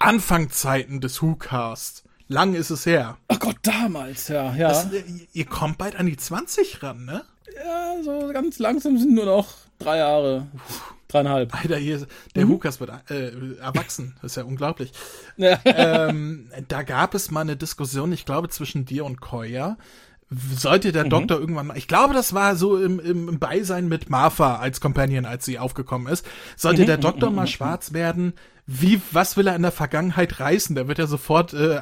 Anfangzeiten 0.00 1.00
des 1.00 1.22
WhoCast, 1.22 2.04
lang 2.26 2.54
ist 2.54 2.70
es 2.70 2.84
her. 2.86 3.18
Oh 3.28 3.36
Gott, 3.38 3.58
damals, 3.62 4.26
ja, 4.28 4.54
ja. 4.56 4.68
Das, 4.68 4.92
äh, 4.92 5.04
ihr 5.32 5.46
kommt 5.46 5.78
bald 5.78 5.94
an 5.94 6.06
die 6.06 6.16
20 6.16 6.82
ran, 6.82 7.04
ne? 7.04 7.22
ja, 7.64 8.02
so 8.02 8.32
ganz 8.32 8.58
langsam 8.58 8.98
sind 8.98 9.14
nur 9.14 9.26
noch 9.26 9.48
drei 9.78 9.98
Jahre. 9.98 10.46
Dreieinhalb. 11.08 11.52
Alter, 11.54 11.76
hier, 11.76 12.06
der 12.36 12.48
WhoCast 12.48 12.78
wird 12.78 12.92
äh, 13.10 13.32
erwachsen. 13.60 14.14
Das 14.22 14.32
ist 14.32 14.36
ja 14.36 14.44
unglaublich. 14.44 14.92
Ja. 15.36 15.58
ähm, 15.64 16.50
da 16.68 16.82
gab 16.82 17.14
es 17.14 17.30
mal 17.30 17.40
eine 17.40 17.56
Diskussion, 17.56 18.12
ich 18.12 18.26
glaube, 18.26 18.48
zwischen 18.48 18.84
dir 18.84 19.04
und 19.04 19.20
Koya. 19.20 19.76
Sollte 20.54 20.92
der 20.92 21.04
Doktor 21.04 21.40
irgendwann 21.40 21.68
mal, 21.68 21.76
ich 21.76 21.88
glaube, 21.88 22.14
das 22.14 22.34
war 22.34 22.54
so 22.54 22.76
im, 22.76 23.00
im, 23.00 23.38
Beisein 23.40 23.88
mit 23.88 24.10
Martha 24.10 24.56
als 24.56 24.80
Companion, 24.80 25.24
als 25.24 25.44
sie 25.44 25.58
aufgekommen 25.58 26.12
ist. 26.12 26.24
Sollte 26.56 26.84
der 26.84 26.98
Doktor 26.98 27.30
mal 27.30 27.48
schwarz 27.48 27.92
werden, 27.92 28.34
wie, 28.72 29.00
was 29.10 29.36
will 29.36 29.48
er 29.48 29.56
in 29.56 29.62
der 29.62 29.72
Vergangenheit 29.72 30.38
reißen? 30.38 30.76
Der 30.76 30.86
wird 30.86 30.98
ja 30.98 31.08
sofort, 31.08 31.52
äh, 31.54 31.80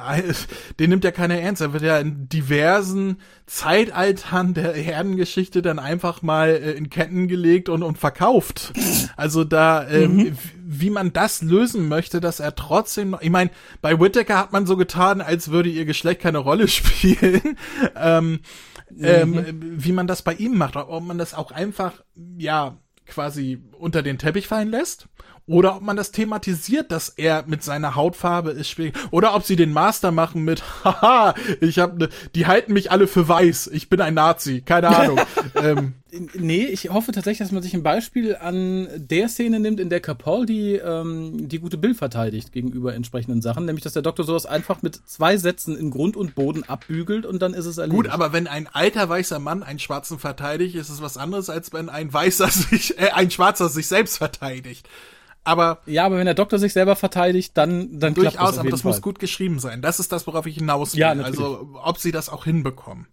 den 0.79 0.89
nimmt 0.89 1.03
ja 1.03 1.11
keiner 1.11 1.35
ernst. 1.39 1.61
Er 1.61 1.71
wird 1.71 1.83
ja 1.83 1.99
in 1.99 2.27
diversen 2.29 3.17
Zeitaltern 3.45 4.55
der 4.55 4.73
Herdengeschichte 4.73 5.61
dann 5.61 5.77
einfach 5.77 6.23
mal 6.23 6.49
äh, 6.49 6.71
in 6.71 6.89
Ketten 6.89 7.27
gelegt 7.27 7.69
und, 7.69 7.83
und 7.83 7.99
verkauft. 7.99 8.73
Also 9.17 9.43
da, 9.43 9.87
ähm, 9.87 10.31
w- 10.31 10.31
wie 10.55 10.89
man 10.89 11.13
das 11.13 11.43
lösen 11.43 11.87
möchte, 11.87 12.19
dass 12.21 12.39
er 12.39 12.55
trotzdem, 12.55 13.15
ich 13.21 13.29
meine, 13.29 13.51
bei 13.81 13.99
Whittaker 13.99 14.37
hat 14.39 14.51
man 14.51 14.65
so 14.65 14.75
getan, 14.75 15.21
als 15.21 15.51
würde 15.51 15.69
ihr 15.69 15.85
Geschlecht 15.85 16.21
keine 16.21 16.39
Rolle 16.39 16.67
spielen. 16.69 17.55
ähm, 17.95 18.39
ähm, 18.99 19.45
wie 19.77 19.91
man 19.91 20.07
das 20.07 20.23
bei 20.23 20.33
ihm 20.33 20.57
macht, 20.57 20.75
ob 20.75 21.03
man 21.03 21.19
das 21.19 21.35
auch 21.35 21.51
einfach, 21.51 21.93
ja, 22.37 22.77
quasi 23.05 23.59
unter 23.77 24.01
den 24.01 24.17
Teppich 24.17 24.47
fallen 24.47 24.69
lässt. 24.69 25.07
Oder 25.49 25.77
ob 25.77 25.81
man 25.81 25.97
das 25.97 26.11
thematisiert, 26.11 26.91
dass 26.91 27.09
er 27.09 27.43
mit 27.47 27.63
seiner 27.63 27.95
Hautfarbe 27.95 28.51
ist 28.51 28.69
schwierig. 28.69 28.95
Oder 29.09 29.35
ob 29.35 29.43
sie 29.43 29.55
den 29.55 29.73
Master 29.73 30.11
machen 30.11 30.43
mit, 30.43 30.63
haha, 30.83 31.33
ich 31.59 31.79
hab 31.79 31.97
ne, 31.97 32.09
die 32.35 32.45
halten 32.45 32.71
mich 32.73 32.91
alle 32.91 33.07
für 33.07 33.27
weiß, 33.27 33.67
ich 33.73 33.89
bin 33.89 33.99
ein 33.99 34.13
Nazi, 34.13 34.61
keine 34.61 34.89
Ahnung. 34.89 35.19
ähm, 35.55 35.93
Nee, 36.33 36.65
ich 36.65 36.89
hoffe 36.89 37.11
tatsächlich, 37.11 37.47
dass 37.47 37.51
man 37.51 37.61
sich 37.61 37.75
ein 37.75 37.83
Beispiel 37.83 38.35
an 38.35 38.87
der 38.95 39.29
Szene 39.29 39.59
nimmt, 39.59 39.79
in 39.79 39.89
der 39.89 39.99
Capaldi 39.99 40.77
ähm, 40.77 41.47
die 41.47 41.59
gute 41.59 41.77
Bill 41.77 41.93
verteidigt 41.93 42.51
gegenüber 42.51 42.95
entsprechenden 42.95 43.43
Sachen. 43.43 43.65
Nämlich, 43.65 43.83
dass 43.83 43.93
der 43.93 44.01
Doktor 44.01 44.25
sowas 44.25 44.47
einfach 44.47 44.81
mit 44.81 44.99
zwei 45.05 45.37
Sätzen 45.37 45.77
in 45.77 45.91
Grund 45.91 46.17
und 46.17 46.33
Boden 46.33 46.63
abbügelt 46.63 47.27
und 47.27 47.41
dann 47.43 47.53
ist 47.53 47.67
es 47.67 47.77
erledigt. 47.77 48.05
Gut, 48.05 48.11
aber 48.11 48.33
wenn 48.33 48.47
ein 48.47 48.67
alter 48.67 49.07
weißer 49.07 49.37
Mann 49.37 49.61
einen 49.61 49.77
Schwarzen 49.77 50.17
verteidigt, 50.17 50.75
ist 50.75 50.89
es 50.89 51.01
was 51.01 51.15
anderes, 51.15 51.49
als 51.51 51.73
wenn 51.73 51.89
ein 51.89 52.11
Weißer 52.11 52.47
sich, 52.49 52.97
äh, 52.97 53.11
ein 53.11 53.29
Schwarzer 53.29 53.69
sich 53.69 53.87
selbst 53.87 54.17
verteidigt. 54.17 54.89
Aber 55.43 55.81
ja, 55.85 56.05
aber 56.05 56.17
wenn 56.17 56.25
der 56.25 56.35
Doktor 56.35 56.59
sich 56.59 56.73
selber 56.73 56.95
verteidigt, 56.95 57.57
dann, 57.57 57.99
dann 57.99 58.13
klappt 58.13 58.35
das 58.35 58.35
durchaus, 58.35 58.57
aber 58.57 58.69
das 58.69 58.81
Fall. 58.81 58.91
muss 58.91 59.01
gut 59.01 59.19
geschrieben 59.19 59.59
sein. 59.59 59.81
Das 59.81 59.99
ist 59.99 60.11
das, 60.11 60.27
worauf 60.27 60.45
ich 60.45 60.55
hinaus 60.55 60.93
will. 60.93 60.99
Ja, 60.99 61.15
natürlich. 61.15 61.39
also, 61.39 61.69
ob 61.81 61.97
sie 61.97 62.11
das 62.11 62.29
auch 62.29 62.43
hinbekommen. 62.43 63.07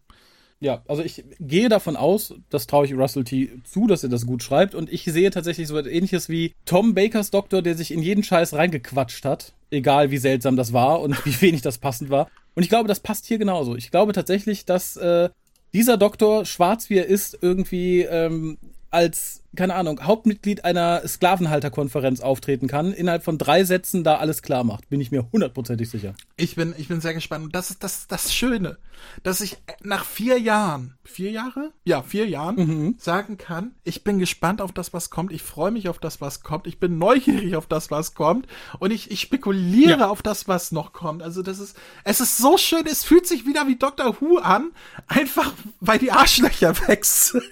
Ja, 0.59 0.83
also 0.89 1.03
ich 1.03 1.25
gehe 1.39 1.69
davon 1.69 1.97
aus, 1.97 2.35
das 2.49 2.67
traue 2.67 2.87
ich 2.87 2.95
Russell 2.95 3.25
T. 3.25 3.51
zu, 3.65 3.87
dass 3.87 4.03
er 4.03 4.09
das 4.09 4.27
gut 4.27 4.43
schreibt. 4.43 4.75
Und 4.75 4.91
ich 4.91 5.05
sehe 5.05 5.31
tatsächlich 5.31 5.69
so 5.69 5.77
etwas 5.77 5.93
ähnliches 5.93 6.29
wie 6.29 6.55
Tom 6.65 6.95
Bakers 6.95 7.31
Doktor, 7.31 7.61
der 7.61 7.75
sich 7.75 7.91
in 7.91 8.03
jeden 8.03 8.23
Scheiß 8.23 8.55
reingequatscht 8.55 9.25
hat. 9.25 9.53
Egal 9.71 10.11
wie 10.11 10.19
seltsam 10.19 10.57
das 10.57 10.73
war 10.73 11.01
und 11.01 11.25
wie 11.27 11.41
wenig 11.43 11.61
das 11.61 11.79
passend 11.79 12.09
war. 12.09 12.29
Und 12.55 12.62
ich 12.62 12.71
glaube, 12.71 12.89
das 12.89 13.01
passt 13.01 13.27
hier 13.27 13.37
genauso. 13.37 13.77
Ich 13.77 13.91
glaube 13.91 14.12
tatsächlich, 14.12 14.65
dass 14.65 14.97
äh, 14.97 15.29
dieser 15.75 15.99
Doktor, 15.99 16.47
schwarz 16.47 16.89
wie 16.89 16.97
er 16.97 17.07
ist, 17.07 17.37
irgendwie 17.43 18.03
ähm, 18.03 18.57
als, 18.90 19.42
keine 19.55 19.75
Ahnung, 19.75 20.01
Hauptmitglied 20.03 20.64
einer 20.64 21.07
Sklavenhalterkonferenz 21.07 22.20
auftreten 22.20 22.68
kann, 22.68 22.92
innerhalb 22.92 23.25
von 23.25 23.38
drei 23.38 23.64
Sätzen 23.64 24.05
da 24.05 24.16
alles 24.16 24.42
klar 24.42 24.64
macht. 24.64 24.88
Bin 24.88 25.01
ich 25.01 25.11
mir 25.11 25.29
hundertprozentig 25.33 25.90
sicher. 25.90 26.14
Ich 26.37 26.57
bin, 26.57 26.75
ich 26.77 26.88
bin 26.88 27.01
sehr 27.01 27.14
gespannt. 27.14 27.44
Und 27.44 27.55
das 27.55 27.70
ist 27.70 27.83
das, 27.83 28.07
das 28.07 28.35
Schöne, 28.35 28.79
dass 29.22 29.40
ich 29.40 29.56
nach 29.82 30.04
vier 30.04 30.38
Jahren, 30.38 30.96
vier 31.04 31.30
Jahre? 31.30 31.72
Ja, 31.85 32.02
vier 32.02 32.26
Jahren 32.26 32.56
Mhm. 32.56 32.94
sagen 32.98 33.38
kann, 33.38 33.72
ich 33.85 34.04
bin 34.04 34.18
gespannt 34.18 34.61
auf 34.61 34.72
das, 34.72 34.92
was 34.92 35.11
kommt. 35.11 35.32
Ich 35.32 35.42
freue 35.42 35.70
mich 35.70 35.88
auf 35.88 35.98
das, 35.98 36.20
was 36.20 36.42
kommt. 36.42 36.66
Ich 36.66 36.78
bin 36.80 36.98
neugierig 36.98 37.56
auf 37.56 37.66
das, 37.66 37.90
was 37.90 38.14
kommt. 38.14 38.46
Und 38.78 38.90
ich, 38.90 39.11
ich 39.11 39.20
spekuliere 39.20 40.00
Ja. 40.00 40.09
auf 40.09 40.22
das, 40.22 40.48
was 40.48 40.72
noch 40.72 40.92
kommt. 40.92 41.22
Also 41.22 41.42
das 41.42 41.59
ist, 41.59 41.76
es 42.04 42.20
ist 42.20 42.37
so 42.38 42.56
schön. 42.59 42.85
Es 42.87 43.04
fühlt 43.04 43.26
sich 43.26 43.46
wieder 43.46 43.66
wie 43.66 43.76
Dr. 43.76 44.16
Who 44.20 44.38
an. 44.38 44.70
Einfach, 45.06 45.52
weil 45.80 45.98
die 45.98 46.11
Arschlöcher 46.12 46.74
weg 46.88 47.04
sind. 47.04 47.42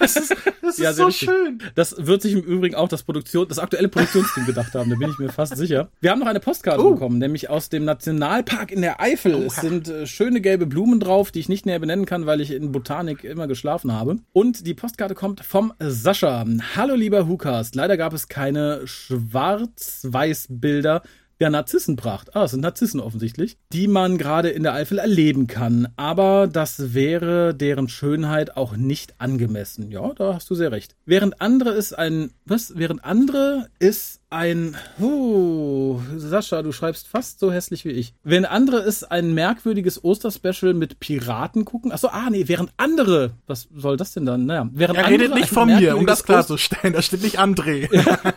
Es 0.00 0.16
ist, 0.16 0.30
es 0.30 0.36
Ja, 0.62 0.68
ist 0.68 0.76
sehr 0.76 0.94
so 0.94 1.06
richtig. 1.06 1.28
schön. 1.28 1.62
Das 1.74 1.94
wird 1.98 2.22
sich 2.22 2.32
im 2.34 2.40
Übrigen 2.42 2.74
auch 2.74 2.88
das 2.88 3.02
Produktion, 3.02 3.48
das 3.48 3.58
aktuelle 3.58 3.88
Produktionsteam 3.88 4.44
gedacht 4.46 4.74
haben, 4.74 4.90
da 4.90 4.96
bin 4.96 5.10
ich 5.10 5.18
mir 5.18 5.30
fast 5.30 5.56
sicher. 5.56 5.88
Wir 6.00 6.10
haben 6.10 6.18
noch 6.20 6.26
eine 6.26 6.40
Postkarte 6.40 6.82
Oh. 6.84 6.92
bekommen, 6.92 7.18
nämlich 7.18 7.48
aus 7.50 7.68
dem 7.70 7.84
Nationalpark 7.84 8.70
in 8.70 8.82
der 8.82 9.00
Eifel. 9.00 9.32
Es 9.34 9.54
Oha. 9.54 9.60
sind 9.62 9.88
äh, 9.88 10.06
schöne 10.06 10.40
gelbe 10.42 10.66
Blumen 10.66 11.00
drauf, 11.00 11.30
die 11.30 11.40
ich 11.40 11.48
nicht 11.48 11.64
näher 11.64 11.78
benennen 11.78 12.04
kann, 12.06 12.26
weil 12.26 12.40
ich 12.40 12.50
in 12.50 12.72
Botanik 12.72 13.22
immer 13.24 13.46
geschlafen 13.46 13.92
habe. 13.92 14.16
Und 14.32 14.66
die 14.66 14.74
Postkarte 14.74 15.14
kommt 15.14 15.40
vom 15.40 15.72
Sascha. 15.78 16.44
Hallo 16.76 16.94
lieber 16.94 17.26
Hukast, 17.26 17.74
leider 17.74 17.96
gab 17.96 18.12
es 18.12 18.28
keine 18.28 18.82
Schwarz-Weiß-Bilder 18.84 21.02
der 21.42 21.50
Narzissenpracht. 21.50 22.36
Ah, 22.36 22.44
es 22.44 22.52
sind 22.52 22.60
Narzissen 22.60 23.00
offensichtlich, 23.00 23.58
die 23.72 23.88
man 23.88 24.16
gerade 24.16 24.50
in 24.50 24.62
der 24.62 24.74
Eifel 24.74 24.98
erleben 24.98 25.48
kann. 25.48 25.88
Aber 25.96 26.46
das 26.46 26.94
wäre 26.94 27.52
deren 27.52 27.88
Schönheit 27.88 28.56
auch 28.56 28.76
nicht 28.76 29.16
angemessen. 29.18 29.90
Ja, 29.90 30.12
da 30.14 30.34
hast 30.34 30.48
du 30.50 30.54
sehr 30.54 30.70
recht. 30.70 30.94
Während 31.04 31.40
andere 31.40 31.70
ist 31.70 31.98
ein, 31.98 32.30
was? 32.44 32.74
Während 32.76 33.04
andere 33.04 33.66
ist 33.80 34.20
ein, 34.30 34.76
oh, 35.00 36.00
Sascha, 36.32 36.62
du 36.62 36.72
schreibst 36.72 37.08
fast 37.08 37.40
so 37.40 37.52
hässlich 37.52 37.84
wie 37.84 37.90
ich. 37.90 38.14
Während 38.24 38.50
andere 38.50 38.78
ist 38.78 39.12
ein 39.12 39.34
merkwürdiges 39.34 40.02
Osterspecial 40.02 40.72
mit 40.72 40.98
Piraten 40.98 41.66
gucken. 41.66 41.92
Achso, 41.92 42.08
ah, 42.08 42.30
nee, 42.30 42.48
während 42.48 42.72
andere, 42.78 43.32
was 43.46 43.68
soll 43.74 43.98
das 43.98 44.14
denn 44.14 44.24
dann? 44.24 44.46
Naja, 44.46 44.66
während 44.72 44.96
Er 44.96 45.04
andere 45.04 45.20
redet 45.20 45.34
nicht 45.34 45.50
von 45.50 45.68
mir, 45.68 45.94
um 45.94 46.06
das 46.06 46.24
klarzustellen. 46.24 46.94
Da 46.94 47.02
steht 47.02 47.22
nicht 47.22 47.38
André. 47.38 47.88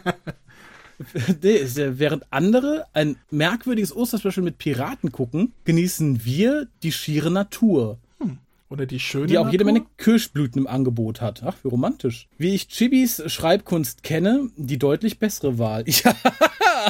Nee, 1.41 1.61
ja, 1.61 1.99
während 1.99 2.23
andere 2.31 2.85
ein 2.93 3.17
merkwürdiges 3.29 3.93
Osterspecial 3.93 4.45
mit 4.45 4.57
Piraten 4.57 5.11
gucken, 5.11 5.51
genießen 5.65 6.23
wir 6.23 6.67
die 6.83 6.93
schiere 6.93 7.29
Natur. 7.29 7.99
Oder 8.69 8.85
die 8.85 8.99
schöne 8.99 9.27
Die 9.27 9.37
auch 9.37 9.49
jede? 9.51 9.63
Menge 9.63 9.85
Kirschblüten 9.97 10.61
im 10.61 10.67
Angebot 10.67 11.21
hat. 11.21 11.43
Ach, 11.45 11.55
wie 11.63 11.67
romantisch. 11.67 12.27
Wie 12.37 12.55
ich 12.55 12.67
Chibis 12.67 13.21
Schreibkunst 13.27 14.03
kenne, 14.03 14.49
die 14.57 14.79
deutlich 14.79 15.19
bessere 15.19 15.57
Wahl. 15.59 15.85
Ja, 16.03 16.13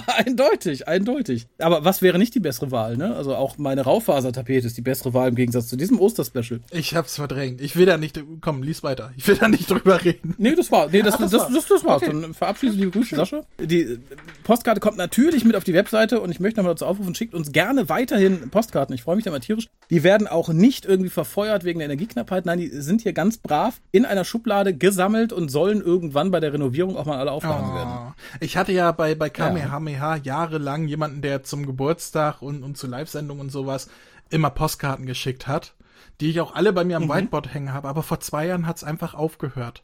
eindeutig, 0.08 0.88
eindeutig. 0.88 1.48
Aber 1.58 1.86
was 1.86 2.02
wäre 2.02 2.18
nicht 2.18 2.36
die 2.36 2.40
bessere 2.40 2.72
Wahl, 2.72 2.98
ne? 2.98 3.16
Also 3.16 3.36
auch 3.36 3.58
meine 3.58 3.82
Raufasertapete 3.82 4.68
ist 4.68 4.78
die 4.78 4.82
bessere 4.82 5.14
Wahl 5.14 5.30
im 5.30 5.36
Gegensatz 5.36 5.68
zu 5.68 5.76
diesem 5.78 6.00
Osterspecial. 6.00 6.60
Ich 6.72 6.96
hab's 6.96 7.16
verdrängt. 7.16 7.62
Ich 7.62 7.76
will 7.76 7.86
da 7.86 7.98
nicht, 7.98 8.22
komm, 8.42 8.64
lies 8.64 8.84
weiter. 8.84 9.14
Ich 9.16 9.28
will 9.28 9.36
da 9.38 9.48
nicht 9.48 9.70
drüber 9.70 10.04
reden. 10.04 10.36
Nee, 10.38 10.56
das 10.56 10.72
war, 10.72 10.90
nee, 10.90 11.02
das, 11.02 11.16
Ach, 11.16 11.20
das 11.20 11.32
das, 11.32 11.42
war's. 11.42 11.54
das, 11.54 11.66
das, 11.68 11.86
war's. 11.86 12.02
Okay. 12.04 12.22
Dann 12.22 12.34
verabschiede 12.34 12.74
liebe 12.74 12.92
Grüße, 12.92 13.16
Sascha. 13.16 13.44
Die 13.60 14.00
Postkarte 14.44 14.80
kommt 14.80 14.98
natürlich 14.98 15.46
mit 15.46 15.56
auf 15.56 15.64
die 15.64 15.74
Webseite 15.74 16.20
und 16.20 16.32
ich 16.32 16.40
möchte 16.40 16.60
nochmal 16.60 16.74
dazu 16.74 16.86
aufrufen, 16.86 17.16
schickt 17.16 17.34
uns 17.34 17.52
gerne 17.52 17.88
weiterhin 17.90 18.50
Postkarten. 18.50 18.96
Ich 18.96 19.04
freue 19.04 19.16
mich 19.16 19.26
da 19.26 19.32
mal 19.32 19.40
tierisch. 19.40 19.70
Die 19.90 20.04
werden 20.04 20.28
auch 20.28 20.50
nicht 20.50 20.86
irgendwie 20.86 21.10
verfeuert 21.10 21.64
wegen 21.66 21.80
der 21.80 21.88
Energieknappheit. 21.88 22.46
Nein, 22.46 22.60
die 22.60 22.68
sind 22.70 23.02
hier 23.02 23.14
ganz 23.14 23.38
brav 23.38 23.82
in 23.92 24.06
einer 24.06 24.24
Schublade 24.24 24.76
gesammelt 24.76 25.34
und 25.34 25.50
sollen 25.50 25.82
irgendwann 25.82 26.32
bei 26.32 26.40
der 26.40 26.54
Renovierung 26.54 26.96
auch 26.98 27.06
mal 27.06 27.18
alle 27.20 27.32
aufgehangen 27.32 27.74
werden. 27.76 27.94
Oh. 28.10 28.14
Ich 28.40 28.58
hatte 28.58 28.72
ja 28.72 28.92
bei, 28.92 29.16
bei 29.16 29.30
Kamehameha 29.30 30.18
jahrelang 30.18 30.88
jemanden, 30.88 31.22
der 31.22 31.44
zum 31.44 31.66
Geburtstag 31.66 32.42
und, 32.42 32.64
und 32.64 32.78
zu 32.78 32.88
Live-Sendungen 32.88 33.42
und 33.42 33.52
sowas 33.52 33.90
immer 34.30 34.50
Postkarten 34.50 35.06
geschickt 35.06 35.48
hat, 35.48 35.74
die 36.22 36.30
ich 36.30 36.40
auch 36.40 36.56
alle 36.56 36.72
bei 36.74 36.84
Mhm. 36.84 36.88
mir 36.88 36.98
am 36.98 37.10
Whiteboard 37.10 37.54
hängen 37.54 37.74
habe, 37.74 37.88
aber 37.88 38.04
vor 38.04 38.20
zwei 38.20 38.48
Jahren 38.48 38.68
hat's 38.68 38.84
einfach 38.84 39.14
aufgehört. 39.14 39.84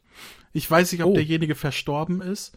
Ich 0.52 0.70
weiß 0.70 0.92
nicht, 0.92 1.02
ob 1.02 1.10
Oh. 1.10 1.14
derjenige 1.14 1.54
verstorben 1.54 2.20
ist 2.20 2.52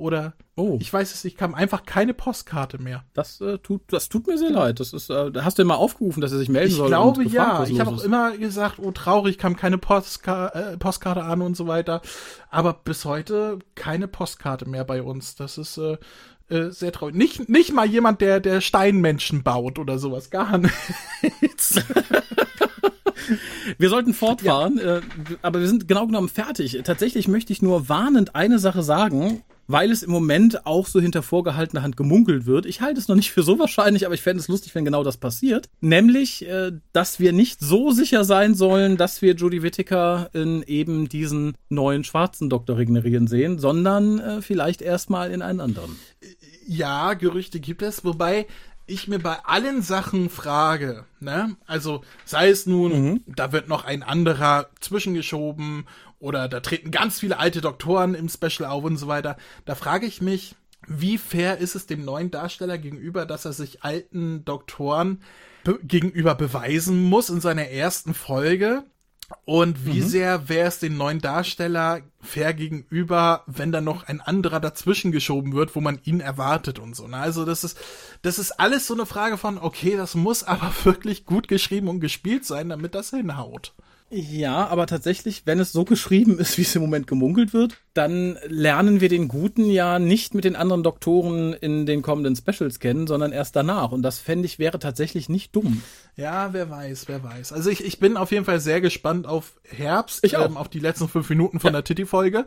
oder 0.00 0.32
Oh. 0.56 0.76
ich 0.80 0.92
weiß 0.92 1.14
es 1.14 1.24
nicht, 1.24 1.38
kam 1.38 1.54
einfach 1.54 1.84
keine 1.86 2.12
Postkarte 2.12 2.78
mehr. 2.82 3.04
Das, 3.14 3.40
äh, 3.40 3.58
tut, 3.58 3.80
das 3.88 4.08
tut 4.10 4.26
mir 4.26 4.36
sehr 4.36 4.50
leid. 4.50 4.78
Das 4.80 4.92
ist, 4.92 5.08
äh, 5.08 5.30
hast 5.40 5.56
du 5.58 5.62
immer 5.62 5.78
aufgerufen, 5.78 6.20
dass 6.20 6.32
er 6.32 6.38
sich 6.38 6.48
melden 6.50 6.68
Ich 6.70 6.76
soll. 6.76 6.88
glaube 6.88 7.20
und 7.20 7.24
gefragt, 7.30 7.68
ja. 7.68 7.74
Ich 7.74 7.80
habe 7.80 7.90
auch 7.92 8.02
immer 8.02 8.36
gesagt, 8.36 8.78
oh 8.78 8.90
traurig, 8.90 9.38
kam 9.38 9.56
keine 9.56 9.78
Postka 9.78 10.48
äh, 10.48 10.76
Postkarte 10.76 11.22
an 11.22 11.40
und 11.40 11.56
so 11.56 11.66
weiter. 11.66 12.02
Aber 12.50 12.74
bis 12.74 13.04
heute 13.06 13.58
keine 13.74 14.06
Postkarte 14.08 14.68
mehr 14.68 14.84
bei 14.84 15.02
uns. 15.02 15.34
Das 15.34 15.56
ist 15.56 15.78
äh, 15.78 15.96
äh, 16.50 16.70
sehr 16.70 16.92
traurig. 16.92 17.14
Nicht, 17.14 17.48
nicht 17.48 17.72
mal 17.72 17.86
jemand, 17.86 18.20
der, 18.20 18.40
der 18.40 18.60
Steinmenschen 18.60 19.42
baut 19.42 19.78
oder 19.78 19.98
sowas. 19.98 20.28
Gar 20.30 20.58
nichts. 21.40 21.80
Wir 23.78 23.88
sollten 23.88 24.12
fortfahren, 24.14 24.78
äh, 24.78 25.00
aber 25.42 25.60
wir 25.60 25.68
sind 25.68 25.86
genau 25.88 26.06
genommen 26.06 26.28
fertig. 26.28 26.78
Tatsächlich 26.84 27.28
möchte 27.28 27.52
ich 27.52 27.62
nur 27.62 27.88
warnend 27.88 28.34
eine 28.34 28.58
Sache 28.58 28.82
sagen, 28.82 29.42
weil 29.70 29.90
es 29.90 30.02
im 30.02 30.10
Moment 30.10 30.66
auch 30.66 30.86
so 30.86 31.00
hinter 31.00 31.22
vorgehaltener 31.22 31.82
Hand 31.82 31.96
gemunkelt 31.96 32.46
wird. 32.46 32.66
Ich 32.66 32.80
halte 32.80 32.98
es 32.98 33.08
noch 33.08 33.16
nicht 33.16 33.30
für 33.30 33.42
so 33.42 33.58
wahrscheinlich, 33.58 34.04
aber 34.04 34.14
ich 34.14 34.22
fände 34.22 34.40
es 34.40 34.48
lustig, 34.48 34.74
wenn 34.74 34.84
genau 34.84 35.04
das 35.04 35.16
passiert. 35.16 35.68
Nämlich, 35.80 36.46
äh, 36.46 36.72
dass 36.92 37.20
wir 37.20 37.32
nicht 37.32 37.60
so 37.60 37.92
sicher 37.92 38.24
sein 38.24 38.54
sollen, 38.54 38.96
dass 38.96 39.22
wir 39.22 39.34
Judy 39.34 39.62
Whittaker 39.62 40.30
in 40.32 40.62
eben 40.64 41.08
diesen 41.08 41.54
neuen 41.68 42.04
schwarzen 42.04 42.50
Doktor 42.50 42.78
regenerieren 42.78 43.28
sehen, 43.28 43.58
sondern 43.58 44.18
äh, 44.18 44.42
vielleicht 44.42 44.82
erstmal 44.82 45.30
in 45.30 45.42
einen 45.42 45.60
anderen. 45.60 45.96
ja, 46.66 47.14
Gerüchte 47.14 47.60
gibt 47.60 47.82
es, 47.82 48.04
wobei 48.04 48.46
ich 48.86 49.06
mir 49.06 49.20
bei 49.20 49.38
allen 49.44 49.82
Sachen 49.82 50.30
frage, 50.30 51.04
ne? 51.20 51.56
Also 51.66 52.02
sei 52.24 52.50
es 52.50 52.66
nun, 52.66 53.22
da 53.26 53.52
wird 53.52 53.68
noch 53.68 53.84
ein 53.84 54.02
anderer 54.02 54.68
zwischengeschoben 54.80 55.86
oder 56.20 56.48
da 56.48 56.60
treten 56.60 56.90
ganz 56.90 57.18
viele 57.18 57.38
alte 57.38 57.60
Doktoren 57.60 58.14
im 58.14 58.28
Special 58.28 58.70
auf 58.70 58.84
und 58.84 58.96
so 58.96 59.08
weiter. 59.08 59.36
Da 59.64 59.74
frage 59.74 60.06
ich 60.06 60.20
mich, 60.20 60.54
wie 60.86 61.18
fair 61.18 61.58
ist 61.58 61.74
es 61.74 61.86
dem 61.86 62.04
neuen 62.04 62.30
Darsteller 62.30 62.78
gegenüber, 62.78 63.26
dass 63.26 63.44
er 63.44 63.52
sich 63.52 63.82
alten 63.82 64.44
Doktoren 64.44 65.22
be 65.64 65.78
gegenüber 65.82 66.34
beweisen 66.34 67.02
muss 67.02 67.30
in 67.30 67.40
seiner 67.40 67.68
ersten 67.68 68.14
Folge? 68.14 68.84
Und 69.44 69.86
wie 69.86 70.00
sehr 70.00 70.48
wäre 70.48 70.66
es 70.66 70.80
den 70.80 70.96
neuen 70.96 71.20
Darsteller 71.20 72.00
fair 72.20 72.52
gegenüber, 72.52 73.44
wenn 73.46 73.70
da 73.70 73.80
noch 73.80 74.02
ein 74.02 74.20
anderer 74.20 74.58
dazwischen 74.58 75.12
geschoben 75.12 75.54
wird, 75.54 75.76
wo 75.76 75.80
man 75.80 76.00
ihn 76.02 76.20
erwartet 76.20 76.80
und 76.80 76.96
so. 76.96 77.06
Ne? 77.06 77.16
Also 77.16 77.44
das 77.44 77.62
ist, 77.62 77.78
das 78.22 78.40
ist 78.40 78.58
alles 78.58 78.88
so 78.88 78.94
eine 78.94 79.06
Frage 79.06 79.38
von, 79.38 79.58
okay, 79.58 79.96
das 79.96 80.16
muss 80.16 80.42
aber 80.42 80.72
wirklich 80.84 81.26
gut 81.26 81.46
geschrieben 81.46 81.88
und 81.88 82.00
gespielt 82.00 82.44
sein, 82.44 82.70
damit 82.70 82.94
das 82.96 83.10
hinhaut. 83.10 83.72
Ja, 84.12 84.66
aber 84.66 84.88
tatsächlich, 84.88 85.42
wenn 85.44 85.60
es 85.60 85.70
so 85.70 85.84
geschrieben 85.84 86.40
ist, 86.40 86.58
wie 86.58 86.62
es 86.62 86.74
im 86.74 86.82
Moment 86.82 87.06
gemunkelt 87.06 87.52
wird, 87.52 87.76
dann 87.94 88.36
lernen 88.48 89.00
wir 89.00 89.08
den 89.08 89.28
Guten 89.28 89.70
ja 89.70 90.00
nicht 90.00 90.34
mit 90.34 90.42
den 90.44 90.56
anderen 90.56 90.82
Doktoren 90.82 91.52
in 91.52 91.86
den 91.86 92.02
kommenden 92.02 92.34
Specials 92.34 92.80
kennen, 92.80 93.06
sondern 93.06 93.30
erst 93.30 93.54
danach. 93.54 93.92
Und 93.92 94.02
das 94.02 94.18
fände 94.18 94.46
ich 94.46 94.58
wäre 94.58 94.80
tatsächlich 94.80 95.28
nicht 95.28 95.54
dumm. 95.54 95.82
Ja, 96.16 96.52
wer 96.52 96.68
weiß, 96.68 97.04
wer 97.06 97.22
weiß. 97.22 97.52
Also 97.52 97.70
ich, 97.70 97.84
ich 97.84 98.00
bin 98.00 98.16
auf 98.16 98.32
jeden 98.32 98.44
Fall 98.44 98.58
sehr 98.58 98.80
gespannt 98.80 99.28
auf 99.28 99.52
Herbst, 99.62 100.24
Ich 100.24 100.36
auch. 100.36 100.44
ähm, 100.46 100.56
auf 100.56 100.68
die 100.68 100.80
letzten 100.80 101.08
fünf 101.08 101.30
Minuten 101.30 101.60
von 101.60 101.72
der 101.72 101.84
Titty-Folge. 101.84 102.46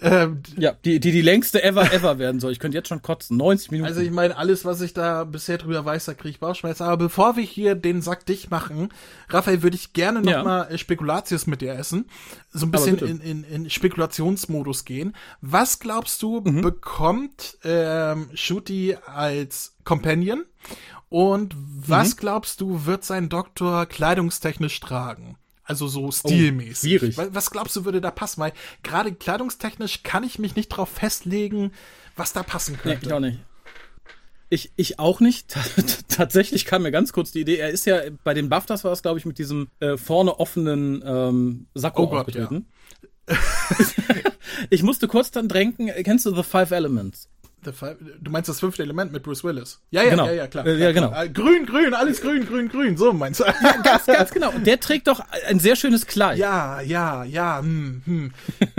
Ähm, 0.00 0.42
Ja, 0.58 0.72
die, 0.84 0.98
die 0.98 1.12
die 1.12 1.22
längste 1.22 1.62
ever 1.62 1.92
ever 1.92 2.18
werden 2.18 2.40
soll. 2.40 2.50
Ich 2.52 2.58
könnte 2.58 2.76
jetzt 2.76 2.88
schon 2.88 3.00
kotzen. 3.02 3.36
90 3.36 3.70
Minuten. 3.70 3.88
Also 3.88 4.00
ich 4.00 4.10
meine, 4.10 4.36
alles, 4.36 4.64
was 4.64 4.80
ich 4.80 4.92
da 4.92 5.22
bisher 5.24 5.56
drüber 5.58 5.84
weiß, 5.84 6.06
da 6.06 6.14
kriege 6.14 6.30
ich 6.30 6.40
Bauchschmerzen. 6.40 6.82
Aber 6.82 6.96
bevor 6.96 7.36
wir 7.36 7.44
hier 7.44 7.74
den 7.76 8.02
Sack 8.02 8.26
dicht 8.26 8.50
machen, 8.50 8.88
Raphael, 9.28 9.62
würde 9.62 9.76
ich 9.76 9.92
gerne 9.92 10.20
noch 10.20 10.30
Ja. 10.32 10.42
mal 10.42 10.62
äh, 10.64 10.78
Spekulatius 10.78 11.46
mit 11.46 11.60
dir 11.60 11.74
essen. 11.74 12.06
So 12.52 12.66
ein 12.66 12.70
bisschen 12.72 12.98
in, 12.98 13.20
in, 13.20 13.44
in 13.44 13.70
Spekulationsmodus 13.70 14.84
gehen. 14.84 15.14
Was 15.40 15.78
glaubst 15.78 16.22
du, 16.22 16.40
Mhm. 16.40 16.60
bekommt 16.62 17.58
ähm, 17.64 18.28
Shooty 18.34 18.96
als 19.06 19.76
Companion? 19.84 20.44
Und 21.08 21.54
Mhm. 21.54 21.82
was 21.86 22.16
glaubst 22.16 22.60
du, 22.60 22.86
wird 22.86 23.04
sein 23.04 23.28
Doktor 23.28 23.86
kleidungstechnisch 23.86 24.80
tragen? 24.80 25.36
Also 25.64 25.88
so 25.88 26.10
stilmäßig. 26.12 26.78
schwierig. 26.78 27.16
Wa- 27.16 27.28
Was 27.32 27.50
glaubst 27.50 27.74
du, 27.76 27.84
würde 27.84 28.00
da 28.00 28.10
passen? 28.10 28.40
Weil 28.40 28.52
gerade 28.82 29.12
kleidungstechnisch 29.14 30.02
kann 30.02 30.22
ich 30.24 30.38
mich 30.38 30.56
nicht 30.56 30.68
drauf 30.68 30.88
festlegen, 30.90 31.72
was 32.16 32.32
da 32.32 32.42
passen 32.42 32.72
nee, 32.84 32.90
könnte. 32.92 33.06
ich 33.06 33.12
auch 33.12 33.20
nicht. 33.20 33.38
Ich, 34.50 34.72
ich 34.76 34.98
auch 34.98 35.20
nicht. 35.20 35.54
Tatsächlich 36.08 36.64
kam 36.66 36.82
mir 36.82 36.92
ganz 36.92 37.12
kurz 37.12 37.32
die 37.32 37.40
Idee. 37.40 37.56
Er 37.56 37.70
ist 37.70 37.86
ja 37.86 38.00
bei 38.24 38.34
den 38.34 38.48
BAFTAs 38.50 38.84
war 38.84 38.92
es, 38.92 39.02
glaube 39.02 39.18
ich, 39.18 39.24
mit 39.24 39.38
diesem 39.38 39.68
äh, 39.80 39.96
vorne 39.96 40.38
offenen 40.38 41.02
ähm, 41.04 41.66
Sakko 41.74 42.04
Oh 42.04 42.08
Gott, 42.08 42.20
aufgetreten. 42.28 42.66
ich 44.70 44.82
musste 44.82 45.08
kurz 45.08 45.30
dann 45.30 45.48
dränken. 45.48 45.90
Kennst 46.04 46.26
du 46.26 46.34
The 46.34 46.42
Five 46.42 46.70
Elements? 46.72 47.28
Five, 47.72 47.96
du 48.20 48.30
meinst 48.30 48.48
das 48.48 48.60
fünfte 48.60 48.82
Element 48.82 49.12
mit 49.12 49.22
Bruce 49.22 49.42
Willis? 49.44 49.80
Ja, 49.90 50.02
ja, 50.02 50.10
Genau. 50.10 50.26
ja, 50.26 50.32
ja, 50.32 50.46
klar. 50.46 50.66
Äh, 50.66 50.74
klar, 50.76 50.78
ja, 50.78 50.92
genau. 50.92 51.08
klar. 51.10 51.24
Äh, 51.24 51.28
Grün, 51.30 51.66
grün, 51.66 51.94
alles 51.94 52.20
grün, 52.20 52.44
grün, 52.46 52.68
grün, 52.68 52.96
so 52.96 53.12
meinst 53.12 53.40
du. 53.40 53.44
Ganz, 53.82 54.06
ganz 54.06 54.30
genau. 54.30 54.50
Und 54.50 54.66
der 54.66 54.78
trägt 54.80 55.06
doch 55.08 55.20
ein 55.48 55.58
sehr 55.60 55.76
schönes 55.76 56.06
Kleid. 56.06 56.38
ja, 56.38 56.80
ja, 56.80 57.24
ja, 57.24 57.60
hm, 57.60 58.02
hm. 58.04 58.32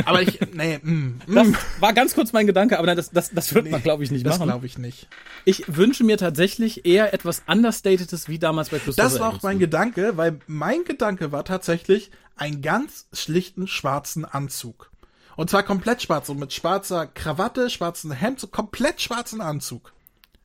Aber 0.05 0.21
ich, 0.21 0.39
nee, 0.53 0.79
hm, 0.81 1.19
Das 1.27 1.47
hm. 1.47 1.57
war 1.79 1.93
ganz 1.93 2.13
kurz 2.13 2.33
mein 2.33 2.45
Gedanke, 2.47 2.77
aber 2.77 2.87
nein, 2.87 2.97
das, 2.97 3.11
das, 3.11 3.31
das 3.31 3.53
wird 3.55 3.69
man, 3.71 3.81
glaube 3.81 4.03
ich, 4.03 4.11
nicht 4.11 4.25
Das 4.25 4.37
machen. 4.39 4.49
glaube 4.49 4.65
ich 4.65 4.77
nicht. 4.77 5.07
Ich 5.45 5.63
wünsche 5.67 6.03
mir 6.03 6.17
tatsächlich 6.17 6.85
eher 6.85 7.13
etwas 7.13 7.43
understatedes 7.47 8.27
wie 8.29 8.39
damals 8.39 8.69
bei 8.69 8.77
Christopher 8.79 9.09
Das 9.09 9.19
war 9.19 9.29
auch 9.33 9.41
mein 9.43 9.59
Gedanke, 9.59 10.17
weil 10.17 10.39
mein 10.47 10.83
Gedanke 10.85 11.31
war 11.31 11.43
tatsächlich 11.45 12.11
einen 12.37 12.61
ganz 12.61 13.07
schlichten 13.13 13.67
schwarzen 13.67 14.25
Anzug. 14.25 14.91
Und 15.35 15.49
zwar 15.49 15.63
komplett 15.63 16.01
schwarz, 16.01 16.27
so 16.27 16.33
mit 16.33 16.53
schwarzer 16.53 17.07
Krawatte, 17.07 17.69
schwarzen 17.69 18.11
Hemd, 18.11 18.39
so 18.39 18.47
komplett 18.47 19.01
schwarzen 19.01 19.41
Anzug. 19.41 19.93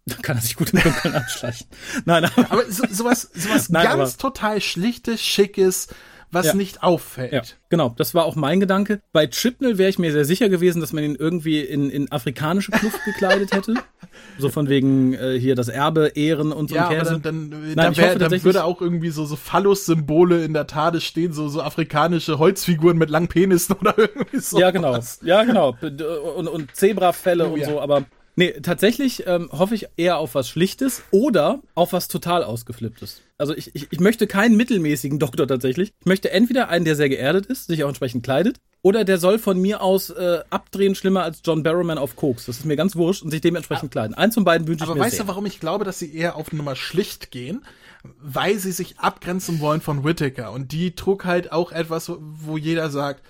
Da 0.07 0.17
kann 0.17 0.37
er 0.37 0.43
sich 0.43 0.57
gut 0.57 0.71
im 0.73 0.81
Dunkeln 0.83 1.15
anschleichen. 1.15 1.67
Nein, 2.05 2.25
aber, 2.25 2.51
Aber 2.51 2.71
so, 2.71 2.85
sowas, 2.91 3.31
sowas 3.35 3.69
Nein, 3.69 3.85
ganz 3.85 4.15
aber- 4.15 4.19
total 4.19 4.61
schlichtes, 4.61 5.23
schickes, 5.23 5.89
was 6.33 6.47
Ja. 6.47 6.55
nicht 6.55 6.83
auffällt. 6.83 7.33
ja, 7.33 7.43
genau, 7.69 7.95
das 7.97 8.15
war 8.15 8.25
auch 8.25 8.37
mein 8.37 8.61
Gedanke. 8.61 9.01
Bei 9.13 9.27
Chipnell 9.27 9.79
wäre 9.79 9.91
ich 9.91 9.99
mir 9.99 10.13
sehr 10.13 10.25
sicher 10.25 10.49
gewesen, 10.49 10.81
dass 10.81 10.93
man 10.93 11.03
ihn 11.05 11.17
irgendwie 11.17 11.61
in, 11.61 11.91
in 11.91 12.11
afrikanische 12.13 12.71
Kluft 12.73 13.05
gekleidet 13.05 13.53
hätte. 13.53 13.75
So 14.39 14.49
von 14.49 14.69
wegen 14.69 15.15
äh, 15.15 15.39
hier 15.39 15.55
das 15.55 15.69
Erbe, 15.69 16.09
Ehren 16.15 16.51
und 16.53 16.69
so 16.71 16.75
Ja, 16.75 16.89
ein 16.89 16.97
aber 16.97 16.99
Käse. 17.11 17.21
dann, 17.21 17.51
dann, 17.51 17.61
Nein, 17.61 17.77
dann, 17.77 17.97
wär, 17.97 18.09
hoffe 18.09 18.19
dann 18.19 18.45
würde 18.45 18.65
auch 18.65 18.81
irgendwie 18.81 19.11
so, 19.11 19.25
so 19.25 19.37
Phallus-Symbole 19.37 20.45
in 20.45 20.53
der 20.53 20.67
Tade 20.67 21.01
stehen, 21.01 21.33
so, 21.33 21.49
so 21.49 21.63
afrikanische 21.63 22.39
Holzfiguren 22.39 22.99
mit 22.99 23.09
langen 23.09 23.29
Penissen 23.29 23.77
oder 23.81 23.97
irgendwie 23.97 24.39
so. 24.41 24.59
Ja, 24.59 24.73
genau. 24.73 24.99
Ja, 25.23 25.45
genau. 25.45 25.77
Und, 26.37 26.49
und 26.49 26.75
Zebrafälle 26.75 27.49
Oh, 27.49 27.53
und 27.55 27.61
ja. 27.61 27.69
so, 27.69 27.81
aber 27.81 28.05
nee, 28.41 28.53
tatsächlich 28.63 29.27
ähm, 29.27 29.51
hoffe 29.53 29.75
ich 29.75 29.87
eher 29.97 30.17
auf 30.19 30.35
was 30.35 30.49
Schlichtes 30.49 31.03
oder 31.11 31.61
auf 31.75 31.93
was 31.93 32.09
total 32.09 32.43
ausgeflipptes. 32.43 33.21
Also 33.37 33.55
ich, 33.55 33.75
ich, 33.75 33.89
ich 33.91 34.01
möchte 34.01 34.27
keinen 34.27 34.57
mittelmäßigen 34.57 35.19
Doktor 35.21 35.47
tatsächlich. 35.47 35.93
Ich 36.01 36.07
möchte 36.07 36.31
entweder 36.31 36.69
einen, 36.69 36.85
der 36.85 36.97
sehr 36.97 37.11
geerdet 37.11 37.47
ist, 37.47 37.67
sich 37.67 37.85
auch 37.85 37.89
entsprechend 37.89 38.25
kleidet, 38.25 38.59
oder 38.83 39.05
der 39.05 39.19
soll 39.19 39.39
von 39.39 39.61
mir 39.61 39.83
aus 39.83 40.09
äh, 40.09 40.41
abdrehen 40.49 40.95
schlimmer 40.95 41.23
als 41.23 41.43
John 41.45 41.63
Barrowman 41.63 41.99
auf 41.99 42.17
Koks. 42.17 42.47
Das 42.47 42.59
ist 42.59 42.65
mir 42.65 42.77
ganz 42.77 42.97
wurscht 42.97 43.23
und 43.23 43.31
sich 43.31 43.43
dementsprechend 43.43 43.91
kleiden. 43.91 44.15
Eins 44.15 44.35
von 44.35 44.45
beiden 44.45 44.67
wünsche 44.67 44.85
ich 44.85 44.91
Aber 44.91 44.99
mir 44.99 45.05
weißt 45.05 45.17
sehr. 45.17 45.27
du, 45.27 45.29
warum 45.29 45.45
ich 45.45 45.61
glaube, 45.61 45.85
dass 45.85 45.99
sie 45.99 46.15
eher 46.15 46.37
auf 46.37 46.51
Nummer 46.53 46.75
schlicht 46.77 47.31
gehen? 47.31 47.63
Weil 48.19 48.59
sie 48.59 48.73
sich 48.73 48.99
abgrenzen 48.99 49.61
wollen 49.61 49.83
von 49.83 50.03
Whittaker. 50.03 50.53
Und 50.53 50.73
die 50.73 50.95
trug 50.95 51.27
halt 51.27 51.53
auch 51.53 51.73
etwas, 51.73 52.11
wo 52.19 52.57
jeder 52.57 52.89
sagt, 52.89 53.23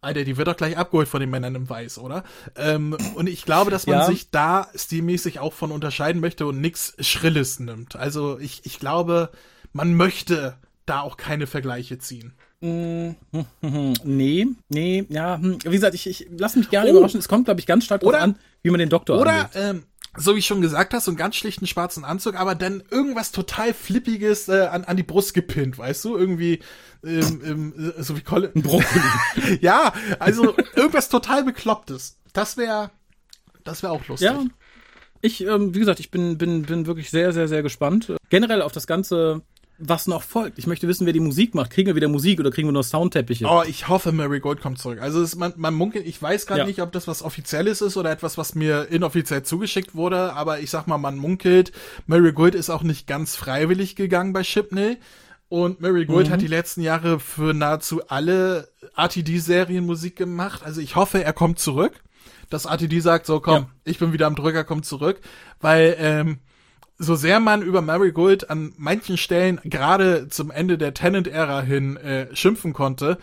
Alter, 0.00 0.24
die 0.24 0.36
wird 0.36 0.46
doch 0.48 0.56
gleich 0.56 0.76
abgeholt 0.76 1.08
von 1.08 1.20
den 1.20 1.30
Männern 1.30 1.54
im 1.56 1.68
Weiß, 1.68 1.98
oder? 1.98 2.22
Ähm, 2.56 2.96
und 3.16 3.28
ich 3.28 3.44
glaube, 3.44 3.70
dass 3.70 3.86
man 3.86 3.98
Ja. 3.98 4.04
sich 4.06 4.30
da 4.30 4.68
stilmäßig 4.74 5.40
auch 5.40 5.52
von 5.52 5.72
unterscheiden 5.72 6.20
möchte 6.20 6.46
und 6.46 6.60
nix 6.60 6.94
Schrilles 7.00 7.58
nimmt. 7.58 7.96
Also 7.96 8.38
ich, 8.38 8.60
ich 8.64 8.78
glaube, 8.78 9.30
man 9.72 9.94
möchte 9.94 10.54
da 10.86 11.00
auch 11.00 11.16
keine 11.16 11.46
Vergleiche 11.48 11.98
ziehen. 11.98 12.32
Mm, 12.60 13.10
nee, 14.04 14.46
nee, 14.68 15.04
ja, 15.08 15.36
hm. 15.36 15.58
wie 15.64 15.70
gesagt, 15.70 15.94
ich, 15.94 16.06
ich 16.08 16.26
lasse 16.36 16.58
mich 16.58 16.70
gerne 16.70 16.88
Oh. 16.90 16.92
überraschen. 16.96 17.18
Es 17.20 17.28
kommt, 17.28 17.44
glaube 17.46 17.60
ich, 17.60 17.66
ganz 17.66 17.84
stark 17.84 18.02
Oder- 18.04 18.20
an, 18.20 18.36
wie 18.62 18.70
man 18.70 18.78
den 18.78 18.88
Doktor 18.88 19.20
Oder, 19.20 19.50
ähm, 19.54 19.82
so 20.18 20.34
wie 20.34 20.40
ich 20.40 20.46
schon 20.46 20.60
gesagt 20.60 20.94
hast, 20.94 21.04
so 21.06 21.10
einen 21.10 21.18
ganz 21.18 21.36
schlichten 21.36 21.66
schwarzen 21.66 22.04
Anzug, 22.04 22.34
aber 22.34 22.54
dann 22.54 22.82
irgendwas 22.90 23.32
total 23.32 23.72
Flippiges 23.72 24.48
äh, 24.48 24.66
an, 24.66 24.84
an 24.84 24.96
die 24.96 25.02
Brust 25.02 25.34
gepinnt, 25.34 25.78
weißt 25.78 26.04
du? 26.04 26.16
Irgendwie, 26.16 26.60
ähm, 27.04 27.40
ähm, 27.44 27.92
äh, 27.96 28.02
so 28.02 28.16
wie 28.16 28.22
Colin. 28.22 28.50
Brokkoli. 28.54 29.58
ja, 29.60 29.92
also 30.18 30.54
irgendwas 30.74 31.08
total 31.08 31.44
Beklopptes. 31.44 32.18
Das 32.32 32.56
wäre, 32.56 32.90
das 33.64 33.82
wäre 33.82 33.92
auch 33.92 34.06
lustig. 34.08 34.28
Ja. 34.28 34.44
Ich, 35.20 35.44
ähm, 35.44 35.74
wie 35.74 35.80
gesagt, 35.80 36.00
ich 36.00 36.10
bin, 36.10 36.38
bin, 36.38 36.62
bin 36.62 36.86
wirklich 36.86 37.10
sehr, 37.10 37.32
sehr, 37.32 37.48
sehr 37.48 37.62
gespannt. 37.62 38.12
Generell 38.30 38.62
auf 38.62 38.72
das 38.72 38.86
Ganze, 38.86 39.42
was 39.80 40.06
noch 40.08 40.22
folgt. 40.22 40.58
Ich 40.58 40.66
möchte 40.66 40.88
wissen, 40.88 41.06
wer 41.06 41.12
die 41.12 41.20
Musik 41.20 41.54
macht. 41.54 41.70
Kriegen 41.70 41.86
wir 41.86 41.94
wieder 41.94 42.08
Musik 42.08 42.40
oder 42.40 42.50
kriegen 42.50 42.66
wir 42.68 42.72
nur 42.72 42.82
Soundteppiche? 42.82 43.46
Oh, 43.48 43.62
ich 43.66 43.88
hoffe, 43.88 44.10
Mary 44.12 44.40
Gold 44.40 44.60
kommt 44.60 44.78
zurück. 44.78 45.00
Also 45.00 45.22
es, 45.22 45.36
man, 45.36 45.52
man 45.56 45.74
munkelt, 45.74 46.06
ich 46.06 46.20
weiß 46.20 46.46
gerade 46.46 46.60
Ja. 46.60 46.66
nicht, 46.66 46.82
ob 46.82 46.90
das 46.92 47.06
was 47.06 47.22
Offizielles 47.22 47.80
ist 47.80 47.96
oder 47.96 48.10
etwas, 48.10 48.36
was 48.38 48.54
mir 48.56 48.88
inoffiziell 48.90 49.44
zugeschickt 49.44 49.94
wurde, 49.94 50.32
aber 50.32 50.58
ich 50.60 50.70
sag 50.70 50.86
mal, 50.88 50.98
man 50.98 51.16
munkelt, 51.16 51.72
Mary 52.06 52.32
Gold 52.32 52.54
ist 52.56 52.70
auch 52.70 52.82
nicht 52.82 53.06
ganz 53.06 53.36
freiwillig 53.36 53.94
gegangen 53.96 54.32
bei 54.32 54.42
Chipney. 54.42 54.96
Und 55.50 55.80
Mary 55.80 56.04
Gold 56.04 56.28
hat 56.28 56.42
die 56.42 56.46
letzten 56.46 56.82
Jahre 56.82 57.20
für 57.20 57.54
nahezu 57.54 58.02
alle 58.08 58.68
RTD-Serien 58.96 59.86
Musik 59.86 60.16
gemacht. 60.16 60.62
Also 60.64 60.80
ich 60.80 60.94
hoffe, 60.96 61.24
er 61.24 61.32
kommt 61.32 61.58
zurück. 61.58 61.92
Dass 62.50 62.64
RTD 62.66 63.00
sagt, 63.00 63.26
so 63.26 63.40
komm, 63.40 63.54
Ja. 63.54 63.66
ich 63.84 63.98
bin 63.98 64.12
wieder 64.12 64.26
am 64.26 64.34
Drücker, 64.34 64.64
komm 64.64 64.82
zurück. 64.82 65.20
Weil, 65.60 65.96
ähm, 65.98 66.38
so 66.98 67.14
sehr 67.14 67.40
man 67.40 67.62
über 67.62 67.80
Mary 67.80 68.12
Gold 68.12 68.50
an 68.50 68.72
manchen 68.76 69.16
Stellen 69.16 69.60
gerade 69.64 70.28
zum 70.28 70.50
Ende 70.50 70.78
der 70.78 70.94
Tenant-Ära 70.94 71.62
hin 71.62 71.96
äh, 71.96 72.34
schimpfen 72.34 72.72
konnte, 72.72 73.18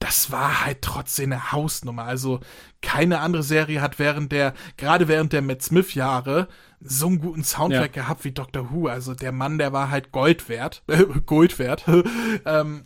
das 0.00 0.32
war 0.32 0.64
halt 0.64 0.80
trotzdem 0.80 1.30
eine 1.30 1.52
Hausnummer. 1.52 2.04
Also 2.04 2.40
keine 2.80 3.20
andere 3.20 3.42
Serie 3.42 3.82
hat 3.82 3.98
während 3.98 4.32
der, 4.32 4.54
gerade 4.78 5.06
während 5.08 5.34
der 5.34 5.42
Matt 5.42 5.62
Smith-Jahre, 5.62 6.48
so 6.80 7.06
einen 7.08 7.20
guten 7.20 7.44
Soundtrack 7.44 7.92
gehabt 7.92 8.24
wie 8.24 8.32
Doctor 8.32 8.70
Who. 8.70 8.88
Also 8.88 9.14
der 9.14 9.32
Mann, 9.32 9.58
der 9.58 9.74
war 9.74 9.90
halt 9.90 10.10
Gold 10.10 10.48
wert. 10.48 10.82
Äh, 10.88 11.04
Gold 11.26 11.58
wert. 11.58 11.84
ähm, 12.46 12.82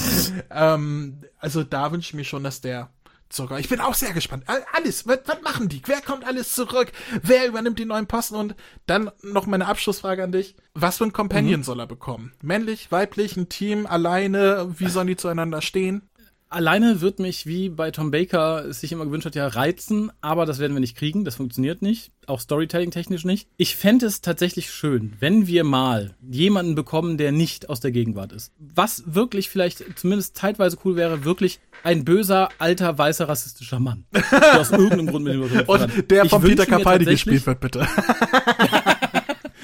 ähm, 0.50 1.20
also 1.38 1.62
da 1.62 1.92
wünsche 1.92 2.08
ich 2.08 2.14
mir 2.14 2.24
schon, 2.24 2.42
dass 2.42 2.62
der 2.62 2.88
zurück. 3.34 3.58
Ich 3.60 3.68
bin 3.68 3.80
auch 3.80 3.94
sehr 3.94 4.12
gespannt. 4.12 4.44
All- 4.46 4.64
Alles, 4.72 5.06
was, 5.06 5.20
was 5.26 5.42
machen 5.42 5.68
die? 5.68 5.82
Wer 5.86 6.00
kommt 6.00 6.24
alles 6.24 6.54
zurück? 6.54 6.92
Wer 7.22 7.46
übernimmt 7.46 7.78
die 7.78 7.84
neuen 7.84 8.06
Posten? 8.06 8.36
Und 8.36 8.54
dann 8.86 9.10
noch 9.22 9.46
meine 9.46 9.66
Abschlussfrage 9.66 10.22
an 10.24 10.32
dich. 10.32 10.56
Was 10.74 10.98
für 10.98 11.04
ein 11.04 11.12
Companion 11.12 11.62
soll 11.62 11.80
er 11.80 11.86
bekommen? 11.86 12.32
Männlich, 12.42 12.90
weiblich, 12.90 13.36
ein 13.36 13.48
Team, 13.48 13.86
alleine? 13.86 14.74
Wie 14.78 14.88
sollen 14.88 15.06
die 15.08 15.16
zueinander 15.16 15.60
stehen? 15.62 16.08
Alleine 16.48 17.00
wird 17.00 17.18
mich, 17.18 17.46
wie 17.46 17.68
bei 17.68 17.90
Tom 17.90 18.10
Baker 18.10 18.64
es 18.66 18.80
sich 18.80 18.92
immer 18.92 19.06
gewünscht 19.06 19.26
hat, 19.26 19.34
ja 19.34 19.48
reizen, 19.48 20.12
aber 20.20 20.46
das 20.46 20.60
werden 20.60 20.74
wir 20.74 20.80
nicht 20.80 20.96
kriegen, 20.96 21.24
das 21.24 21.34
funktioniert 21.34 21.82
nicht, 21.82 22.12
auch 22.26 22.40
Storytelling-technisch 22.40 23.24
nicht. 23.24 23.48
Ich 23.56 23.74
fände 23.76 24.06
es 24.06 24.20
tatsächlich 24.20 24.70
schön, 24.70 25.14
wenn 25.18 25.46
wir 25.46 25.64
mal 25.64 26.14
jemanden 26.20 26.74
bekommen, 26.74 27.18
der 27.18 27.32
nicht 27.32 27.70
aus 27.70 27.80
der 27.80 27.90
Gegenwart 27.90 28.32
ist. 28.32 28.52
Was 28.58 29.02
wirklich 29.06 29.48
vielleicht 29.48 29.98
zumindest 29.98 30.36
zeitweise 30.36 30.78
cool 30.84 30.94
wäre, 30.96 31.24
wirklich 31.24 31.58
ein 31.82 32.04
böser, 32.04 32.48
alter, 32.58 32.96
weißer, 32.98 33.28
rassistischer 33.28 33.80
Mann. 33.80 34.04
Der 34.12 34.60
aus 34.60 34.70
irgendeinem 34.70 35.08
Grund 35.08 35.24
mit 35.24 35.34
dem. 35.34 35.66
Und 35.66 36.10
der 36.10 36.24
Ich 36.24 36.30
von 36.30 36.40
Peter 36.42 36.64
Capaldi 36.66 37.04
gespielt 37.04 37.44
wird, 37.46 37.60
bitte. 37.60 37.86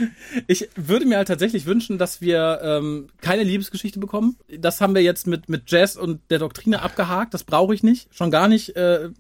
Ich 0.47 0.69
würde 0.77 1.07
mir 1.07 1.17
halt 1.19 1.29
tatsächlich 1.29 1.67
wünschen, 1.67 1.99
dass 1.99 2.21
wir 2.21 2.61
ähm, 2.63 3.09
keine 3.21 3.43
Liebesgeschichte 3.43 3.99
bekommen. 4.01 4.37
Das 4.49 4.81
haben 4.81 4.95
wir 4.95 5.03
jetzt 5.03 5.27
mit, 5.27 5.49
mit 5.49 5.71
Jazz 5.71 5.97
und 5.97 6.21
der 6.31 6.39
Doktrine 6.39 6.83
abgehakt. 6.83 7.35
Das 7.35 7.45
brauche 7.45 7.75
ich 7.75 7.83
nicht. 7.83 8.09
Schon 8.15 8.31
gar 8.31 8.49
nicht, 8.49 8.77
äh, 8.77 9.11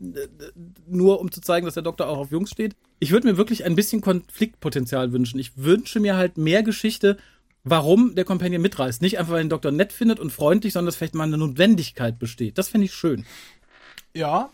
nur 0.86 1.20
um 1.20 1.30
zu 1.30 1.40
zeigen, 1.40 1.64
dass 1.66 1.74
der 1.74 1.82
Doktor 1.82 2.08
auch 2.08 2.18
auf 2.18 2.30
Jungs 2.30 2.50
steht. 2.50 2.74
Ich 2.98 3.12
würde 3.12 3.26
mir 3.28 3.36
wirklich 3.36 3.64
ein 3.64 3.76
bisschen 3.76 4.00
Konfliktpotenzial 4.00 5.12
wünschen. 5.12 5.38
Ich 5.38 5.52
wünsche 5.56 6.00
mir 6.00 6.16
halt 6.16 6.36
mehr 6.38 6.62
Geschichte, 6.62 7.16
warum 7.64 8.14
der 8.14 8.24
Companion 8.24 8.62
mitreißt. 8.62 9.02
Nicht 9.02 9.18
einfach, 9.18 9.32
weil 9.34 9.44
den 9.44 9.50
Doktor 9.50 9.70
nett 9.72 9.92
findet 9.92 10.18
und 10.20 10.30
freundlich, 10.32 10.72
sondern 10.72 10.86
dass 10.86 10.96
vielleicht 10.96 11.14
mal 11.14 11.24
eine 11.24 11.38
Notwendigkeit 11.38 12.18
besteht. 12.18 12.58
Das 12.58 12.68
fände 12.68 12.86
ich 12.86 12.94
schön. 12.94 13.24
Ja. 14.14 14.50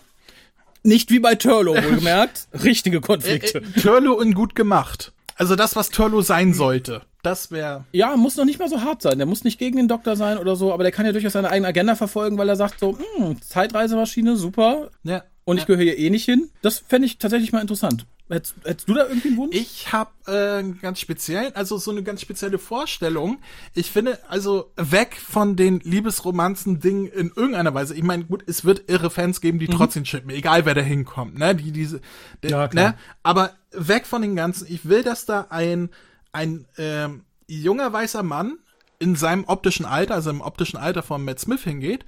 Nicht 0.82 1.10
wie 1.10 1.18
bei 1.18 1.34
Turlo, 1.34 1.74
wohlgemerkt. 1.74 2.46
Richtige 2.64 2.98
Äh, 2.98 3.00
Konflikte. 3.00 3.58
äh, 3.58 3.80
Turlo 3.80 4.12
und 4.14 4.34
gut 4.34 4.54
gemacht. 4.54 5.12
Also 5.36 5.54
das, 5.54 5.76
was 5.76 5.90
Turlo 5.90 6.22
sein 6.22 6.54
sollte. 6.54 7.02
Das 7.22 7.50
wäre. 7.50 7.84
Ja, 7.92 8.16
muss 8.16 8.36
noch 8.36 8.44
nicht 8.44 8.58
mal 8.58 8.68
so 8.68 8.82
hart 8.82 9.02
sein. 9.02 9.18
Der 9.18 9.26
muss 9.26 9.44
nicht 9.44 9.58
gegen 9.58 9.76
den 9.76 9.88
Doktor 9.88 10.16
sein 10.16 10.38
oder 10.38 10.56
so, 10.56 10.72
aber 10.72 10.82
der 10.82 10.92
kann 10.92 11.06
ja 11.06 11.12
durchaus 11.12 11.32
seine 11.32 11.50
eigene 11.50 11.68
Agenda 11.68 11.94
verfolgen, 11.94 12.38
weil 12.38 12.48
er 12.48 12.56
sagt 12.56 12.80
so, 12.80 12.96
hm, 12.98 13.42
Zeitreisemaschine, 13.42 14.36
super. 14.36 14.90
Ja. 15.02 15.24
Und 15.46 15.58
ich 15.58 15.66
gehöre 15.66 15.84
hier 15.84 15.96
eh 15.96 16.10
nicht 16.10 16.24
hin. 16.24 16.50
Das 16.60 16.80
fände 16.80 17.06
ich 17.06 17.18
tatsächlich 17.18 17.52
mal 17.52 17.60
interessant. 17.60 18.04
Hättest, 18.28 18.56
hättest 18.64 18.88
du 18.88 18.94
da 18.94 19.06
irgendwie 19.06 19.28
einen 19.28 19.36
Wunsch? 19.36 19.54
Ich 19.56 19.92
habe 19.92 20.10
äh, 20.26 20.58
einen 20.58 20.80
ganz 20.80 20.98
speziell, 20.98 21.52
also 21.52 21.78
so 21.78 21.92
eine 21.92 22.02
ganz 22.02 22.20
spezielle 22.20 22.58
Vorstellung. 22.58 23.38
Ich 23.72 23.92
finde, 23.92 24.18
also 24.28 24.72
weg 24.76 25.16
von 25.16 25.54
den 25.54 25.78
Liebesromanzen-Dingen 25.78 27.06
in 27.06 27.30
irgendeiner 27.36 27.72
Weise. 27.72 27.94
Ich 27.94 28.02
meine, 28.02 28.24
gut, 28.24 28.42
es 28.48 28.64
wird 28.64 28.90
irre 28.90 29.10
Fans 29.10 29.40
geben, 29.40 29.60
die 29.60 29.68
trotzdem 29.68 30.02
chippen, 30.02 30.30
egal 30.30 30.66
wer 30.66 30.74
da 30.74 30.80
hinkommt, 30.80 31.38
ne? 31.38 31.54
Die 31.54 31.70
diese, 31.70 32.00
der, 32.42 32.50
Ja, 32.50 32.68
klar. 32.68 32.88
ne? 32.90 32.98
Aber 33.22 33.52
weg 33.70 34.06
von 34.06 34.22
den 34.22 34.34
ganzen. 34.34 34.66
Ich 34.68 34.88
will, 34.88 35.04
dass 35.04 35.24
da 35.26 35.46
ein 35.50 35.90
ein 36.32 36.66
ähm, 36.76 37.24
junger 37.46 37.92
weißer 37.92 38.24
Mann 38.24 38.58
in 38.98 39.14
seinem 39.14 39.44
optischen 39.44 39.86
Alter, 39.86 40.14
also 40.14 40.30
im 40.30 40.40
optischen 40.40 40.78
Alter 40.78 41.02
von 41.02 41.24
Matt 41.24 41.38
Smith 41.38 41.62
hingeht, 41.62 42.04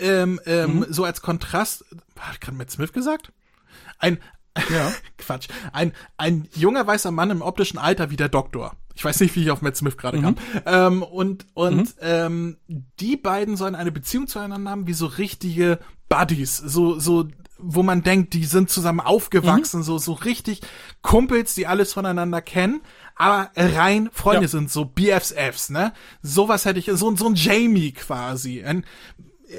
ähm, 0.00 0.40
ähm, 0.46 0.86
so 0.88 1.04
als 1.04 1.22
Kontrast, 1.22 1.84
hat 2.18 2.40
gerade 2.40 2.56
Matt 2.56 2.70
Smith 2.70 2.92
gesagt? 2.92 3.32
Ein, 3.98 4.18
Ja. 4.70 4.92
Quatsch. 5.18 5.48
Ein, 5.72 5.92
ein 6.16 6.48
junger 6.54 6.86
weißer 6.86 7.10
Mann 7.10 7.30
im 7.30 7.42
optischen 7.42 7.78
Alter 7.78 8.10
wie 8.10 8.16
der 8.16 8.28
Doktor. 8.28 8.76
Ich 8.94 9.04
weiß 9.04 9.18
nicht, 9.20 9.34
wie 9.34 9.42
ich 9.42 9.50
auf 9.50 9.62
Matt 9.62 9.76
Smith 9.76 9.96
gerade 9.96 10.20
kam. 10.20 10.36
Ähm, 10.66 11.02
und 11.02 11.46
und 11.54 11.94
ähm, 12.00 12.58
die 13.00 13.16
beiden 13.16 13.56
sollen 13.56 13.74
eine 13.74 13.90
Beziehung 13.90 14.28
zueinander 14.28 14.70
haben, 14.70 14.86
wie 14.86 14.92
so 14.92 15.06
richtige 15.06 15.80
Buddies. 16.08 16.58
So, 16.58 17.00
so, 17.00 17.26
wo 17.58 17.82
man 17.82 18.02
denkt, 18.04 18.34
die 18.34 18.44
sind 18.44 18.70
zusammen 18.70 19.00
aufgewachsen, 19.00 19.82
so, 19.82 19.98
so 19.98 20.12
richtig 20.12 20.60
Kumpels, 21.02 21.56
die 21.56 21.66
alles 21.66 21.92
voneinander 21.92 22.40
kennen, 22.40 22.82
aber 23.16 23.50
rein 23.56 24.10
Freunde 24.12 24.42
Ja. 24.42 24.48
sind, 24.48 24.70
so 24.70 24.84
BFFs, 24.84 25.70
ne? 25.70 25.92
Sowas 26.22 26.64
hätte 26.64 26.78
ich, 26.78 26.86
so, 26.92 27.16
so 27.16 27.26
ein 27.26 27.34
Jamie 27.34 27.90
quasi. 27.92 28.62
Ein, 28.62 28.84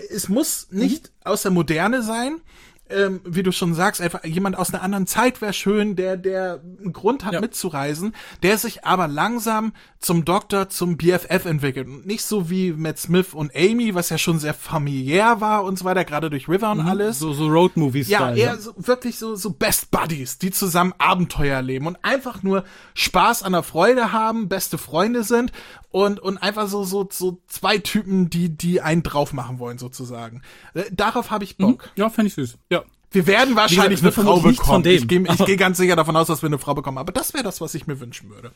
es 0.10 0.30
muss 0.30 0.68
nicht 0.72 1.12
aus 1.24 1.44
der 1.44 1.52
Moderne 1.52 2.02
sein. 2.02 2.42
Ähm, 2.88 3.22
wie 3.26 3.42
du 3.42 3.52
schon 3.52 3.74
sagst, 3.74 4.00
einfach 4.00 4.24
jemand 4.26 4.56
aus 4.58 4.72
einer 4.72 4.84
anderen 4.84 5.08
Zeit 5.08 5.42
wäre 5.42 5.54
schön, 5.54 5.96
der, 5.96 6.18
der 6.18 6.62
einen 6.80 6.94
Grund 6.94 7.26
hat 7.26 7.34
Ja. 7.34 7.42
mitzureisen, 7.42 8.14
der 8.44 8.60
sich 8.60 8.86
aber 8.86 9.08
langsam 9.08 9.74
zum 9.98 10.24
Doktor, 10.24 10.70
zum 10.70 10.96
BFF 10.96 11.46
entwickelt. 11.46 11.88
Und 11.88 12.06
nicht 12.06 12.24
so 12.24 12.48
wie 12.52 12.74
Matt 12.74 13.00
Smith 13.00 13.34
und 13.34 13.56
Amy, 13.56 13.96
was 13.96 14.10
ja 14.12 14.20
schon 14.20 14.38
sehr 14.38 14.54
familiär 14.54 15.42
war 15.42 15.64
und 15.64 15.80
so 15.80 15.86
weiter, 15.86 16.06
gerade 16.06 16.30
durch 16.30 16.48
River 16.48 16.72
und 16.74 16.82
alles. 16.82 17.18
So, 17.18 17.34
so 17.34 17.48
Roadmovies. 17.48 18.08
Ja, 18.08 18.32
eher 18.36 18.60
so, 18.60 18.74
wirklich 18.78 19.18
so, 19.18 19.36
so 19.36 19.50
Best 19.50 19.90
Buddies, 19.90 20.38
die 20.38 20.52
zusammen 20.52 20.94
Abenteuer 21.00 21.64
leben 21.64 21.88
und 21.88 21.98
einfach 22.04 22.44
nur 22.44 22.66
Spaß 22.94 23.42
an 23.42 23.54
der 23.54 23.64
Freude 23.64 24.12
haben, 24.12 24.48
beste 24.48 24.78
Freunde 24.78 25.24
sind 25.24 25.52
und, 25.90 26.20
und 26.20 26.38
einfach 26.38 26.68
so, 26.68 26.84
so, 26.84 27.08
so 27.12 27.42
zwei 27.48 27.80
Typen, 27.80 28.30
die, 28.30 28.50
die 28.56 28.82
einen 28.82 29.02
drauf 29.02 29.34
machen 29.34 29.58
wollen, 29.58 29.80
sozusagen. 29.80 30.44
Äh, 30.76 30.84
Darauf 30.92 31.32
habe 31.32 31.46
ich 31.46 31.58
Bock. 31.58 31.90
Ja, 31.96 32.10
fände 32.10 32.28
ich 32.28 32.36
süß. 32.36 32.58
Ja. 32.70 32.75
Wir 33.16 33.28
werden 33.28 33.56
wahrscheinlich 33.56 34.02
gesagt, 34.02 34.18
eine 34.20 34.28
Frau 34.28 34.40
bekommen. 34.42 34.86
Ich 34.86 35.08
gehe 35.08 35.22
geh 35.24 35.56
ganz 35.56 35.78
sicher 35.78 35.96
davon 35.96 36.16
aus, 36.16 36.28
dass 36.28 36.42
wir 36.44 36.48
eine 36.48 36.60
Frau 36.60 36.74
bekommen. 36.76 36.98
Aber 36.98 37.12
das 37.12 37.34
wäre 37.34 37.44
das, 37.44 37.62
was 37.62 37.74
ich 37.74 37.88
mir 37.88 38.00
wünschen 38.00 38.30
würde. 38.30 38.52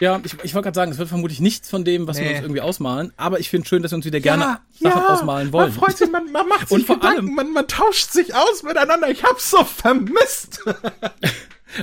Ja, 0.00 0.20
ich, 0.24 0.34
ich 0.42 0.54
wollte 0.54 0.64
gerade 0.66 0.74
sagen, 0.74 0.90
es 0.92 0.98
wird 0.98 1.08
vermutlich 1.08 1.38
nichts 1.38 1.70
von 1.70 1.84
dem, 1.84 2.08
was 2.08 2.16
wir 2.18 2.24
Nee. 2.24 2.34
uns 2.34 2.40
irgendwie 2.42 2.60
ausmalen, 2.60 3.12
aber 3.16 3.38
ich 3.38 3.48
finde 3.50 3.68
schön, 3.68 3.82
dass 3.82 3.92
wir 3.92 3.96
uns 3.96 4.04
wieder 4.06 4.18
gerne 4.20 4.58
Sachen 4.80 5.02
ausmalen 5.02 5.52
wollen. 5.52 5.68
Man 5.70 5.78
freut 5.78 5.96
sich, 5.96 6.10
man, 6.10 6.32
man 6.32 6.48
macht 6.48 6.68
sich 6.68 6.78
Und 6.78 6.86
vor 6.86 6.96
Gedanken, 6.96 7.18
allem- 7.26 7.34
man, 7.36 7.52
man 7.52 7.68
tauscht 7.68 8.10
sich 8.10 8.34
aus 8.34 8.64
miteinander. 8.64 9.08
Ich 9.10 9.22
hab's 9.22 9.50
so 9.50 9.62
vermisst. 9.64 10.64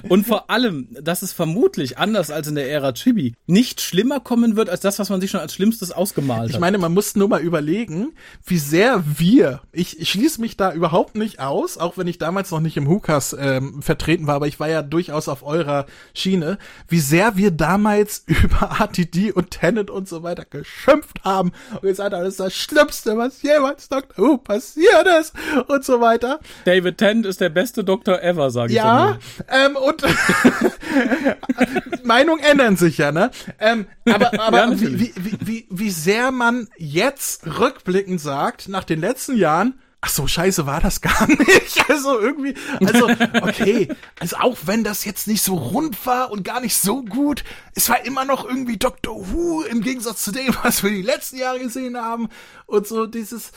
Und 0.07 0.27
vor 0.27 0.49
allem, 0.49 0.87
dass 1.01 1.21
es 1.21 1.33
vermutlich, 1.33 1.97
anders 1.97 2.31
als 2.31 2.47
in 2.47 2.55
der 2.55 2.69
Ära 2.69 2.93
Chibi, 2.93 3.35
nicht 3.47 3.81
schlimmer 3.81 4.19
kommen 4.19 4.55
wird, 4.55 4.69
als 4.69 4.81
das, 4.81 4.99
was 4.99 5.09
man 5.09 5.21
sich 5.21 5.31
schon 5.31 5.39
als 5.39 5.53
Schlimmstes 5.53 5.91
ausgemalt 5.91 6.49
Ich 6.49 6.55
hat. 6.55 6.61
meine, 6.61 6.77
man 6.77 6.93
muss 6.93 7.15
nur 7.15 7.27
mal 7.27 7.41
überlegen, 7.41 8.13
wie 8.45 8.57
sehr 8.57 9.03
wir, 9.05 9.61
ich, 9.71 9.99
ich 9.99 10.09
schließe 10.09 10.41
mich 10.41 10.57
da 10.57 10.73
überhaupt 10.73 11.15
nicht 11.15 11.39
aus, 11.39 11.77
auch 11.77 11.97
wenn 11.97 12.07
ich 12.07 12.17
damals 12.17 12.51
noch 12.51 12.59
nicht 12.59 12.77
im 12.77 12.87
Hukas 12.87 13.35
ähm, 13.37 13.81
vertreten 13.81 14.27
war, 14.27 14.35
aber 14.35 14.47
ich 14.47 14.59
war 14.59 14.69
ja 14.69 14.81
durchaus 14.81 15.27
auf 15.27 15.43
eurer 15.43 15.85
Schiene, 16.13 16.57
wie 16.87 16.99
sehr 16.99 17.37
wir 17.37 17.51
damals 17.51 18.23
über 18.27 18.77
RTD 18.79 19.31
und 19.31 19.51
Tenet 19.51 19.89
und 19.89 20.07
so 20.07 20.23
weiter 20.23 20.45
geschimpft 20.45 21.23
haben 21.23 21.51
und 21.73 21.81
gesagt 21.81 22.13
haben, 22.13 22.23
das 22.23 22.33
ist 22.33 22.39
das 22.39 22.55
Schlimmste, 22.55 23.17
was 23.17 23.41
jemals 23.41 23.89
Doctor 23.89 24.25
Who 24.25 24.37
passiert 24.37 25.07
ist 25.19 25.33
und 25.67 25.83
so 25.83 26.01
weiter. 26.01 26.39
David 26.65 26.97
Tennant 26.97 27.25
ist 27.25 27.41
der 27.41 27.49
beste 27.49 27.83
Doktor 27.83 28.21
ever, 28.21 28.51
sage 28.51 28.71
ich 28.71 28.77
ja. 28.77 29.17
ähm, 29.47 29.75
und 29.81 30.03
Meinungen 32.03 32.43
ändern 32.43 32.77
sich 32.77 32.97
ja, 32.97 33.11
ne? 33.11 33.31
Ähm, 33.59 33.87
aber 34.05 34.33
aber 34.39 34.57
ja, 34.57 34.79
wie, 34.79 34.99
wie, 34.99 35.13
wie, 35.15 35.37
wie, 35.41 35.67
wie 35.69 35.91
sehr 35.91 36.31
man 36.31 36.67
jetzt 36.77 37.45
rückblickend 37.45 38.21
sagt, 38.21 38.69
nach 38.69 38.83
den 38.83 38.99
letzten 38.99 39.37
Jahren, 39.37 39.79
ach 40.01 40.09
so, 40.09 40.27
scheiße 40.27 40.65
war 40.65 40.81
das 40.81 41.01
gar 41.01 41.27
nicht. 41.27 41.89
Also 41.89 42.19
irgendwie, 42.19 42.55
also, 42.85 43.09
okay, 43.41 43.89
also 44.19 44.37
auch 44.37 44.57
wenn 44.65 44.83
das 44.83 45.05
jetzt 45.05 45.27
nicht 45.27 45.41
so 45.41 45.55
rund 45.55 46.05
war 46.05 46.31
und 46.31 46.43
gar 46.43 46.61
nicht 46.61 46.75
so 46.75 47.03
gut, 47.03 47.43
es 47.75 47.89
war 47.89 48.05
immer 48.05 48.25
noch 48.25 48.47
irgendwie 48.47 48.77
Doctor 48.77 49.31
Who 49.31 49.63
im 49.63 49.81
Gegensatz 49.81 50.23
zu 50.23 50.31
dem, 50.31 50.55
was 50.63 50.83
wir 50.83 50.91
die 50.91 51.01
letzten 51.01 51.37
Jahre 51.37 51.59
gesehen 51.59 51.97
haben 51.97 52.29
und 52.65 52.87
so 52.87 53.05
dieses, 53.05 53.51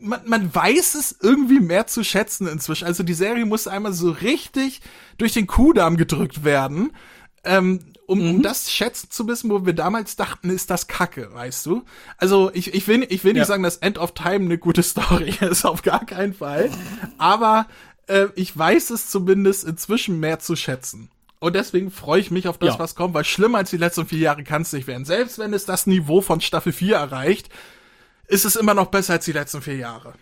man, 0.00 0.20
man 0.26 0.54
weiß 0.54 0.94
es 0.94 1.16
irgendwie 1.20 1.60
mehr 1.60 1.86
zu 1.86 2.04
schätzen 2.04 2.46
inzwischen. 2.46 2.86
Also 2.86 3.02
die 3.02 3.14
Serie 3.14 3.46
muss 3.46 3.68
einmal 3.68 3.92
so 3.92 4.10
richtig 4.10 4.80
durch 5.16 5.32
den 5.32 5.46
Kuhdarm 5.46 5.96
gedrückt 5.96 6.44
werden. 6.44 6.92
Ähm, 7.44 7.80
um, 8.06 8.20
mhm. 8.20 8.30
um 8.36 8.42
das 8.42 8.70
schätzen 8.72 9.10
zu 9.10 9.28
wissen, 9.28 9.50
wo 9.50 9.66
wir 9.66 9.74
damals 9.74 10.16
dachten, 10.16 10.50
ist 10.50 10.70
das 10.70 10.86
Kacke, 10.86 11.32
weißt 11.32 11.66
du? 11.66 11.84
Also 12.16 12.50
ich, 12.54 12.72
ich 12.74 12.88
will, 12.88 13.06
ich 13.08 13.22
will 13.22 13.34
nicht 13.34 13.40
ja. 13.40 13.46
sagen, 13.46 13.62
dass 13.62 13.76
End 13.76 13.98
of 13.98 14.12
Time 14.12 14.46
eine 14.46 14.58
gute 14.58 14.82
Story 14.84 15.34
ist, 15.40 15.64
auf 15.64 15.82
gar 15.82 16.06
keinen 16.06 16.34
Fall. 16.34 16.70
Aber 17.18 17.66
äh, 18.06 18.28
ich 18.34 18.56
weiß 18.56 18.90
es 18.90 19.10
zumindest 19.10 19.64
inzwischen 19.64 20.20
mehr 20.20 20.38
zu 20.38 20.56
schätzen. 20.56 21.10
Und 21.38 21.54
deswegen 21.54 21.90
freue 21.90 22.20
ich 22.20 22.30
mich 22.30 22.48
auf 22.48 22.58
das, 22.58 22.74
ja. 22.74 22.78
was 22.78 22.94
kommt, 22.94 23.14
weil 23.14 23.24
schlimmer 23.24 23.58
als 23.58 23.70
die 23.70 23.76
letzten 23.76 24.06
vier 24.06 24.18
Jahre 24.18 24.42
kann 24.42 24.62
es 24.62 24.72
nicht 24.72 24.86
werden. 24.86 25.04
Selbst 25.04 25.38
wenn 25.38 25.52
es 25.52 25.66
das 25.66 25.86
Niveau 25.86 26.20
von 26.20 26.40
Staffel 26.40 26.72
4 26.72 26.96
erreicht, 26.96 27.50
ist 28.28 28.44
es 28.44 28.56
immer 28.56 28.74
noch 28.74 28.86
besser 28.86 29.14
als 29.14 29.24
die 29.24 29.32
letzten 29.32 29.62
vier 29.62 29.76
Jahre. 29.76 30.12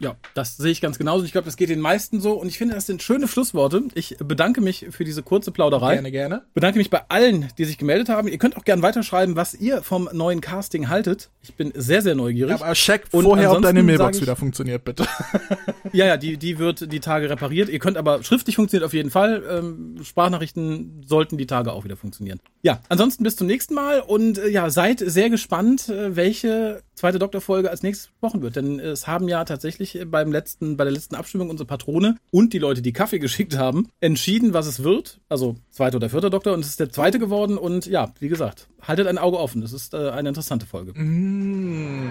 Ja, 0.00 0.16
das 0.34 0.56
sehe 0.56 0.72
ich 0.72 0.80
ganz 0.80 0.96
genauso. 0.98 1.26
Ich 1.26 1.32
glaube, 1.32 1.44
das 1.44 1.56
geht 1.56 1.68
den 1.68 1.80
meisten 1.80 2.20
so. 2.20 2.32
Und 2.32 2.48
ich 2.48 2.56
finde, 2.56 2.74
das 2.74 2.86
sind 2.86 3.02
schöne 3.02 3.28
Schlussworte. 3.28 3.82
Ich 3.94 4.16
bedanke 4.18 4.62
mich 4.62 4.86
für 4.90 5.04
diese 5.04 5.22
kurze 5.22 5.52
Plauderei. 5.52 5.94
Gerne, 5.94 6.10
gerne. 6.10 6.42
Bedanke 6.54 6.78
mich 6.78 6.88
bei 6.88 7.02
allen, 7.08 7.48
die 7.58 7.66
sich 7.66 7.76
gemeldet 7.76 8.08
haben. 8.08 8.26
Ihr 8.26 8.38
könnt 8.38 8.56
auch 8.56 8.64
gerne 8.64 8.82
weiterschreiben, 8.82 9.36
was 9.36 9.54
ihr 9.54 9.82
vom 9.82 10.08
neuen 10.12 10.40
Casting 10.40 10.88
haltet. 10.88 11.28
Ich 11.42 11.54
bin 11.54 11.72
sehr, 11.74 12.00
sehr 12.00 12.14
neugierig. 12.14 12.58
Ja, 12.58 12.64
aber 12.64 12.72
check 12.72 13.04
und 13.12 13.24
vorher, 13.24 13.52
ob 13.52 13.60
deine 13.60 13.82
Mailbox 13.82 14.16
ich, 14.16 14.22
wieder 14.22 14.36
funktioniert, 14.36 14.84
bitte. 14.84 15.06
ja, 15.92 16.06
ja, 16.06 16.16
die, 16.16 16.38
die 16.38 16.58
wird 16.58 16.90
die 16.90 17.00
Tage 17.00 17.28
repariert. 17.28 17.68
Ihr 17.68 17.78
könnt 17.78 17.98
aber 17.98 18.22
schriftlich 18.22 18.56
funktioniert 18.56 18.86
auf 18.86 18.94
jeden 18.94 19.10
Fall. 19.10 19.42
Ähm, 19.50 19.96
Sprachnachrichten 20.02 21.02
sollten 21.06 21.36
die 21.36 21.46
Tage 21.46 21.72
auch 21.72 21.84
wieder 21.84 21.96
funktionieren. 21.96 22.40
Ja, 22.62 22.80
ansonsten 22.88 23.22
bis 23.22 23.36
zum 23.36 23.46
nächsten 23.46 23.74
Mal 23.74 24.00
und 24.00 24.38
äh, 24.38 24.48
ja, 24.48 24.70
seid 24.70 25.00
sehr 25.00 25.28
gespannt, 25.28 25.90
äh, 25.90 26.16
welche 26.16 26.82
zweite 27.00 27.18
Doktorfolge 27.18 27.70
als 27.70 27.82
nächstes 27.82 28.08
besprochen 28.08 28.42
wird. 28.42 28.56
Denn 28.56 28.78
es 28.78 29.06
haben 29.06 29.28
ja 29.28 29.44
tatsächlich 29.44 29.98
beim 30.06 30.30
letzten, 30.30 30.76
bei 30.76 30.84
der 30.84 30.92
letzten 30.92 31.14
Abstimmung 31.14 31.50
unsere 31.50 31.66
Patrone 31.66 32.16
und 32.30 32.52
die 32.52 32.58
Leute, 32.58 32.82
die 32.82 32.92
Kaffee 32.92 33.18
geschickt 33.18 33.56
haben, 33.56 33.88
entschieden, 34.00 34.54
was 34.54 34.66
es 34.66 34.84
wird. 34.84 35.20
Also 35.28 35.56
zweiter 35.70 35.96
oder 35.96 36.10
vierter 36.10 36.30
Doktor 36.30 36.54
und 36.54 36.60
es 36.60 36.68
ist 36.68 36.80
der 36.80 36.90
zweite 36.90 37.18
geworden. 37.18 37.58
Und 37.58 37.86
ja, 37.86 38.12
wie 38.20 38.28
gesagt, 38.28 38.68
haltet 38.82 39.06
ein 39.06 39.18
Auge 39.18 39.38
offen. 39.38 39.62
Es 39.62 39.72
ist 39.72 39.94
äh, 39.94 40.10
eine 40.10 40.28
interessante 40.28 40.66
Folge. 40.66 40.92
Mm. 40.92 42.10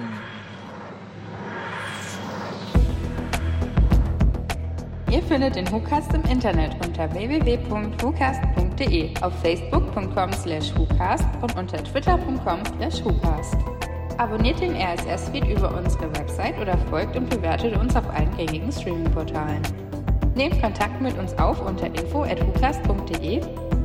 Ihr 5.12 5.24
findet 5.24 5.56
den 5.56 5.72
WhoCast 5.72 6.14
im 6.14 6.22
Internet 6.26 6.76
unter 6.86 7.12
www.whocast.de, 7.12 9.18
auf 9.22 9.34
facebook.com 9.42 10.32
slash 10.34 10.72
WhoCast 10.76 11.26
und 11.42 11.58
unter 11.58 11.84
twitter.com 11.84 12.60
slash 12.78 13.04
WhoCast. 13.04 13.89
Abonniert 14.20 14.59
den 14.59 14.76
RSS-Feed 14.76 15.45
über 15.47 15.74
unsere 15.74 16.13
Website 16.17 16.59
oder 16.59 16.78
folgt 16.89 17.15
und 17.15 17.30
bewertet 17.30 17.78
uns 17.78 17.95
auf 17.95 18.03
allen 18.09 18.30
gängigen 18.36 18.70
Streaming-Portalen. 18.70 19.61
Nehmt 20.36 20.61
Kontakt 20.61 20.99
mit 20.99 21.17
uns 21.17 21.34
auf 21.38 21.65
unter 21.65 21.86
info.hucast.de, 21.86 23.39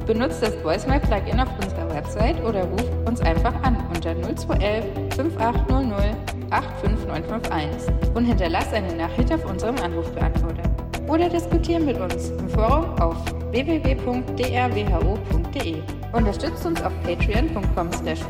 benutzt 0.07 0.43
das 0.43 0.53
Voicemail-Plugin 0.65 1.39
auf 1.39 1.49
unserer 1.63 1.89
Website 1.95 2.43
oder 2.43 2.65
ruft 2.65 2.93
uns 3.07 3.21
einfach 3.21 3.55
an 3.63 3.77
unter 3.95 4.13
0211 4.17 4.85
5800 5.15 6.17
85951 6.51 7.93
und 8.17 8.25
hinterlasst 8.25 8.75
eine 8.75 8.93
Nachricht 8.97 9.33
auf 9.33 9.49
unserem 9.49 9.77
Anrufbeantworter. 9.77 10.74
Oder 11.09 11.29
diskutieren 11.29 11.85
mit 11.85 12.01
uns 12.01 12.31
im 12.31 12.49
Forum 12.49 12.87
auf 13.01 13.17
www.drwho.de. 13.51 14.15
Unterstützt 16.13 16.65
uns 16.65 16.83
auf 16.83 16.93
patreon.com 17.03 17.93
slash 17.93 18.21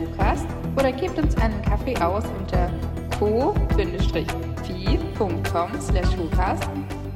oder 0.76 0.92
gebt 0.92 1.18
uns 1.18 1.36
einen 1.36 1.62
Kaffee 1.62 1.96
aus 1.98 2.24
unter 2.38 2.70
co-fi.com 3.18 3.80
slash 5.80 6.16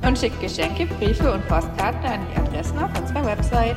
und 0.06 0.18
schickt 0.18 0.40
Geschenke, 0.40 0.86
Briefe 0.86 1.32
und 1.32 1.46
Postkarten 1.48 2.06
an 2.06 2.20
die 2.32 2.40
Adressen 2.40 2.78
auf 2.78 2.90
unserer 2.98 3.26
Website. 3.26 3.76